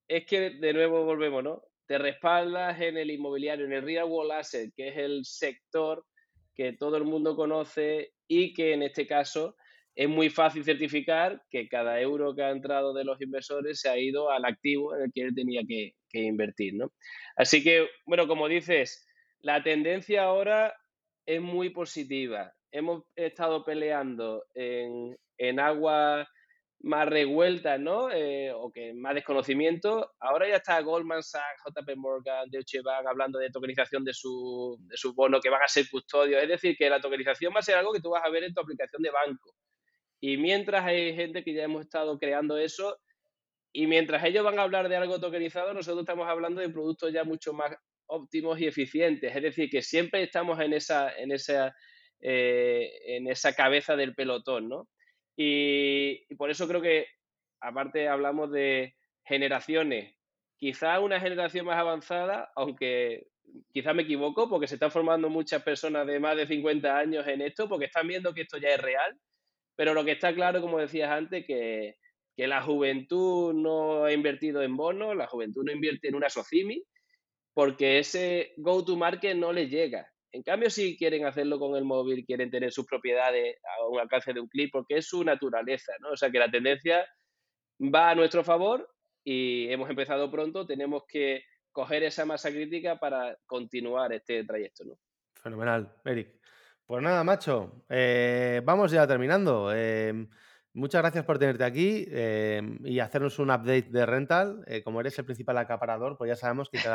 es 0.07 0.25
que 0.25 0.49
de 0.49 0.73
nuevo 0.73 1.05
volvemos, 1.05 1.45
¿no? 1.45 1.63
Te 1.87 1.99
respaldas 1.99 2.81
en 2.81 2.97
el 2.97 3.11
inmobiliario, 3.11 3.67
en 3.67 3.73
el 3.75 3.83
real 3.83 4.07
world 4.07 4.33
asset, 4.33 4.73
que 4.75 4.89
es 4.89 4.97
el 4.97 5.27
sector 5.27 6.07
que 6.55 6.73
todo 6.73 6.97
el 6.97 7.05
mundo 7.05 7.37
conoce 7.37 8.15
y 8.27 8.55
que 8.55 8.73
en 8.73 8.83
este 8.83 9.07
caso 9.07 9.57
es 9.99 10.09
muy 10.09 10.31
fácil 10.31 10.63
certificar 10.63 11.43
que 11.51 11.69
cada 11.69 12.01
euro 12.01 12.33
que 12.33 12.45
ha 12.45 12.51
entrado 12.51 12.95
de 12.95 13.03
los 13.03 13.21
inversores 13.21 13.81
se 13.81 13.89
ha 13.89 13.99
ido 13.99 14.31
al 14.31 14.45
activo 14.45 14.95
en 14.95 15.03
el 15.03 15.13
que 15.13 15.23
él 15.23 15.35
tenía 15.35 15.63
que, 15.67 15.93
invertir, 16.13 16.75
¿no? 16.75 16.93
Así 17.35 17.65
que, 17.65 17.89
bueno, 18.07 18.29
como 18.29 18.47
dices, 18.47 19.09
la 19.41 19.61
tendencia 19.65 20.23
ahora 20.23 20.73
es 21.27 21.41
muy 21.41 21.71
positiva. 21.71 22.53
Hemos 22.71 23.03
estado 23.17 23.65
peleando 23.65 24.45
en, 24.55 25.19
en 25.37 25.59
aguas 25.59 26.29
más 26.81 27.09
revueltas, 27.09 27.81
¿no? 27.81 28.09
Eh, 28.13 28.53
o 28.55 28.71
que 28.71 28.95
más 28.95 29.17
desconocimiento. 29.17 30.13
Ahora 30.21 30.49
ya 30.49 30.57
está 30.59 30.81
Goldman 30.81 31.25
Sachs, 31.25 31.65
JP 31.67 31.97
Morgan, 31.97 32.49
Deutsche 32.51 32.83
Bank 32.83 33.05
hablando 33.05 33.41
de 33.41 33.51
tokenización 33.51 34.05
de 34.05 34.15
su, 34.15 34.79
de 34.83 34.97
su 34.97 35.13
bono 35.13 35.41
que 35.41 35.51
van 35.51 35.63
a 35.65 35.67
ser 35.67 35.87
custodios. 35.91 36.41
Es 36.41 36.49
decir, 36.49 36.77
que 36.77 36.89
la 36.89 37.01
tokenización 37.01 37.53
va 37.53 37.59
a 37.59 37.63
ser 37.63 37.75
algo 37.75 37.93
que 37.93 38.01
tú 38.01 38.11
vas 38.11 38.23
a 38.25 38.31
ver 38.31 38.45
en 38.45 38.55
tu 38.55 38.61
aplicación 38.61 39.03
de 39.03 39.11
banco. 39.11 39.57
Y 40.21 40.37
mientras 40.37 40.85
hay 40.85 41.15
gente 41.15 41.45
que 41.45 41.55
ya 41.55 41.65
hemos 41.65 41.83
estado 41.83 42.19
creando 42.19 42.59
eso, 42.59 42.99
y 43.73 43.87
mientras 43.87 44.25
ellos 44.25 44.45
van 44.45 44.59
a 44.59 44.63
hablar 44.63 44.89
de 44.89 44.97
algo 44.97 45.21
tokenizado, 45.21 45.75
nosotros 45.75 46.03
estamos 46.03 46.27
hablando 46.29 46.61
de 46.61 46.71
productos 46.71 47.13
ya 47.13 47.25
mucho 47.25 47.53
más 47.53 47.77
óptimos 48.07 48.59
y 48.61 48.67
eficientes. 48.67 49.35
Es 49.35 49.43
decir, 49.43 49.71
que 49.71 49.83
siempre 49.83 50.23
estamos 50.23 50.59
en 50.61 50.73
esa, 50.73 51.17
en 51.17 51.33
esa, 51.33 51.75
eh, 52.21 52.91
en 53.05 53.29
esa 53.29 53.55
cabeza 53.55 53.95
del 53.97 54.15
pelotón, 54.15 54.69
¿no? 54.69 54.89
Y, 55.37 56.35
por 56.35 56.51
eso 56.51 56.67
creo 56.67 56.83
que, 56.83 57.07
aparte, 57.61 58.09
hablamos 58.09 58.51
de 58.51 58.97
generaciones. 59.25 60.17
Quizá 60.57 60.99
una 60.99 61.21
generación 61.21 61.67
más 61.67 61.79
avanzada, 61.79 62.51
aunque 62.57 63.29
quizá 63.73 63.95
me 63.95 64.03
equivoco, 64.03 64.49
porque 64.49 64.67
se 64.67 64.75
están 64.75 64.91
formando 64.91 65.29
muchas 65.31 65.63
personas 65.63 66.07
de 66.07 66.19
más 66.19 66.37
de 66.37 66.47
50 66.47 66.99
años 66.99 67.27
en 67.29 67.43
esto, 67.43 67.69
porque 67.69 67.85
están 67.85 68.09
viendo 68.09 68.35
que 68.35 68.43
esto 68.43 68.59
ya 68.59 68.71
es 68.71 68.81
real. 68.81 69.17
Pero 69.79 69.95
lo 69.95 70.05
que 70.05 70.11
está 70.11 70.35
claro, 70.35 70.61
como 70.61 70.81
decías 70.81 71.09
antes, 71.09 71.47
que, 71.47 71.99
que 72.37 72.49
la 72.49 72.63
juventud 72.63 73.55
no 73.55 74.03
ha 74.03 74.13
invertido 74.13 74.61
en 74.61 74.77
bonos, 74.77 75.15
la 75.15 75.29
juventud 75.29 75.63
no 75.65 75.71
invierte 75.71 76.09
en 76.09 76.17
una 76.17 76.29
SOCIMI, 76.29 76.83
porque 77.55 78.01
ese 78.01 78.55
go-to-market 78.57 79.37
no 79.37 79.53
le 79.53 79.69
llega. 79.69 80.11
En 80.33 80.43
cambio, 80.43 80.69
si 80.69 80.97
quieren 80.97 81.27
hacerlo 81.27 81.61
con 81.61 81.77
el 81.77 81.85
móvil, 81.85 82.27
quieren 82.27 82.51
tener 82.51 82.73
sus 82.73 82.87
propiedades 82.87 83.57
a 83.63 83.87
un 83.87 84.01
alcance 84.01 84.33
de 84.33 84.41
un 84.41 84.49
clic, 84.49 84.71
porque 84.73 84.97
es 84.97 85.07
su 85.07 85.23
naturaleza, 85.23 85.93
¿no? 86.01 86.11
O 86.11 86.17
sea 86.17 86.29
que 86.29 86.41
la 86.41 86.51
tendencia 86.51 87.07
va 87.81 88.11
a 88.11 88.15
nuestro 88.17 88.43
favor 88.43 88.91
y 89.23 89.71
hemos 89.71 89.89
empezado 89.89 90.29
pronto, 90.29 90.67
tenemos 90.67 91.05
que 91.07 91.45
coger 91.71 92.03
esa 92.03 92.25
masa 92.25 92.51
crítica 92.51 92.99
para 92.99 93.39
continuar 93.47 94.13
este 94.13 94.43
trayecto, 94.43 94.85
¿no? 94.87 94.99
Fenomenal, 95.41 95.95
Eric. 96.05 96.38
Pues 96.89 97.03
nada, 97.03 97.23
macho, 97.23 97.85
eh, 97.89 98.61
vamos 98.65 98.91
ya 98.91 99.07
terminando. 99.07 99.73
Em, 99.73 100.29
Muchas 100.79 101.03
gracias 101.03 101.25
por 101.25 101.41
tenerte 101.41 101.65
aquí 101.65 102.07
eh, 102.09 102.63
y 102.85 103.01
hacernos 103.01 103.41
un 103.41 103.51
update 103.51 103.89
de 103.91 104.07
rental. 104.07 104.63
Eh, 104.69 104.85
como 104.85 105.01
eres 105.01 105.19
el 105.19 105.25
principal 105.25 105.59
acaparador, 105.59 106.17
pues 106.17 106.29
ya 106.29 106.37
sabemos 106.37 106.69
que 106.71 106.79
cada, 106.79 106.95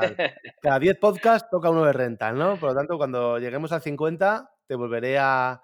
10 0.79 0.99
podcasts 0.99 1.49
toca 1.51 1.69
uno 1.69 1.83
de 1.83 1.91
rental, 1.91 2.37
¿no? 2.37 2.55
Por 2.57 2.69
lo 2.69 2.75
tanto, 2.75 2.97
cuando 2.97 3.39
lleguemos 3.39 3.73
al 3.73 3.81
50, 3.81 4.51
te 4.67 4.75
volveré 4.75 5.17
a, 5.19 5.61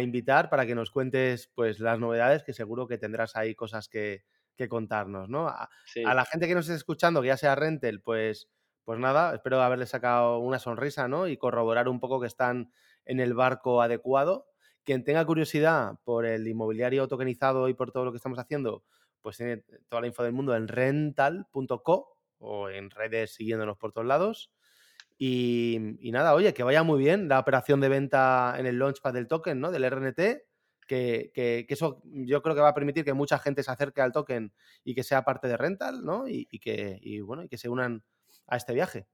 invitar 0.00 0.48
para 0.48 0.64
que 0.64 0.74
nos 0.74 0.90
cuentes 0.90 1.50
pues, 1.54 1.80
las 1.80 1.98
novedades, 1.98 2.44
que 2.44 2.54
seguro 2.54 2.86
que 2.86 2.96
tendrás 2.96 3.36
ahí 3.36 3.54
cosas 3.54 3.88
que, 3.88 4.24
contarnos, 4.68 5.28
¿no? 5.28 5.48
A, 5.48 5.68
la 5.96 6.24
gente 6.24 6.48
que 6.48 6.54
nos 6.54 6.66
esté 6.66 6.76
escuchando, 6.76 7.20
que 7.20 7.28
ya 7.28 7.36
sea 7.36 7.56
rental, 7.56 8.00
pues, 8.00 8.48
pues 8.84 8.98
nada, 8.98 9.34
espero 9.34 9.60
haberle 9.60 9.84
sacado 9.86 10.38
una 10.38 10.58
sonrisa, 10.58 11.08
¿no? 11.08 11.28
Y 11.28 11.36
corroborar 11.36 11.88
un 11.88 12.00
poco 12.00 12.20
que 12.20 12.26
están 12.26 12.72
en 13.10 13.20
el 13.20 13.34
barco 13.34 13.82
adecuado 13.82 14.50
quien 14.84 15.04
tenga 15.04 15.24
curiosidad 15.24 15.98
por 16.04 16.26
el 16.26 16.46
inmobiliario 16.46 17.06
tokenizado 17.08 17.68
y 17.68 17.74
por 17.74 17.92
todo 17.92 18.04
lo 18.04 18.12
que 18.12 18.16
estamos 18.16 18.38
haciendo, 18.38 18.84
pues 19.20 19.36
tiene 19.36 19.62
toda 19.88 20.02
la 20.02 20.08
info 20.08 20.22
del 20.22 20.32
mundo 20.32 20.56
en 20.56 20.68
rental.co 20.68 22.16
o 22.38 22.68
en 22.70 22.90
redes 22.90 23.34
siguiéndonos 23.34 23.76
por 23.76 23.92
todos 23.92 24.06
lados. 24.06 24.50
Y, 25.18 25.78
nada, 26.00 26.34
oye, 26.34 26.54
que 26.54 26.62
vaya 26.62 26.82
muy 26.82 26.98
bien 26.98 27.28
la 27.28 27.38
operación 27.38 27.80
de 27.80 27.90
venta 27.90 28.54
en 28.58 28.64
el 28.64 28.78
launchpad 28.78 29.12
del 29.12 29.28
token, 29.28 29.60
¿no? 29.60 29.70
Del 29.70 29.84
RNT, 29.84 30.42
que, 30.86 31.66
eso 31.68 32.00
yo 32.04 32.40
creo 32.40 32.54
que 32.54 32.62
va 32.62 32.70
a 32.70 32.74
permitir 32.74 33.04
que 33.04 33.12
mucha 33.12 33.38
gente 33.38 33.62
se 33.62 33.70
acerque 33.70 34.00
al 34.00 34.12
token 34.12 34.52
y 34.82 34.94
que 34.94 35.04
sea 35.04 35.22
parte 35.22 35.46
de 35.46 35.58
Rental, 35.58 36.04
¿no? 36.04 36.26
Y, 36.26 36.46
que, 36.58 36.98
bueno, 37.22 37.44
y 37.44 37.48
que 37.48 37.58
se 37.58 37.68
unan 37.68 38.02
a 38.46 38.56
este 38.56 38.72
viaje. 38.72 39.06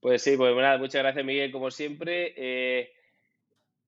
Pues 0.00 0.20
sí, 0.20 0.36
pues 0.36 0.54
nada, 0.54 0.76
muchas 0.76 1.02
gracias 1.02 1.24
Miguel, 1.24 1.50
como 1.50 1.70
siempre. 1.70 2.34
Eh, 2.36 2.92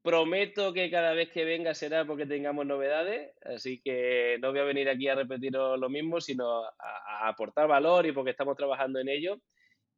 Prometo 0.05 0.75
que 0.75 0.91
cada 0.91 1.15
vez 1.15 1.31
que 1.31 1.47
venga 1.47 1.73
será 1.73 2.05
porque 2.05 2.27
tengamos 2.27 2.67
novedades, 2.67 3.33
así 3.43 3.81
que 3.81 4.37
no 4.43 4.51
voy 4.51 4.61
a 4.61 4.65
venir 4.65 4.87
aquí 4.87 5.09
a 5.09 5.15
repetir 5.15 5.53
lo 5.53 5.89
mismo, 5.89 6.21
sino 6.21 6.63
a, 6.63 7.27
aportar 7.27 7.67
valor 7.69 8.05
y 8.05 8.13
porque 8.13 8.33
estamos 8.33 8.55
trabajando 8.55 8.99
en 8.99 9.09
ello. 9.09 9.41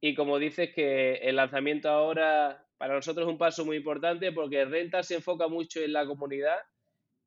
Y 0.01 0.15
como 0.15 0.39
dices 0.39 0.73
que 0.73 1.15
el 1.15 1.35
lanzamiento 1.35 1.89
ahora 1.89 2.65
para 2.79 2.95
nosotros 2.95 3.27
es 3.27 3.33
un 3.33 3.37
paso 3.37 3.65
muy 3.65 3.79
importante 3.79 4.31
porque 4.31 4.65
Renta 4.65 5.03
se 5.03 5.17
enfoca 5.17 5.49
mucho 5.49 5.81
en 5.81 5.93
la 5.93 6.07
comunidad 6.07 6.59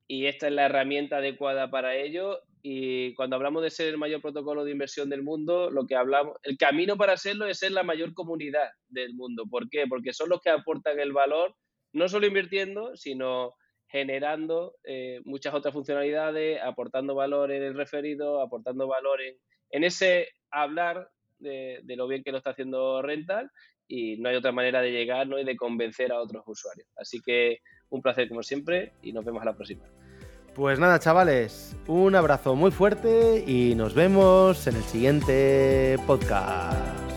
y 0.07 0.27
esta 0.27 0.47
es 0.47 0.53
la 0.53 0.67
herramienta 0.67 1.17
adecuada 1.17 1.69
para 1.69 1.97
ello. 1.97 2.39
Y 2.61 3.13
cuando 3.15 3.35
hablamos 3.35 3.61
de 3.61 3.71
ser 3.71 3.89
el 3.89 3.97
mayor 3.97 4.21
protocolo 4.21 4.63
de 4.63 4.71
inversión 4.71 5.09
del 5.09 5.21
mundo, 5.21 5.69
lo 5.69 5.85
que 5.85 5.97
hablamos, 5.97 6.37
el 6.43 6.57
camino 6.57 6.95
para 6.95 7.17
serlo 7.17 7.45
es 7.45 7.59
ser 7.59 7.73
la 7.73 7.83
mayor 7.83 8.13
comunidad 8.13 8.69
del 8.87 9.15
mundo. 9.15 9.43
¿Por 9.51 9.69
qué? 9.69 9.85
Porque 9.85 10.13
son 10.13 10.29
los 10.29 10.39
que 10.39 10.49
aportan 10.49 10.97
el 10.97 11.11
valor 11.11 11.53
no 11.93 12.07
solo 12.07 12.27
invirtiendo, 12.27 12.95
sino 12.95 13.55
generando 13.87 14.75
eh, 14.83 15.21
muchas 15.25 15.53
otras 15.53 15.73
funcionalidades, 15.73 16.61
aportando 16.61 17.15
valor 17.15 17.51
en 17.51 17.63
el 17.63 17.73
referido, 17.73 18.41
aportando 18.41 18.87
valor 18.87 19.19
en, 19.71 19.83
ese 19.83 20.27
hablar 20.51 21.09
de, 21.39 21.81
lo 21.85 22.07
bien 22.07 22.23
que 22.23 22.31
lo 22.31 22.37
está 22.37 22.51
haciendo 22.51 23.01
Rental 23.01 23.49
y 23.87 24.17
no 24.17 24.29
hay 24.29 24.35
otra 24.35 24.51
manera 24.51 24.81
de 24.81 24.91
llegar 24.91 25.27
¿no? 25.27 25.39
y 25.39 25.43
de 25.43 25.55
convencer 25.55 26.11
a 26.11 26.19
otros 26.19 26.43
usuarios. 26.45 26.87
Así 26.95 27.19
que 27.21 27.59
un 27.89 28.01
placer 28.01 28.29
como 28.29 28.43
siempre 28.43 28.93
y 29.01 29.11
nos 29.11 29.25
vemos 29.25 29.41
a 29.41 29.45
la 29.45 29.55
próxima. 29.55 29.83
Pues 30.53 30.77
nada, 30.77 30.99
chavales, 30.99 31.75
un 31.87 32.15
abrazo 32.15 32.55
muy 32.55 32.71
fuerte 32.71 33.43
y 33.47 33.75
nos 33.75 33.95
vemos 33.95 34.67
en 34.67 34.75
el 34.75 34.83
siguiente 34.83 35.97
podcast. 36.05 37.08